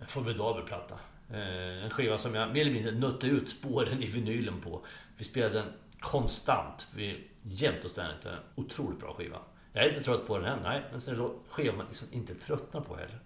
En 0.00 0.06
formidabel 0.06 0.62
platta. 0.62 0.94
Eh, 1.30 1.84
en 1.84 1.90
skiva 1.90 2.18
som 2.18 2.34
jag 2.34 2.52
mer 2.52 2.60
eller 2.60 2.72
mindre 2.72 2.92
nötte 2.92 3.26
ut 3.26 3.48
spåren 3.48 4.02
i 4.02 4.06
vinylen 4.06 4.60
på. 4.60 4.84
Vi 5.16 5.24
spelade 5.24 5.54
den 5.54 5.72
konstant, 6.00 6.86
vi, 6.94 7.28
jämt 7.42 7.84
och 7.84 7.90
ständigt. 7.90 8.26
En 8.26 8.38
otroligt 8.54 9.00
bra 9.00 9.14
skiva. 9.14 9.38
Jag 9.72 9.84
är 9.84 9.88
inte 9.88 10.00
trött 10.00 10.26
på 10.26 10.38
den 10.38 10.46
än, 10.46 10.58
nej. 10.62 10.82
Men 10.90 11.00
sen 11.00 11.14
är 11.14 11.22
det 11.22 11.30
skiva 11.48 11.76
man 11.76 11.86
liksom 11.86 12.08
inte 12.10 12.34
tröttnar 12.34 12.80
på 12.80 12.96
heller. 12.96 13.20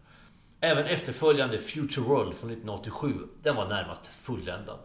Även 0.61 0.85
efterföljande 0.87 1.59
Future 1.59 2.07
World 2.07 2.35
från 2.35 2.51
1987, 2.51 3.15
den 3.43 3.57
var 3.57 3.69
närmast 3.69 4.07
fulländad. 4.07 4.79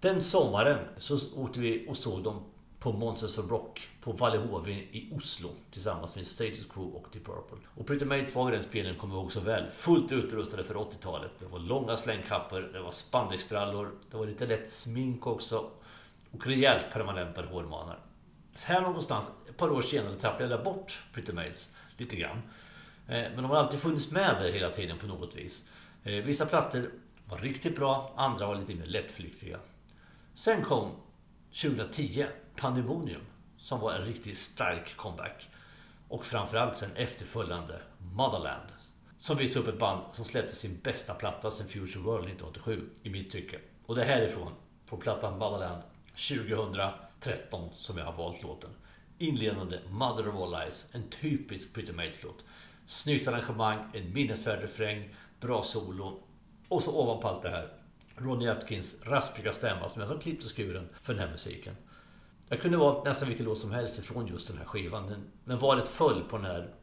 Den 0.00 0.22
sommaren 0.22 0.78
så 0.98 1.18
åkte 1.36 1.60
vi 1.60 1.86
och 1.88 1.96
såg 1.96 2.24
dem 2.24 2.51
på 2.82 2.92
Monsters 2.92 3.38
of 3.38 3.50
Rock 3.50 3.88
på 4.00 4.12
Vallehoven 4.12 4.72
i 4.72 5.10
Oslo 5.16 5.50
tillsammans 5.70 6.16
med 6.16 6.26
Status 6.26 6.66
Quo 6.66 6.82
och 6.82 7.06
Deep 7.12 7.24
Purple. 7.24 7.58
Och 7.74 7.86
Pretty 7.86 8.04
Mates 8.04 8.34
var 8.34 8.44
vid 8.44 8.54
den 8.54 8.62
spelningen, 8.62 8.98
kommer 8.98 9.14
jag 9.14 9.22
ihåg 9.22 9.32
så 9.32 9.40
väl, 9.40 9.70
fullt 9.70 10.12
utrustade 10.12 10.64
för 10.64 10.74
80-talet. 10.74 11.30
Det 11.38 11.46
var 11.46 11.58
långa 11.58 11.96
slängkappor, 11.96 12.60
det 12.60 12.80
var 12.80 12.90
spandexbrallor, 12.90 13.92
det 14.10 14.16
var 14.16 14.26
lite 14.26 14.46
lätt 14.46 14.70
smink 14.70 15.26
också 15.26 15.70
och 16.30 16.46
rejält 16.46 16.86
permanentade 16.92 17.48
hårmanar. 17.48 17.98
Så 18.54 18.72
här 18.72 18.80
någonstans, 18.80 19.30
ett 19.48 19.56
par 19.56 19.70
år 19.70 19.82
senare, 19.82 20.14
tappade 20.14 20.50
jag 20.50 20.64
bort 20.64 21.04
Pretty 21.14 21.32
Mates 21.32 21.70
lite 21.96 22.16
grann. 22.16 22.42
Eh, 23.08 23.22
men 23.22 23.36
de 23.36 23.44
har 23.44 23.56
alltid 23.56 23.80
funnits 23.80 24.10
med 24.10 24.36
där 24.40 24.52
hela 24.52 24.70
tiden 24.70 24.98
på 24.98 25.06
något 25.06 25.36
vis. 25.36 25.64
Eh, 26.04 26.12
vissa 26.12 26.46
plattor 26.46 26.90
var 27.28 27.38
riktigt 27.38 27.76
bra, 27.76 28.12
andra 28.16 28.46
var 28.46 28.54
lite 28.54 28.74
mer 28.74 28.86
lättflyktiga. 28.86 29.58
Sen 30.34 30.62
kom 30.62 30.90
2010 31.62 32.26
Pandemonium 32.56 33.22
som 33.58 33.80
var 33.80 33.92
en 33.92 34.04
riktigt 34.04 34.38
stark 34.38 34.96
comeback. 34.96 35.48
Och 36.08 36.26
framförallt 36.26 36.76
sen 36.76 36.96
efterföljande 36.96 37.80
Motherland 37.98 38.72
som 39.18 39.36
visar 39.36 39.60
upp 39.60 39.68
ett 39.68 39.78
band 39.78 40.02
som 40.12 40.24
släppte 40.24 40.54
sin 40.54 40.80
bästa 40.82 41.14
platta 41.14 41.50
sen 41.50 41.68
Future 41.68 42.02
World 42.02 42.24
1987 42.24 42.90
i 43.02 43.10
mitt 43.10 43.30
tycke. 43.30 43.58
Och 43.86 43.94
det 43.94 44.02
är 44.02 44.06
härifrån, 44.06 44.52
från 44.86 45.00
plattan 45.00 45.38
Motherland 45.38 45.82
2013 46.28 47.70
som 47.74 47.98
jag 47.98 48.04
har 48.04 48.12
valt 48.12 48.42
låten. 48.42 48.70
Inledande 49.18 49.78
Mother 49.90 50.28
of 50.28 50.34
All 50.34 50.64
Lies, 50.64 50.88
en 50.92 51.02
typisk 51.10 51.74
Peter 51.74 51.92
Mates-låt. 51.92 52.44
Snyggt 52.86 53.28
arrangemang, 53.28 53.90
en 53.92 54.12
minnesvärd 54.12 54.62
refräng, 54.62 55.14
bra 55.40 55.62
solo. 55.62 56.22
Och 56.68 56.82
så 56.82 57.02
ovanpå 57.02 57.28
allt 57.28 57.42
det 57.42 57.50
här, 57.50 57.72
Ronnie 58.16 58.48
Atkins 58.48 58.96
raspiga 59.02 59.52
stämma 59.52 59.88
som 59.88 60.02
är 60.02 60.06
som 60.06 60.18
klippt 60.18 60.44
och 60.44 60.56
skuren 60.56 60.88
för 61.02 61.14
den 61.14 61.22
här 61.22 61.30
musiken. 61.30 61.76
Jag 62.48 62.60
kunde 62.60 62.78
valt 62.78 63.04
nästan 63.04 63.28
vilken 63.28 63.46
låt 63.46 63.58
som 63.58 63.72
helst 63.72 63.98
ifrån 63.98 64.26
just 64.26 64.48
den 64.48 64.58
här 64.58 64.64
skivan. 64.64 65.06
Men, 65.06 65.24
men 65.44 65.58
valet 65.58 65.86
föll 65.86 66.22
på 66.22 66.36
den 66.36 66.46
här 66.46 66.74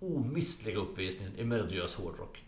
omistliga 0.00 0.78
uppvisningen 0.78 1.36
i 1.36 1.44
melodiös 1.44 1.94
hårdrock. 1.94 2.44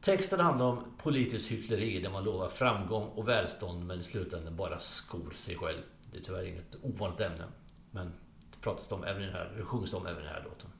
Texten 0.00 0.40
handlar 0.40 0.66
om 0.66 0.84
politiskt 1.02 1.50
hyckleri 1.50 2.00
där 2.00 2.10
man 2.10 2.24
lovar 2.24 2.48
framgång 2.48 3.08
och 3.08 3.28
välstånd 3.28 3.86
men 3.86 4.00
i 4.00 4.02
slutändan 4.02 4.56
bara 4.56 4.78
skor 4.78 5.30
sig 5.30 5.56
själv. 5.56 5.82
Det 6.12 6.18
är 6.18 6.22
tyvärr 6.22 6.44
inget 6.44 6.76
ovanligt 6.82 7.20
ämne. 7.20 7.44
Men 7.90 8.06
det 8.50 8.60
pratas 8.60 8.92
om 8.92 9.04
även 9.04 9.22
i 9.22 9.24
den 9.24 9.34
här, 9.34 9.52
det 9.56 9.62
sjungs 9.62 9.94
om 9.94 10.06
även 10.06 10.22
i 10.22 10.24
den 10.24 10.34
här 10.34 10.44
låten. 10.44 10.70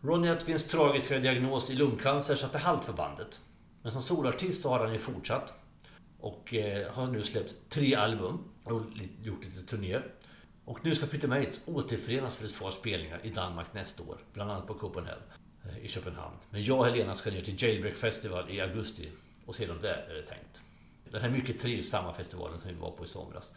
Ronny 0.00 0.28
Atkins 0.28 0.64
tragiska 0.64 1.18
diagnos 1.18 1.70
i 1.70 1.74
lungcancer 1.74 2.34
satte 2.34 2.58
halt 2.58 2.84
för 2.84 2.92
bandet. 2.92 3.40
Men 3.82 3.92
som 3.92 4.02
solartist 4.02 4.64
har 4.64 4.78
han 4.78 4.92
ju 4.92 4.98
fortsatt. 4.98 5.54
Och 6.20 6.54
eh, 6.54 6.92
har 6.92 7.06
nu 7.06 7.22
släppt 7.22 7.54
tre 7.68 7.94
album 7.94 8.44
och 8.64 8.82
gjort 9.22 9.44
lite 9.44 9.62
turnéer. 9.62 10.14
Och 10.64 10.84
nu 10.84 10.94
ska 10.94 11.06
Peter 11.06 11.28
Mates 11.28 11.60
återförenas 11.66 12.36
för 12.36 12.44
ett 12.44 12.58
par 12.58 12.70
spelningar 12.70 13.20
i 13.22 13.30
Danmark 13.30 13.66
nästa 13.74 14.02
år. 14.02 14.18
Bland 14.32 14.50
annat 14.50 14.66
på 14.66 14.74
Copenhagen 14.74 15.22
eh, 15.64 15.84
i 15.84 15.88
Köpenhamn. 15.88 16.36
Men 16.50 16.64
jag 16.64 16.78
och 16.78 16.86
Helena 16.86 17.14
ska 17.14 17.30
ner 17.30 17.42
till 17.42 17.62
Jailbreak 17.62 17.96
Festival 17.96 18.50
i 18.50 18.60
augusti 18.60 19.08
och 19.46 19.54
se 19.54 19.66
dem 19.66 19.78
där 19.80 20.06
är 20.10 20.14
det 20.14 20.22
tänkt. 20.22 20.60
Den 21.10 21.22
här 21.22 21.30
mycket 21.30 21.58
trivsamma 21.58 22.14
festivalen 22.14 22.60
som 22.60 22.70
vi 22.70 22.76
var 22.76 22.90
på 22.90 23.04
i 23.04 23.08
somras. 23.08 23.54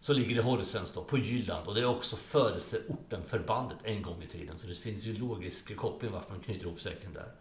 Så 0.00 0.12
ligger 0.12 0.36
det 0.36 0.42
Horsens 0.42 0.92
då, 0.92 1.04
på 1.04 1.18
Jylland 1.18 1.68
och 1.68 1.74
det 1.74 1.80
är 1.80 1.84
också 1.84 2.16
födelseorten 2.16 3.24
för 3.24 3.38
bandet 3.38 3.78
en 3.84 4.02
gång 4.02 4.22
i 4.22 4.26
tiden. 4.26 4.58
Så 4.58 4.66
det 4.66 4.74
finns 4.74 5.04
ju 5.04 5.18
logisk 5.18 5.76
koppling 5.76 6.12
varför 6.12 6.30
man 6.30 6.40
knyter 6.40 6.66
ihop 6.66 6.80
säcken 6.80 7.12
där. 7.12 7.32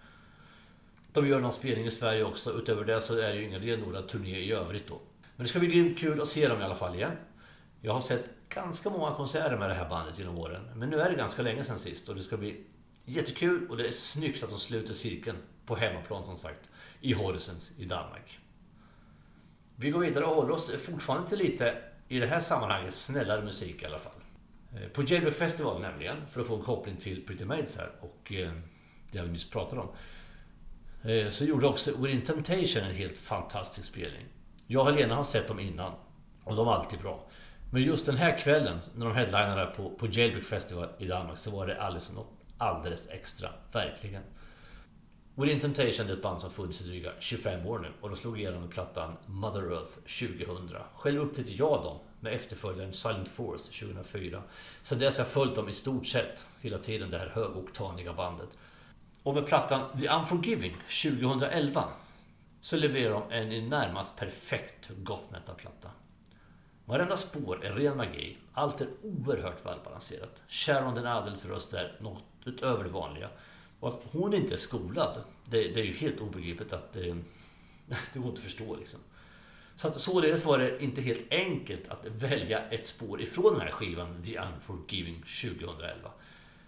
De 1.13 1.27
gör 1.27 1.39
någon 1.39 1.53
spelning 1.53 1.85
i 1.85 1.91
Sverige 1.91 2.23
också. 2.23 2.59
Utöver 2.59 2.85
det 2.85 3.01
så 3.01 3.13
är 3.13 3.33
det 3.33 3.39
ju 3.39 3.45
ingen 3.47 3.61
renodlad 3.61 4.07
turné 4.07 4.39
i 4.39 4.51
övrigt 4.51 4.87
då. 4.87 5.01
Men 5.37 5.43
det 5.43 5.49
ska 5.49 5.59
bli 5.59 5.67
grymt 5.67 5.99
kul 5.99 6.21
att 6.21 6.27
se 6.27 6.47
dem 6.47 6.61
i 6.61 6.63
alla 6.63 6.75
fall 6.75 6.95
igen. 6.95 7.11
Jag 7.81 7.93
har 7.93 8.01
sett 8.01 8.25
ganska 8.49 8.89
många 8.89 9.15
konserter 9.15 9.57
med 9.57 9.69
det 9.69 9.75
här 9.75 9.89
bandet 9.89 10.19
genom 10.19 10.37
åren. 10.37 10.69
Men 10.75 10.89
nu 10.89 11.01
är 11.01 11.09
det 11.09 11.15
ganska 11.15 11.41
länge 11.41 11.63
sedan 11.63 11.79
sist 11.79 12.09
och 12.09 12.15
det 12.15 12.21
ska 12.21 12.37
bli 12.37 12.63
jättekul 13.05 13.69
och 13.69 13.77
det 13.77 13.87
är 13.87 13.91
snyggt 13.91 14.43
att 14.43 14.49
de 14.49 14.59
sluter 14.59 14.93
cirkeln 14.93 15.37
på 15.65 15.75
hemmaplan 15.75 16.23
som 16.23 16.37
sagt. 16.37 16.69
I 17.01 17.13
Horsens 17.13 17.71
i 17.77 17.85
Danmark. 17.85 18.39
Vi 19.75 19.89
går 19.89 19.99
vidare 19.99 20.25
och 20.25 20.35
håller 20.35 20.51
oss 20.51 20.71
fortfarande 20.71 21.29
till 21.29 21.37
lite, 21.37 21.77
i 22.07 22.19
det 22.19 22.27
här 22.27 22.39
sammanhanget, 22.39 22.93
snällare 22.93 23.45
musik 23.45 23.83
i 23.83 23.85
alla 23.85 23.99
fall. 23.99 24.21
Eh, 24.73 24.89
på 24.89 25.03
Jailbreak 25.03 25.35
Festival 25.35 25.81
nämligen, 25.81 26.27
för 26.27 26.41
att 26.41 26.47
få 26.47 26.55
en 26.55 26.61
koppling 26.61 26.97
till 26.97 27.25
Pretty 27.25 27.45
Maids 27.45 27.77
här 27.77 27.89
och 27.99 28.31
eh, 28.31 28.51
det 29.11 29.21
vi 29.21 29.31
nyss 29.31 29.49
pratade 29.49 29.81
om. 29.81 29.89
Eh, 31.11 31.29
så 31.29 31.45
gjorde 31.45 31.67
också 31.67 32.01
Within 32.01 32.21
Temptation 32.21 32.83
en 32.83 32.95
helt 32.95 33.17
fantastisk 33.17 33.87
spelning. 33.87 34.25
Jag 34.67 34.87
och 34.87 34.93
Helena 34.93 35.15
har 35.15 35.23
sett 35.23 35.47
dem 35.47 35.59
innan. 35.59 35.91
Och 36.43 36.55
de 36.55 36.65
var 36.65 36.73
alltid 36.73 36.99
bra. 36.99 37.27
Men 37.71 37.81
just 37.81 38.05
den 38.05 38.17
här 38.17 38.39
kvällen, 38.39 38.79
när 38.95 39.05
de 39.05 39.15
headlinade 39.15 39.65
på, 39.65 39.89
på 39.89 40.07
Jailbreak 40.07 40.45
Festival 40.45 40.89
i 40.97 41.05
Danmark, 41.05 41.39
så 41.39 41.51
var 41.51 41.67
det 41.67 41.81
alldeles 41.81 42.13
något 42.13 42.37
alldeles 42.57 43.09
extra. 43.09 43.49
Verkligen. 43.71 44.23
Within 45.35 45.59
Temptation 45.59 46.07
är 46.07 46.13
ett 46.13 46.21
band 46.21 46.41
som 46.41 46.49
funnits 46.49 46.81
i 46.81 46.87
dryga 46.87 47.11
25 47.19 47.67
år 47.67 47.79
nu 47.79 47.91
och 48.01 48.09
de 48.09 48.15
slog 48.15 48.39
igenom 48.39 48.61
med 48.61 48.71
plattan 48.71 49.17
Mother 49.25 49.71
Earth 49.71 49.91
2000. 50.45 50.77
Själv 50.95 51.21
upptäckte 51.21 51.51
jag 51.51 51.83
dem 51.83 51.99
med 52.19 52.33
efterföljaren 52.33 52.93
Silent 52.93 53.27
Force 53.27 53.85
2004. 53.85 54.41
Sedan 54.81 54.99
dess 54.99 55.17
har 55.17 55.25
jag 55.25 55.31
följt 55.31 55.55
dem 55.55 55.69
i 55.69 55.73
stort 55.73 56.05
sett 56.07 56.45
hela 56.61 56.77
tiden, 56.77 57.09
det 57.09 57.17
här 57.17 57.27
högoktaniga 57.27 58.13
bandet. 58.13 58.49
Och 59.23 59.33
med 59.33 59.45
plattan 59.45 59.99
The 59.99 60.09
Unforgiving 60.09 60.77
2011 61.03 61.83
så 62.67 62.77
levererar 62.77 63.11
de 63.11 63.31
en 63.31 63.51
i 63.51 63.61
närmast 63.61 64.17
perfekt 64.17 64.89
goth 64.97 65.31
metal-platta. 65.31 65.89
Varenda 66.85 67.17
spår 67.17 67.65
är 67.65 67.73
ren 67.73 67.97
magi. 67.97 68.37
Allt 68.53 68.81
är 68.81 68.87
oerhört 69.01 69.65
välbalanserat. 69.65 70.43
Sharon 70.47 70.95
den 70.95 71.05
Adels 71.05 71.45
röst 71.45 71.73
är 71.73 71.95
något 71.99 72.23
utöver 72.45 72.83
det 72.83 72.89
vanliga. 72.89 73.29
Och 73.79 73.87
att 73.87 74.01
hon 74.11 74.33
inte 74.33 74.53
är 74.53 74.57
skolad, 74.57 75.23
det, 75.45 75.67
det 75.67 75.79
är 75.79 75.83
ju 75.83 75.93
helt 75.93 76.19
obegripligt 76.19 76.73
att 76.73 76.93
det, 76.93 77.01
det 78.13 78.19
går 78.19 78.27
inte 78.27 78.39
att 78.39 78.43
förstå 78.43 78.75
liksom. 78.75 78.99
Så 79.75 79.87
att 79.87 79.99
således 79.99 80.45
var 80.45 80.57
det 80.57 80.83
inte 80.83 81.01
helt 81.01 81.33
enkelt 81.33 81.87
att 81.87 82.05
välja 82.05 82.69
ett 82.69 82.87
spår 82.87 83.21
ifrån 83.21 83.53
den 83.53 83.61
här 83.61 83.71
skivan, 83.71 84.23
The 84.23 84.39
Unforgiving 84.39 85.23
2011. 85.41 86.11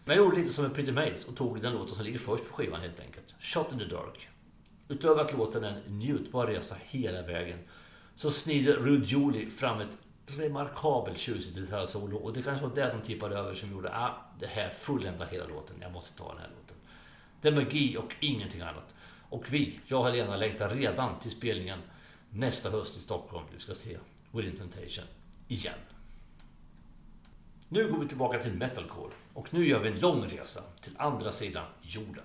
Men 0.05 0.15
jag 0.15 0.25
gjorde 0.25 0.37
lite 0.37 0.53
som 0.53 0.65
en 0.65 0.71
Pretty 0.71 0.91
Maids 0.91 1.25
och 1.25 1.35
tog 1.35 1.61
den 1.61 1.73
låten 1.73 1.95
som 1.95 2.05
ligger 2.05 2.19
först 2.19 2.49
på 2.49 2.53
skivan 2.53 2.81
helt 2.81 2.99
enkelt. 2.99 3.35
Shot 3.39 3.71
in 3.71 3.79
the 3.79 3.85
Dark. 3.85 4.29
Utöver 4.91 5.21
att 5.21 5.33
låten 5.33 5.63
är 5.63 5.81
en 5.87 5.99
njutbar 5.99 6.47
resa 6.47 6.75
hela 6.85 7.21
vägen 7.21 7.59
så 8.15 8.31
snider 8.31 8.73
Rude 8.73 9.05
Julie 9.05 9.49
fram 9.49 9.79
ett 9.79 9.97
remarkabelt 10.25 11.17
tjusigt 11.17 11.57
gitarrsolo 11.57 12.17
och 12.17 12.33
det 12.33 12.41
kanske 12.41 12.65
var 12.65 12.75
det 12.75 12.91
som 12.91 13.01
tippade 13.01 13.37
över 13.37 13.53
som 13.53 13.71
gjorde 13.71 13.89
att 13.89 14.11
ah, 14.11 14.15
det 14.39 14.47
här 14.47 14.69
fulländar 14.69 15.27
hela 15.31 15.45
låten. 15.45 15.75
Jag 15.81 15.91
måste 15.91 16.17
ta 16.17 16.29
den 16.29 16.41
här 16.41 16.49
låten. 16.59 16.75
Det 17.41 17.47
är 17.47 17.51
magi 17.51 17.97
och 17.97 18.15
ingenting 18.19 18.61
annat. 18.61 18.95
Och 19.29 19.53
vi, 19.53 19.79
jag 19.87 19.99
och 19.99 20.05
Helena, 20.05 20.37
längtar 20.37 20.69
redan 20.69 21.19
till 21.19 21.31
spelningen 21.31 21.79
nästa 22.29 22.69
höst 22.69 22.97
i 22.97 22.99
Stockholm. 22.99 23.45
Du 23.53 23.59
ska 23.59 23.75
se 23.75 23.97
Within 24.31 24.57
Temptation 24.57 25.05
igen. 25.47 25.79
Nu 27.69 27.91
går 27.91 27.99
vi 27.99 28.07
tillbaka 28.07 28.39
till 28.39 28.53
metalcore 28.53 29.13
och 29.33 29.53
nu 29.53 29.67
gör 29.67 29.79
vi 29.79 29.89
en 29.89 29.99
lång 29.99 30.25
resa 30.25 30.61
till 30.81 30.93
andra 30.97 31.31
sidan 31.31 31.65
jorden. 31.81 32.23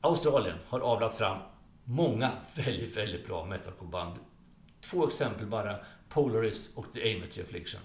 Australien 0.00 0.56
har 0.68 0.80
avlat 0.80 1.14
fram 1.14 1.38
många 1.84 2.32
väldigt, 2.54 2.96
väldigt 2.96 3.26
bra 3.26 3.44
metalcoreband. 3.44 4.18
Två 4.80 5.08
exempel 5.08 5.46
bara, 5.46 5.76
Polaris 6.08 6.76
och 6.76 6.92
The 6.92 7.16
Amity 7.16 7.42
Affliction. 7.42 7.80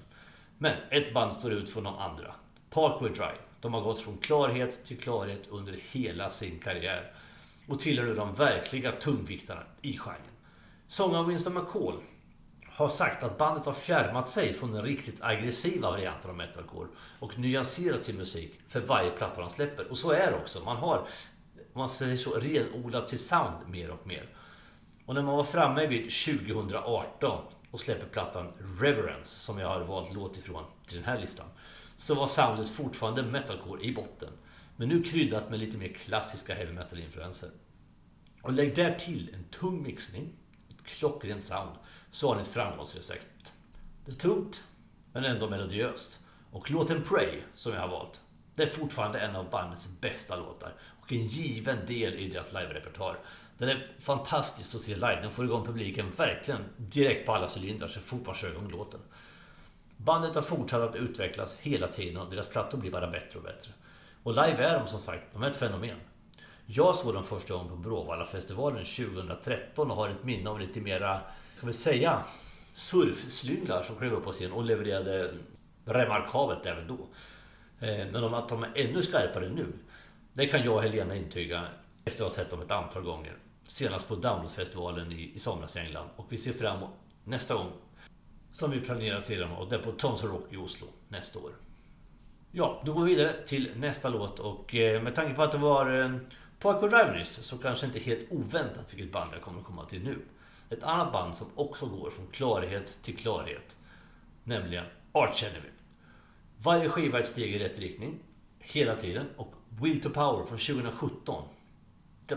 Men 0.58 0.74
ett 0.90 1.14
band 1.14 1.32
står 1.32 1.54
ut 1.54 1.70
från 1.70 1.84
de 1.84 1.98
andra. 1.98 2.36
Parkway 2.70 3.10
Drive. 3.10 3.38
De 3.62 3.74
har 3.74 3.82
gått 3.82 4.00
från 4.00 4.18
klarhet 4.18 4.86
till 4.86 5.00
klarhet 5.00 5.48
under 5.48 5.80
hela 5.92 6.30
sin 6.30 6.60
karriär 6.60 7.14
och 7.68 7.80
tillhör 7.80 8.06
nu 8.06 8.16
de 8.16 8.36
verkliga 8.36 8.92
tungviktarna 8.92 9.64
i 9.82 9.98
genren. 9.98 10.22
Sångaren 10.88 11.28
Winston 11.28 11.54
McCall 11.54 12.02
har 12.80 12.88
sagt 12.88 13.24
att 13.24 13.38
bandet 13.38 13.66
har 13.66 13.74
fjärmat 13.74 14.30
sig 14.30 14.54
från 14.54 14.72
den 14.72 14.84
riktigt 14.84 15.24
aggressiva 15.24 15.92
varianten 15.92 16.30
av 16.30 16.38
metalcore 16.38 16.88
och 17.20 17.40
nyanserat 17.40 18.04
sin 18.04 18.18
musik 18.18 18.60
för 18.68 18.80
varje 18.80 19.12
platta 19.12 19.42
de 19.42 19.50
släpper. 19.50 19.92
Och 19.92 19.98
så 19.98 20.12
är 20.12 20.32
det 20.32 20.38
också. 20.38 20.60
Man 20.66 20.78
har, 20.78 21.08
man 21.80 21.90
säger 21.90 22.18
så, 22.18 22.32
renodlat 22.32 23.08
till 23.08 23.20
sound 23.20 23.70
mer 23.70 23.90
och 23.90 24.08
mer. 24.08 24.30
Och 25.06 25.16
när 25.16 25.22
man 25.22 25.38
var 25.38 25.44
framme 25.44 25.88
vid 25.88 26.02
2018 26.02 27.42
och 27.72 27.80
släpper 27.80 28.08
plattan 28.08 28.52
Reverence, 28.80 29.40
som 29.40 29.60
jag 29.60 29.68
har 29.68 29.80
valt 29.80 30.14
låt 30.14 30.38
ifrån 30.38 30.64
till 30.86 30.98
den 30.98 31.06
här 31.06 31.20
listan, 31.20 31.48
så 31.98 32.16
var 32.16 32.28
soundet 32.28 32.70
fortfarande 32.70 33.24
metalcore 33.24 33.84
i 33.84 33.94
botten. 33.94 34.30
Men 34.76 34.90
nu 34.90 35.04
kryddat 35.04 35.50
med 35.50 35.60
lite 35.60 35.78
mer 35.78 35.94
klassiska 35.94 36.56
heavy 36.56 36.74
metal-influenser. 36.74 37.50
Och 38.42 38.54
lägg 38.54 38.76
där 38.76 38.96
till 39.00 39.32
en 39.34 39.44
tung 39.44 39.84
mixning, 39.84 40.34
ett 40.70 40.86
klockrent 40.86 41.44
sound, 41.44 41.76
så 42.12 42.28
har 42.28 42.36
ni 42.36 42.42
ett 42.42 42.48
framgångsrecept. 42.48 43.54
Det 44.06 44.12
är 44.12 44.16
tungt, 44.16 44.64
men 45.14 45.26
ändå 45.26 45.50
melodiöst. 45.50 46.20
Och 46.52 46.72
låten 46.72 47.04
Pray, 47.04 47.42
som 47.54 47.74
jag 47.74 47.82
har 47.82 47.88
valt, 47.88 48.22
det 48.56 48.64
är 48.64 48.68
fortfarande 48.68 49.20
en 49.20 49.36
av 49.36 49.50
bandets 49.50 49.90
bästa 50.02 50.36
låtar 50.36 50.76
och 51.10 51.16
en 51.16 51.26
given 51.26 51.86
del 51.88 52.14
i 52.14 52.30
deras 52.30 52.54
live-repertoar. 52.54 53.18
Den 53.58 53.70
är 53.70 53.88
fantastisk 54.00 54.76
att 54.76 54.82
se 54.82 54.96
live. 54.96 55.20
Den 55.22 55.32
får 55.32 55.46
igång 55.46 55.66
publiken 55.66 56.12
verkligen 56.18 56.62
direkt 56.78 57.26
på 57.26 57.34
alla 57.34 57.48
cylindrar. 57.58 57.88
Så 57.88 58.00
fort 58.00 58.26
man 58.26 58.36
kör 58.36 58.50
igång 58.50 58.70
låten. 58.72 59.00
Bandet 59.98 60.36
har 60.36 60.42
fortsatt 60.42 60.82
att 60.82 60.96
utvecklas 60.96 61.58
hela 61.60 61.88
tiden 61.88 62.18
och 62.18 62.30
deras 62.30 62.48
plattor 62.48 62.78
blir 62.78 62.92
bara 62.92 63.08
bättre 63.08 63.40
och 63.40 63.44
bättre. 63.44 63.72
Och 64.24 64.32
live 64.32 64.64
är 64.64 64.80
de 64.80 64.88
som 64.88 65.00
sagt, 65.00 65.24
de 65.34 65.44
är 65.44 65.48
ett 65.48 65.58
fenomen. 65.58 65.98
Jag 66.66 66.96
såg 66.96 67.14
dem 67.14 67.24
första 67.24 67.54
gången 67.54 67.70
på 67.70 67.76
Bråvallafestivalen 67.76 68.86
2013 68.86 69.92
och 69.92 69.98
har 69.98 70.10
ett 70.10 70.24
minne 70.24 70.50
av 70.50 70.60
lite 70.60 70.82
mera, 70.82 71.22
ska 71.58 71.68
vi 71.68 71.74
säga, 71.74 72.24
surfslynglar 72.74 73.82
som 73.82 73.96
klev 73.96 74.14
upp 74.14 74.24
på 74.24 74.32
scen 74.32 74.52
och 74.52 74.64
levererade 74.64 75.34
remarkabelt 75.86 76.66
även 76.66 76.88
då. 76.88 77.08
Eh, 77.86 78.08
men 78.12 78.24
om 78.24 78.34
att 78.34 78.50
de 78.50 78.64
är 78.64 78.72
ännu 78.76 79.02
skarpare 79.02 79.50
nu, 79.50 79.66
det 80.40 80.48
kan 80.48 80.64
jag 80.64 80.76
och 80.76 80.82
Helena 80.82 81.16
intyga 81.16 81.68
efter 82.06 82.26
att 82.26 82.32
ha 82.32 82.36
sett 82.36 82.50
dem 82.50 82.62
ett 82.62 82.72
antal 82.72 83.04
gånger. 83.04 83.38
Senast 83.64 84.08
på 84.08 84.16
Downloadsfestivalen 84.16 85.12
i, 85.12 85.32
i 85.36 85.40
somras 85.40 85.76
i 85.76 85.80
England. 85.80 86.10
Och 86.16 86.26
vi 86.30 86.38
ser 86.38 86.54
fram 86.54 86.78
emot 86.78 86.90
nästa 87.24 87.56
gång 87.56 87.72
som 88.52 88.72
vi 88.72 88.82
planerar 88.82 89.20
sedan, 89.20 89.52
och 89.52 89.70
det 89.70 89.76
är 89.76 89.80
på 89.80 89.92
Tonsor 89.92 90.28
Rock 90.28 90.54
i 90.54 90.58
Oslo 90.58 90.88
nästa 91.08 91.40
år. 91.40 91.52
Ja, 92.52 92.82
då 92.86 92.94
går 92.94 93.04
vi 93.04 93.16
vidare 93.16 93.46
till 93.46 93.72
nästa 93.76 94.10
låt 94.10 94.40
och 94.40 94.76
eh, 94.76 95.02
med 95.02 95.16
tanke 95.16 95.34
på 95.34 95.44
att 95.44 95.52
det 95.52 95.58
var 95.58 96.02
eh, 96.02 96.16
Parkway 96.60 96.90
Drive 96.90 97.18
nyss 97.18 97.30
så 97.30 97.58
kanske 97.58 97.86
inte 97.86 98.00
helt 98.00 98.32
oväntat 98.32 98.94
vilket 98.94 99.12
band 99.12 99.30
jag 99.34 99.42
kommer 99.42 99.60
att 99.60 99.66
komma 99.66 99.86
till 99.86 100.04
nu. 100.04 100.18
Ett 100.70 100.84
annat 100.84 101.12
band 101.14 101.36
som 101.36 101.48
också 101.56 101.86
går 101.86 102.10
från 102.10 102.28
klarhet 102.28 103.00
till 103.02 103.18
klarhet. 103.18 103.76
Nämligen 104.44 104.86
Arch 105.12 105.44
Enemy. 105.44 105.70
Varje 106.58 106.90
skiva 106.90 107.18
är 107.18 107.22
ett 107.22 107.28
steg 107.28 107.56
i 107.56 107.60
rätt 107.60 107.80
riktning. 107.80 108.20
Hela 108.60 108.96
tiden. 108.96 109.26
Och 109.38 109.54
Will 109.82 110.02
to 110.02 110.10
Power 110.10 110.46
från 110.46 110.58
2017. 110.58 111.44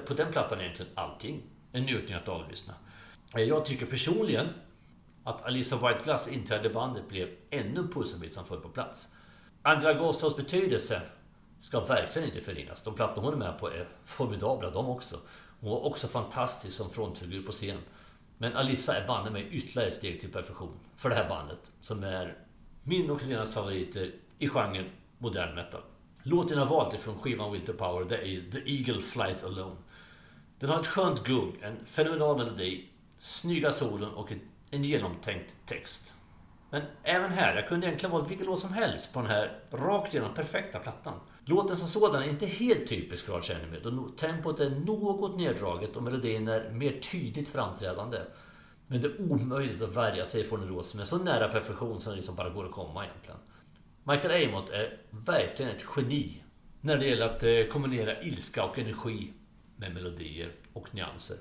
På 0.07 0.15
den 0.15 0.33
plattan 0.33 0.59
är 0.59 0.63
egentligen 0.63 0.93
allting 0.95 1.43
en 1.73 1.83
njutning 1.83 2.17
att 2.17 2.29
avlyssna. 2.29 2.75
Eh, 3.35 3.43
jag 3.43 3.65
tycker 3.65 3.87
personligen 3.87 4.49
att 5.25 5.43
Alisa 5.43 5.89
Whiteglass 5.89 6.29
inträde 6.29 6.71
i 6.71 6.73
bandet 6.73 7.09
blev 7.09 7.29
ännu 7.51 7.81
en 7.81 7.93
pusselbit 7.93 8.33
som 8.33 8.45
föll 8.45 8.61
på 8.61 8.69
plats. 8.69 9.09
Andra 9.63 9.95
Gossows 9.95 10.37
betydelse 10.37 11.03
ska 11.61 11.81
verkligen 11.81 12.29
inte 12.29 12.41
förringas. 12.41 12.83
De 12.83 12.95
plattor 12.95 13.23
hon 13.23 13.33
är 13.33 13.37
med 13.37 13.59
på 13.59 13.69
är 13.71 13.89
formidabla 14.05 14.71
de 14.71 14.89
också. 14.89 15.19
Hon 15.61 15.71
var 15.71 15.85
också 15.85 16.09
fantastisk 16.09 16.77
som 16.77 16.91
frontfigur 16.91 17.43
på 17.43 17.53
scen. 17.53 17.79
Men 18.39 18.57
Alissa 18.57 18.97
är 18.97 19.07
bandet 19.07 19.33
med 19.33 19.53
ytterligare 19.53 19.89
ett 19.89 19.95
steg 19.95 20.21
till 20.21 20.33
perfektion 20.33 20.79
för 20.97 21.09
det 21.09 21.15
här 21.15 21.29
bandet. 21.29 21.73
Som 21.81 22.05
är 22.05 22.39
min 22.83 23.11
och 23.11 23.23
Helenas 23.23 23.55
favoriter 23.55 24.15
i 24.39 24.49
genren 24.49 24.91
modern 25.19 25.55
metal. 25.55 25.81
Låten 26.23 26.59
jag 26.59 26.67
valt 26.67 26.95
ifrån 26.95 27.19
skivan 27.19 27.53
Winter 27.53 27.73
Power 27.73 28.05
det 28.05 28.17
är 28.17 28.25
e- 28.25 28.43
The 28.53 28.77
Eagle 28.77 29.03
Flies 29.03 29.45
Alone. 29.45 29.77
Den 30.59 30.71
har 30.71 30.81
ett 30.81 30.87
skönt 30.87 31.25
gung, 31.25 31.57
en 31.63 31.87
fenomenal 31.87 32.37
melodi, 32.37 32.89
snygga 33.19 33.73
solon 33.73 34.15
och 34.15 34.33
en 34.71 34.85
genomtänkt 34.85 35.57
text. 35.67 36.15
Men 36.71 36.83
även 37.03 37.31
här, 37.31 37.57
jag 37.57 37.69
kunde 37.69 37.87
egentligen 37.87 38.13
valt 38.13 38.31
vilken 38.31 38.47
låt 38.47 38.61
som 38.61 38.73
helst 38.73 39.13
på 39.13 39.21
den 39.21 39.31
här 39.31 39.61
rakt 39.71 40.15
igenom 40.15 40.35
perfekta 40.35 40.79
plattan. 40.79 41.15
Låten 41.45 41.77
som 41.77 41.89
sådan 41.89 42.23
är 42.23 42.29
inte 42.29 42.47
helt 42.47 42.87
typisk 42.87 43.25
för 43.25 43.37
Arch 43.37 43.51
Enemy 43.51 43.79
då 43.81 44.09
tempot 44.09 44.61
är 44.61 44.71
något 44.71 45.37
neddraget 45.37 45.97
och 45.97 46.03
melodin 46.03 46.49
är 46.49 46.71
mer 46.71 47.01
tydligt 47.01 47.49
framträdande. 47.49 48.19
Men 48.87 49.01
det 49.01 49.09
är 49.09 49.33
omöjligt 49.33 49.83
att 49.83 49.97
värja 49.97 50.25
sig 50.25 50.45
från 50.45 50.63
en 50.63 50.69
låt 50.69 50.87
som 50.87 51.01
är 51.01 51.05
så 51.05 51.19
nära 51.19 51.49
perfektion 51.49 52.01
som 52.01 52.11
det 52.11 52.17
liksom 52.17 52.35
bara 52.35 52.51
går 52.51 52.65
att 52.65 52.73
komma 52.73 53.05
egentligen. 53.05 53.41
Michael 54.05 54.49
Amott 54.49 54.71
är 54.71 54.97
verkligen 55.11 55.71
ett 55.71 55.85
geni 55.97 56.43
när 56.81 56.97
det 56.97 57.07
gäller 57.07 57.27
att 57.27 57.43
eh, 57.43 57.65
kombinera 57.71 58.23
ilska 58.23 58.65
och 58.65 58.79
energi 58.79 59.33
med 59.77 59.95
melodier 59.95 60.53
och 60.73 60.95
nyanser. 60.95 61.37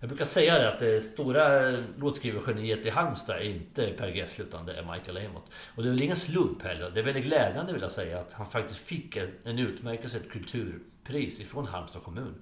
Jag 0.00 0.08
brukar 0.08 0.24
säga 0.24 0.58
det 0.58 0.72
att 0.72 0.78
det 0.78 1.00
stora 1.00 1.68
eh, 1.68 1.78
låtskrivargeniet 1.98 2.86
i 2.86 2.90
Halmstad 2.90 3.36
är 3.36 3.40
inte 3.40 3.92
Per 3.92 4.08
Gessle 4.08 4.44
utan 4.44 4.66
det 4.66 4.74
är 4.74 4.92
Michael 4.92 5.26
Amott. 5.26 5.50
Och 5.74 5.82
det 5.82 5.88
är 5.88 5.90
väl 5.90 6.02
ingen 6.02 6.16
slump 6.16 6.62
heller. 6.62 6.90
Det 6.90 7.00
är 7.00 7.04
väldigt 7.04 7.24
glädjande 7.24 7.72
vill 7.72 7.82
jag 7.82 7.90
säga 7.90 8.20
att 8.20 8.32
han 8.32 8.46
faktiskt 8.46 8.80
fick 8.80 9.16
en 9.44 9.58
utmärkelse, 9.58 10.16
ett 10.16 10.30
kulturpris 10.30 11.40
ifrån 11.40 11.66
Halmstad 11.66 12.02
kommun 12.02 12.34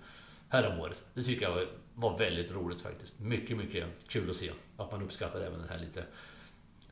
häromåret. 0.49 1.05
Det 1.15 1.23
tycker 1.23 1.43
jag 1.43 1.67
var 1.95 2.19
väldigt 2.19 2.53
roligt 2.53 2.83
faktiskt. 2.83 3.21
Mycket, 3.21 3.57
mycket 3.57 3.87
kul 4.09 4.31
att 4.31 4.37
se. 4.37 4.51
Att 4.77 4.93
man 4.93 5.03
uppskattar 5.03 5.41
även 5.41 5.59
den 5.59 5.69
här 5.69 5.79
lite, 5.79 6.05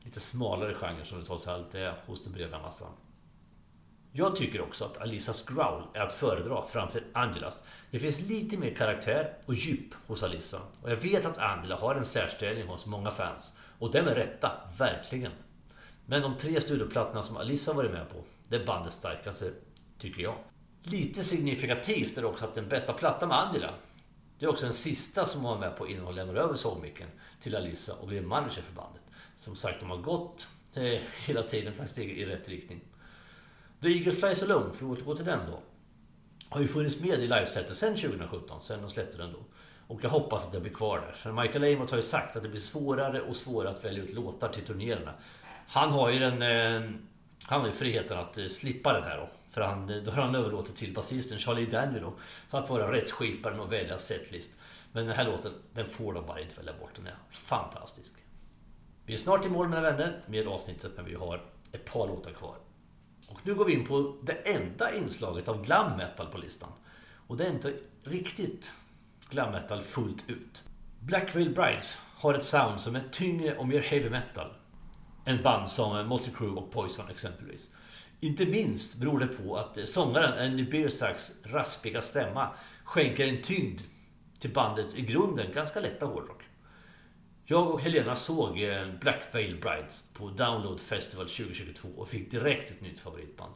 lite 0.03 0.19
smalare 0.19 0.73
genre 0.73 1.05
som 1.05 1.19
det 1.19 1.25
trots 1.25 1.47
allt 1.47 1.75
är 1.75 2.03
hos 2.05 2.23
den 2.23 2.33
breda 2.33 2.59
massan. 2.59 2.91
Jag 4.15 4.35
tycker 4.35 4.61
också 4.61 4.85
att 4.85 4.97
Alisas 4.97 5.45
growl 5.45 5.83
är 5.93 5.99
att 5.99 6.13
föredra 6.13 6.67
framför 6.67 7.03
Angelas. 7.13 7.63
Det 7.91 7.99
finns 7.99 8.21
lite 8.21 8.57
mer 8.57 8.75
karaktär 8.75 9.33
och 9.45 9.53
djup 9.53 9.93
hos 10.07 10.23
Alisa. 10.23 10.59
Och 10.81 10.91
jag 10.91 10.95
vet 10.95 11.25
att 11.25 11.37
Angela 11.37 11.75
har 11.75 11.95
en 11.95 12.05
särställning 12.05 12.67
hos 12.67 12.85
många 12.85 13.11
fans. 13.11 13.57
Och 13.79 13.91
det 13.91 14.03
med 14.03 14.15
rätta, 14.15 14.51
verkligen. 14.77 15.31
Men 16.05 16.21
de 16.21 16.37
tre 16.37 16.61
studioplattorna 16.61 17.23
som 17.23 17.37
Alisa 17.37 17.73
varit 17.73 17.91
med 17.91 18.09
på, 18.09 18.23
det 18.47 18.55
är 18.55 18.65
bandets 18.65 18.95
starkaste, 18.95 19.51
tycker 19.99 20.23
jag. 20.23 20.35
Lite 20.83 21.23
signifikativt 21.23 22.17
är 22.17 22.21
det 22.21 22.27
också 22.27 22.45
att 22.45 22.55
den 22.55 22.69
bästa 22.69 22.93
plattan 22.93 23.29
med 23.29 23.39
Angela, 23.39 23.73
det 24.39 24.45
är 24.45 24.49
också 24.49 24.65
den 24.65 24.73
sista 24.73 25.25
som 25.25 25.41
hon 25.41 25.51
var 25.51 25.67
med 25.67 25.77
på 25.77 25.87
innan 25.87 26.05
hon 26.05 26.15
lämnade 26.15 26.39
över 26.39 26.55
sångmicken 26.55 27.09
till 27.39 27.55
Alisa 27.55 27.93
och 27.93 28.07
blev 28.07 28.23
manager 28.23 28.61
för 28.61 28.73
bandet. 28.73 29.02
Som 29.35 29.55
sagt, 29.55 29.79
de 29.79 29.89
har 29.89 29.97
gått 29.97 30.47
hela 31.25 31.43
tiden 31.43 31.73
tagit 31.73 31.91
steg 31.91 32.09
i 32.09 32.25
rätt 32.25 32.49
riktning. 32.49 32.81
The 33.81 33.87
Eagle 33.87 34.11
Flies 34.11 34.43
Alone, 34.43 34.73
för 34.73 34.85
att 34.85 34.91
återgå 34.91 35.15
till 35.15 35.25
den 35.25 35.39
då, 35.51 35.59
har 36.49 36.61
ju 36.61 36.67
funnits 36.67 36.99
med 36.99 37.19
i 37.19 37.27
livesetet 37.27 37.77
sedan 37.77 37.95
2017, 37.95 38.61
sen 38.61 38.81
de 38.81 38.89
släppte 38.89 39.17
den 39.17 39.31
då. 39.31 39.39
Och 39.87 40.03
jag 40.03 40.09
hoppas 40.09 40.47
att 40.47 40.53
det 40.53 40.59
blir 40.59 40.73
kvar 40.73 40.99
där. 40.99 41.11
För 41.11 41.31
Michael 41.31 41.75
Amott 41.75 41.89
har 41.89 41.97
ju 41.97 42.03
sagt 42.03 42.35
att 42.35 42.43
det 42.43 42.49
blir 42.49 42.61
svårare 42.61 43.21
och 43.21 43.35
svårare 43.35 43.69
att 43.69 43.85
välja 43.85 44.03
ut 44.03 44.13
låtar 44.13 44.49
till 44.49 44.63
turnéerna. 44.63 45.13
Han 45.67 45.91
har 45.91 46.09
ju 46.09 46.19
den... 46.19 46.41
Eh, 46.41 46.91
han 47.45 47.59
har 47.59 47.67
ju 47.67 47.73
friheten 47.73 48.19
att 48.19 48.37
eh, 48.37 48.47
slippa 48.47 48.93
den 48.93 49.03
här 49.03 49.17
då. 49.17 49.29
För 49.49 49.61
han, 49.61 50.03
då 50.05 50.11
har 50.11 50.21
han 50.21 50.35
överlåtit 50.35 50.75
till 50.75 50.93
basisten 50.93 51.39
Charlie 51.39 51.65
Danny 51.65 51.99
då. 51.99 52.13
Så 52.49 52.57
att 52.57 52.69
vara 52.69 52.91
rättsskiparen 52.91 53.59
och 53.59 53.71
välja 53.71 53.97
setlist. 53.97 54.57
Men 54.91 55.05
den 55.05 55.15
här 55.15 55.25
låten, 55.25 55.51
den 55.73 55.85
får 55.85 56.13
de 56.13 56.25
bara 56.25 56.41
inte 56.41 56.55
välja 56.55 56.73
bort. 56.73 56.95
Den 56.95 57.07
är 57.07 57.15
fantastisk. 57.31 58.13
Vi 59.05 59.13
är 59.13 59.17
snart 59.17 59.45
i 59.45 59.49
mål 59.49 59.69
mina 59.69 59.81
vänner 59.81 60.21
med 60.27 60.47
avsnittet 60.47 60.91
men 60.95 61.05
vi 61.05 61.15
har 61.15 61.41
ett 61.71 61.85
par 61.85 62.07
låtar 62.07 62.31
kvar. 62.31 62.55
Och 63.27 63.39
nu 63.43 63.55
går 63.55 63.65
vi 63.65 63.73
in 63.73 63.85
på 63.85 64.17
det 64.21 64.33
enda 64.33 64.95
inslaget 64.95 65.47
av 65.47 65.65
glam 65.65 65.97
metal 65.97 66.27
på 66.27 66.37
listan. 66.37 66.69
Och 67.27 67.37
det 67.37 67.43
är 67.43 67.51
inte 67.51 67.73
riktigt 68.03 68.71
glam 69.29 69.51
metal 69.51 69.81
fullt 69.81 70.29
ut. 70.29 70.63
Black 70.99 71.33
Brides 71.33 71.97
har 72.15 72.33
ett 72.33 72.43
sound 72.43 72.81
som 72.81 72.95
är 72.95 73.03
tyngre 73.11 73.57
och 73.57 73.67
mer 73.67 73.81
heavy 73.81 74.09
metal 74.09 74.53
än 75.25 75.43
band 75.43 75.69
som 75.69 76.07
Motley 76.07 76.35
Crue 76.35 76.49
och 76.49 76.71
Poison 76.71 77.05
exempelvis. 77.09 77.69
Inte 78.19 78.45
minst 78.45 78.99
beror 78.99 79.19
det 79.19 79.27
på 79.27 79.57
att 79.57 79.79
sångaren 79.89 80.51
Andy 80.51 80.63
Beersacks 80.63 81.31
raspiga 81.43 82.01
stämma 82.01 82.49
skänker 82.83 83.27
en 83.27 83.41
tyngd 83.41 83.81
till 84.39 84.53
bandets 84.53 84.95
i 84.95 85.01
grunden 85.01 85.53
ganska 85.53 85.79
lätta 85.79 86.05
hårdrock. 86.05 86.42
Jag 87.45 87.71
och 87.71 87.81
Helena 87.81 88.15
såg 88.15 88.61
eh, 88.61 88.87
Black 88.99 89.23
Veil 89.31 89.59
Brides 89.61 90.05
på 90.13 90.29
Download 90.29 90.79
Festival 90.79 91.29
2022 91.29 91.87
och 91.97 92.07
fick 92.07 92.31
direkt 92.31 92.71
ett 92.71 92.81
nytt 92.81 92.99
favoritband. 92.99 93.53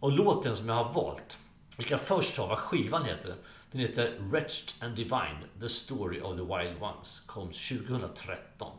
Och 0.00 0.12
låten 0.12 0.56
som 0.56 0.68
jag 0.68 0.74
har 0.74 0.92
valt, 0.92 1.38
vilka 1.76 1.94
jag 1.94 2.00
först 2.00 2.36
ta 2.36 2.46
vad 2.46 2.58
skivan 2.58 3.04
heter. 3.04 3.34
Den 3.70 3.80
heter 3.80 4.18
Wretched 4.20 4.72
and 4.80 4.96
Divine, 4.96 5.38
The 5.60 5.68
Story 5.68 6.20
of 6.20 6.36
the 6.36 6.42
Wild 6.42 6.82
Ones. 6.82 7.20
Kom 7.26 7.46
2013. 7.46 8.72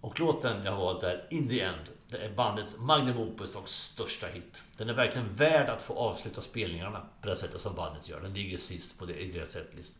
Och 0.00 0.20
låten 0.20 0.64
jag 0.64 0.72
har 0.72 0.78
valt 0.78 1.02
är 1.02 1.26
In 1.30 1.48
the 1.48 1.60
End. 1.60 1.88
Det 2.08 2.18
är 2.18 2.34
bandets 2.34 2.78
magnum 2.78 3.18
opus 3.18 3.56
och 3.56 3.68
största 3.68 4.26
hit. 4.26 4.62
Den 4.76 4.88
är 4.88 4.94
verkligen 4.94 5.34
värd 5.34 5.68
att 5.68 5.82
få 5.82 5.94
avsluta 5.94 6.40
spelningarna 6.40 7.06
på 7.20 7.28
det 7.28 7.36
sättet 7.36 7.60
som 7.60 7.74
bandet 7.74 8.08
gör. 8.08 8.20
Den 8.20 8.34
ligger 8.34 8.58
sist 8.58 8.98
på 8.98 9.06
det, 9.06 9.14
i 9.14 9.30
deras 9.30 9.50
setlist. 9.50 9.98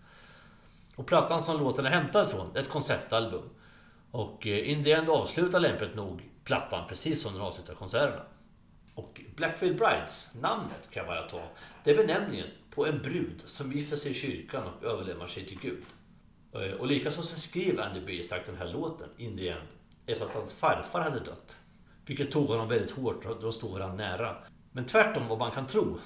Och 0.96 1.06
plattan 1.06 1.42
som 1.42 1.60
låten 1.60 1.86
är 1.86 1.90
hämtad 1.90 2.30
från 2.30 2.56
är 2.56 2.60
ett 2.60 2.68
konceptalbum. 2.68 3.50
Och 4.10 4.46
eh, 4.46 4.70
In 4.70 4.84
the 4.84 4.92
End 4.92 5.08
avslutar 5.08 5.60
lämpligt 5.60 5.94
nog 5.94 6.30
plattan 6.44 6.88
precis 6.88 7.22
som 7.22 7.32
den 7.32 7.42
avslutar 7.42 7.74
konserterna. 7.74 8.22
Och 8.94 9.20
Blackfield 9.36 9.78
Brides, 9.78 10.30
namnet 10.40 10.90
kan 10.90 11.06
jag 11.06 11.16
bara 11.16 11.28
ta, 11.28 11.42
det 11.84 11.90
är 11.90 11.96
benämningen 11.96 12.46
på 12.70 12.86
en 12.86 13.02
brud 13.02 13.40
som 13.40 13.72
gifter 13.72 13.96
sig 13.96 14.10
i 14.10 14.14
kyrkan 14.14 14.62
och 14.64 14.84
överlämnar 14.84 15.26
sig 15.26 15.46
till 15.46 15.58
Gud. 15.60 15.84
Eh, 16.52 16.72
och 16.72 16.86
likaså 16.86 17.22
så 17.22 17.40
skrev 17.40 17.80
Andy 17.80 18.00
B. 18.06 18.22
sagt 18.22 18.46
den 18.46 18.56
här 18.56 18.72
låten, 18.72 19.08
In 19.16 19.36
the 19.36 19.48
End, 19.48 19.68
efter 20.06 20.26
att 20.26 20.34
hans 20.34 20.54
farfar 20.54 21.00
hade 21.00 21.20
dött. 21.20 21.56
Vilket 22.06 22.30
tog 22.30 22.46
honom 22.46 22.68
väldigt 22.68 22.90
hårt 22.90 23.40
då 23.40 23.52
stod 23.52 23.80
han 23.80 23.96
nära. 23.96 24.36
Men 24.72 24.86
tvärtom 24.86 25.28
vad 25.28 25.38
man 25.38 25.50
kan 25.50 25.66
tro 25.66 25.98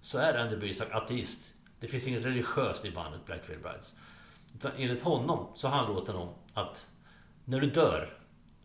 så 0.00 0.18
är 0.18 0.38
Andy 0.38 0.56
B. 0.56 0.72
ateist. 0.90 1.54
Det 1.80 1.88
finns 1.88 2.06
inget 2.06 2.24
religiöst 2.24 2.84
i 2.84 2.90
bandet 2.90 3.26
Blackfield 3.26 3.62
Brides. 3.62 3.94
Utan 4.54 4.72
enligt 4.76 5.02
honom 5.02 5.46
så 5.54 5.68
handlar 5.68 5.94
låten 5.94 6.16
om 6.16 6.28
att 6.54 6.86
när 7.44 7.60
du 7.60 7.70
dör, 7.70 8.18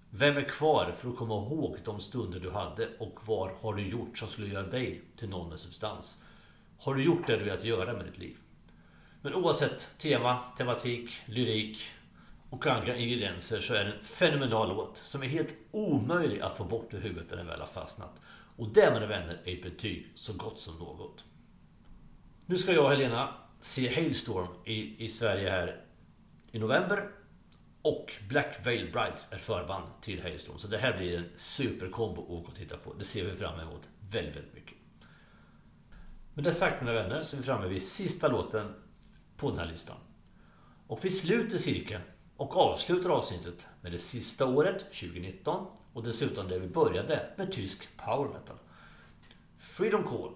vem 0.10 0.38
är 0.38 0.50
kvar 0.50 0.92
för 0.98 1.10
att 1.10 1.18
komma 1.18 1.34
ihåg 1.34 1.78
de 1.86 2.00
stunder 2.00 2.40
du 2.40 2.52
hade 2.52 2.90
och 3.00 3.20
vad 3.26 3.52
har 3.52 3.74
du 3.74 3.90
gjort 3.90 4.18
som 4.18 4.28
skulle 4.28 4.48
göra 4.48 4.68
dig 4.68 5.02
till 5.16 5.30
någon 5.30 5.50
med 5.50 5.60
substans? 5.60 6.24
Har 6.78 6.96
du 6.96 7.04
gjort 7.04 7.28
det 7.28 7.38
du 7.38 7.44
velat 7.44 7.64
göra 7.64 7.94
med 7.94 8.06
ditt 8.06 8.18
liv? 8.18 8.38
Men 9.22 9.34
oavsett 9.34 9.90
tema, 9.98 10.38
tematik, 10.58 11.12
lyrik 11.26 11.82
och 12.50 12.68
andra 12.68 12.96
ingredienser 12.96 13.60
så 13.60 13.74
är 13.74 13.86
det 13.86 13.92
en 13.92 14.04
fenomenal 14.04 14.70
låt 14.70 14.98
som 14.98 15.24
är 15.24 15.28
helt 15.28 15.56
omöjlig 15.72 16.40
att 16.40 16.58
få 16.58 16.64
bort 16.64 16.94
ur 16.94 17.02
huvudet 17.02 17.30
när 17.30 17.38
den 17.38 17.48
väl 17.48 17.60
har 17.60 17.68
fastnat. 17.68 18.22
Och 18.56 18.70
det, 18.70 18.92
mina 18.94 19.06
vänner, 19.06 19.42
är 19.46 19.54
ett 19.54 19.64
betyg 19.64 20.12
så 20.16 20.34
gott 20.34 20.60
som 20.60 20.78
något. 20.78 21.24
Nu 22.46 22.58
ska 22.58 22.74
jag 22.74 22.84
och 22.84 22.92
Helena 22.92 23.34
se 23.60 23.96
Hailstorm 23.96 24.48
i, 24.66 25.06
i 25.06 25.10
Sverige 25.10 25.50
här 25.50 25.82
i 26.52 26.60
november. 26.60 27.12
Och 27.82 28.14
Black 28.30 28.66
Veil 28.66 28.92
Brides 28.92 29.34
är 29.34 29.38
förband 29.38 29.88
till 30.02 30.22
Hailstorm. 30.22 30.58
Så 30.58 30.68
det 30.68 30.78
här 30.78 30.98
blir 30.98 31.18
en 31.18 31.30
superkombo 31.36 32.22
att 32.24 32.30
åka 32.30 32.48
och 32.48 32.56
titta 32.56 32.78
på. 32.78 32.94
Det 32.94 33.04
ser 33.04 33.26
vi 33.26 33.36
fram 33.36 33.60
emot 33.60 33.82
väldigt, 34.12 34.36
väldigt 34.36 34.54
mycket. 34.54 34.78
Med 36.34 36.44
det 36.44 36.52
sagt 36.52 36.82
mina 36.82 36.94
vänner 36.94 37.24
så 37.24 37.36
är 37.36 37.38
vi 37.38 37.46
framme 37.46 37.68
vid 37.68 37.82
sista 37.82 38.28
låten 38.28 38.74
på 39.38 39.50
den 39.50 39.60
här 39.60 39.66
listan. 39.66 39.98
Och 40.88 41.06
vi 41.06 41.10
sluter 41.10 41.58
cirkeln 41.58 42.02
och 42.38 42.58
avslutar 42.58 43.10
avsnittet 43.10 43.66
med 43.82 43.92
det 43.92 43.98
sista 43.98 44.46
året, 44.46 44.80
2019. 44.80 45.68
Och 45.94 46.04
dessutom 46.04 46.48
det 46.48 46.60
vi 46.60 46.68
började 46.68 47.30
med 47.36 47.52
tysk 47.52 47.88
power 47.98 48.30
metal. 48.30 48.58
Freedom 49.58 50.04
Call. 50.04 50.32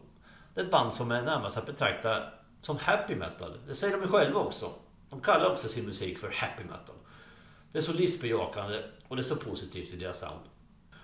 Det 0.54 0.62
är 0.62 0.66
ett 0.66 0.72
band 0.72 0.94
som 0.94 1.12
är 1.12 1.22
närmast 1.22 1.58
att 1.58 1.66
betrakta 1.66 2.24
som 2.66 2.78
happy 2.78 3.16
metal. 3.16 3.58
Det 3.68 3.76
säger 3.76 3.98
de 3.98 4.04
ju 4.04 4.08
själva 4.08 4.40
också. 4.40 4.70
De 5.10 5.22
kallar 5.22 5.52
också 5.52 5.68
sin 5.68 5.86
musik 5.86 6.20
för 6.20 6.32
happy 6.32 6.64
metal. 6.64 6.96
Det 7.72 7.78
är 7.78 7.82
så 7.82 7.94
listbejakande 7.94 8.84
och 9.08 9.16
det 9.16 9.20
är 9.20 9.24
så 9.24 9.36
positivt 9.36 9.94
i 9.94 9.98
deras 9.98 10.20
sound. 10.20 10.42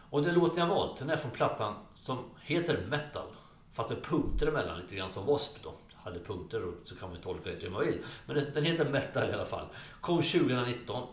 Och 0.10 0.24
den 0.24 0.36
låten 0.36 0.60
jag 0.60 0.76
valt, 0.76 0.99
den 0.99 1.10
är 1.10 1.18
från 1.18 1.32
plattan 1.32 1.74
som 2.01 2.18
heter 2.41 2.86
Metal. 2.89 3.28
Fast 3.74 3.89
med 3.89 4.03
punkter 4.03 4.47
emellan, 4.47 4.80
lite 4.80 4.95
grann 4.95 5.10
som 5.10 5.24
W.A.S.P. 5.24 5.60
då. 5.64 5.74
Hade 5.95 6.20
punkter 6.20 6.64
och 6.64 6.74
så 6.86 6.95
kan 6.95 7.10
man 7.10 7.22
tolka 7.22 7.49
det 7.49 7.55
hur 7.62 7.70
man 7.70 7.86
vill. 7.86 7.97
Men 8.26 8.41
den 8.53 8.64
heter 8.64 8.86
Metal 8.86 9.30
i 9.30 9.34
alla 9.34 9.45
fall. 9.45 9.66
Kom 10.01 10.16
2019. 10.16 11.07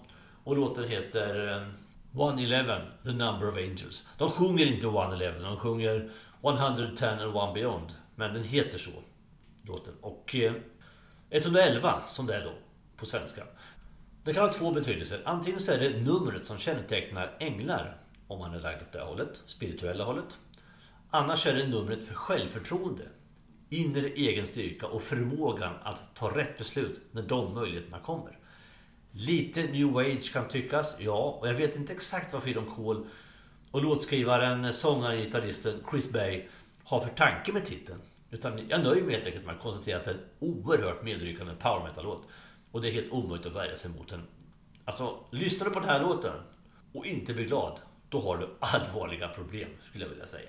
Och 0.44 0.56
låten 0.56 0.88
heter 0.88 1.52
eh, 1.52 2.22
111, 2.22 2.80
The 3.02 3.12
Number 3.12 3.48
of 3.48 3.56
Angels. 3.56 4.08
De 4.18 4.30
sjunger 4.30 4.66
inte 4.66 4.86
111, 4.86 5.40
de 5.40 5.56
sjunger 5.56 6.10
110 6.42 7.04
and 7.04 7.36
One 7.36 7.52
Beyond. 7.54 7.94
Men 8.14 8.34
den 8.34 8.42
heter 8.42 8.78
så, 8.78 8.90
låten. 9.66 9.94
Och 10.00 10.34
eh, 10.34 10.52
111, 11.30 12.02
som 12.06 12.26
det 12.26 12.34
är 12.34 12.44
då 12.44 12.52
på 12.96 13.06
svenska. 13.06 13.42
Det 14.24 14.34
kan 14.34 14.44
ha 14.44 14.52
två 14.52 14.72
betydelser. 14.72 15.20
Antingen 15.24 15.60
så 15.60 15.72
är 15.72 15.78
det 15.78 16.00
numret 16.00 16.46
som 16.46 16.58
kännetecknar 16.58 17.36
änglar, 17.40 18.00
om 18.26 18.38
man 18.38 18.54
är 18.54 18.60
lagd 18.60 18.82
åt 18.82 18.92
det 18.92 19.00
hållet, 19.00 19.40
spirituella 19.44 20.04
hållet. 20.04 20.38
Annars 21.10 21.46
är 21.46 21.54
det 21.54 21.68
numret 21.68 22.06
för 22.06 22.14
självförtroende, 22.14 23.04
inre 23.68 24.08
egen 24.08 24.46
styrka 24.46 24.86
och 24.86 25.02
förmågan 25.02 25.74
att 25.82 26.14
ta 26.14 26.36
rätt 26.36 26.58
beslut 26.58 27.00
när 27.12 27.22
de 27.22 27.54
möjligheterna 27.54 28.00
kommer. 28.00 28.38
Lite 29.10 29.62
new 29.62 29.96
age 29.96 30.32
kan 30.32 30.48
tyckas, 30.48 30.96
ja, 30.98 31.38
och 31.40 31.48
jag 31.48 31.54
vet 31.54 31.76
inte 31.76 31.92
exakt 31.92 32.32
vad 32.32 32.42
Freedom 32.42 32.74
Call 32.76 33.06
och 33.70 33.82
låtskrivaren, 33.82 34.72
sångaren, 34.72 35.16
gitarristen 35.16 35.82
Chris 35.90 36.12
Bay 36.12 36.48
har 36.84 37.00
för 37.00 37.10
tanke 37.10 37.52
med 37.52 37.64
titeln. 37.64 38.00
Utan 38.30 38.68
jag 38.68 38.84
nöjer 38.84 39.02
mig 39.02 39.14
helt 39.14 39.26
enkelt 39.26 39.46
med 39.46 39.54
att 39.54 39.62
konstatera 39.62 39.96
att 39.96 40.04
det 40.04 40.10
är 40.10 40.14
en 40.14 40.20
oerhört 40.38 41.02
medryckande 41.02 41.54
power 41.54 41.84
metal-låt. 41.84 42.22
Och 42.70 42.82
det 42.82 42.88
är 42.88 42.92
helt 42.92 43.12
omöjligt 43.12 43.46
att 43.46 43.52
värja 43.52 43.76
sig 43.76 43.90
mot 43.90 44.08
den. 44.08 44.22
Alltså, 44.84 45.18
lyssnar 45.30 45.68
du 45.68 45.74
på 45.74 45.80
den 45.80 45.88
här 45.88 46.02
låten 46.02 46.34
och 46.92 47.06
inte 47.06 47.34
blir 47.34 47.44
glad, 47.44 47.80
då 48.08 48.20
har 48.20 48.38
du 48.38 48.48
allvarliga 48.60 49.28
problem, 49.28 49.68
skulle 49.88 50.04
jag 50.04 50.10
vilja 50.10 50.26
säga. 50.26 50.48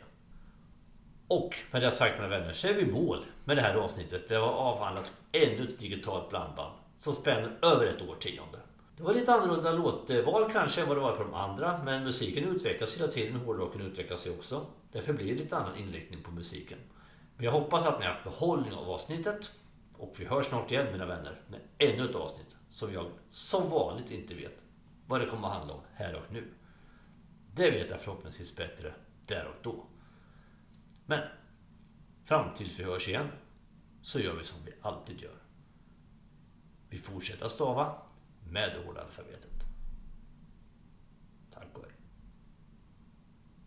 Och 1.28 1.56
med 1.72 1.82
det 1.82 1.92
sagt 1.92 2.16
mina 2.16 2.28
vänner, 2.28 2.54
så 2.54 2.68
är 2.68 2.74
vi 2.74 2.82
i 2.82 2.92
mål 2.92 3.26
med 3.46 3.58
det 3.58 3.62
här 3.62 3.76
avsnittet. 3.76 4.28
Det 4.28 4.36
har 4.36 4.48
avhandlat 4.48 5.14
ännu 5.32 5.64
ett 5.64 5.80
digitalt 5.80 6.30
blandband 6.30 6.74
som 6.98 7.14
spänner 7.14 7.58
över 7.62 7.86
ett 7.86 8.02
årtionde. 8.02 8.60
Det 8.98 9.04
var 9.04 9.14
lite 9.14 9.34
annorlunda 9.34 9.72
låtval 9.72 10.52
kanske 10.54 10.82
än 10.82 10.88
vad 10.88 10.98
det 10.98 11.02
var 11.02 11.16
på 11.16 11.24
de 11.24 11.34
andra, 11.34 11.80
men 11.86 12.04
musiken 12.04 12.44
utvecklas 12.44 12.98
hela 12.98 13.08
tiden. 13.08 13.36
Hårdrocken 13.36 13.82
utvecklas 13.82 14.28
ju 14.28 14.32
också. 14.32 14.66
Därför 14.92 15.14
blir 15.14 15.28
det 15.28 15.34
lite 15.34 15.58
annan 15.58 15.78
inriktning 15.78 16.24
på 16.24 16.32
musiken. 16.32 16.78
Men 17.38 17.46
jag 17.46 17.52
hoppas 17.52 17.86
att 17.86 18.00
ni 18.00 18.06
har 18.06 18.14
haft 18.14 18.24
behållning 18.24 18.74
av 18.74 18.90
avsnittet. 18.90 19.52
Och 19.94 20.16
vi 20.20 20.26
hörs 20.26 20.46
snart 20.46 20.72
igen 20.72 20.88
mina 20.92 21.06
vänner 21.06 21.42
med 21.48 21.60
ännu 21.78 22.10
ett 22.10 22.16
avsnitt 22.16 22.58
som 22.70 22.94
jag 22.94 23.12
som 23.30 23.70
vanligt 23.70 24.12
inte 24.12 24.36
vet 24.36 24.64
vad 25.08 25.22
det 25.22 25.28
kommer 25.28 25.48
att 25.48 25.54
handla 25.54 25.74
om 25.74 25.82
här 25.94 26.16
och 26.16 26.34
nu. 26.34 26.54
Det 27.54 27.72
vet 27.72 27.92
jag 27.92 28.02
förhoppningsvis 28.02 28.56
bättre 28.56 28.94
där 29.28 29.46
och 29.46 29.64
då. 29.64 29.86
Men 31.06 31.22
fram 32.24 32.54
tills 32.54 32.80
vi 32.80 32.84
hörs 32.84 33.08
igen 33.08 33.28
så 34.02 34.20
gör 34.20 34.36
vi 34.36 34.44
som 34.44 34.66
vi 34.66 34.74
alltid 34.82 35.22
gör. 35.22 35.38
Vi 36.90 36.98
fortsätter 36.98 37.48
stava 37.48 38.02
med 38.50 38.74
det 38.74 38.88
hårda 38.88 39.02
alfabetet. 39.02 39.47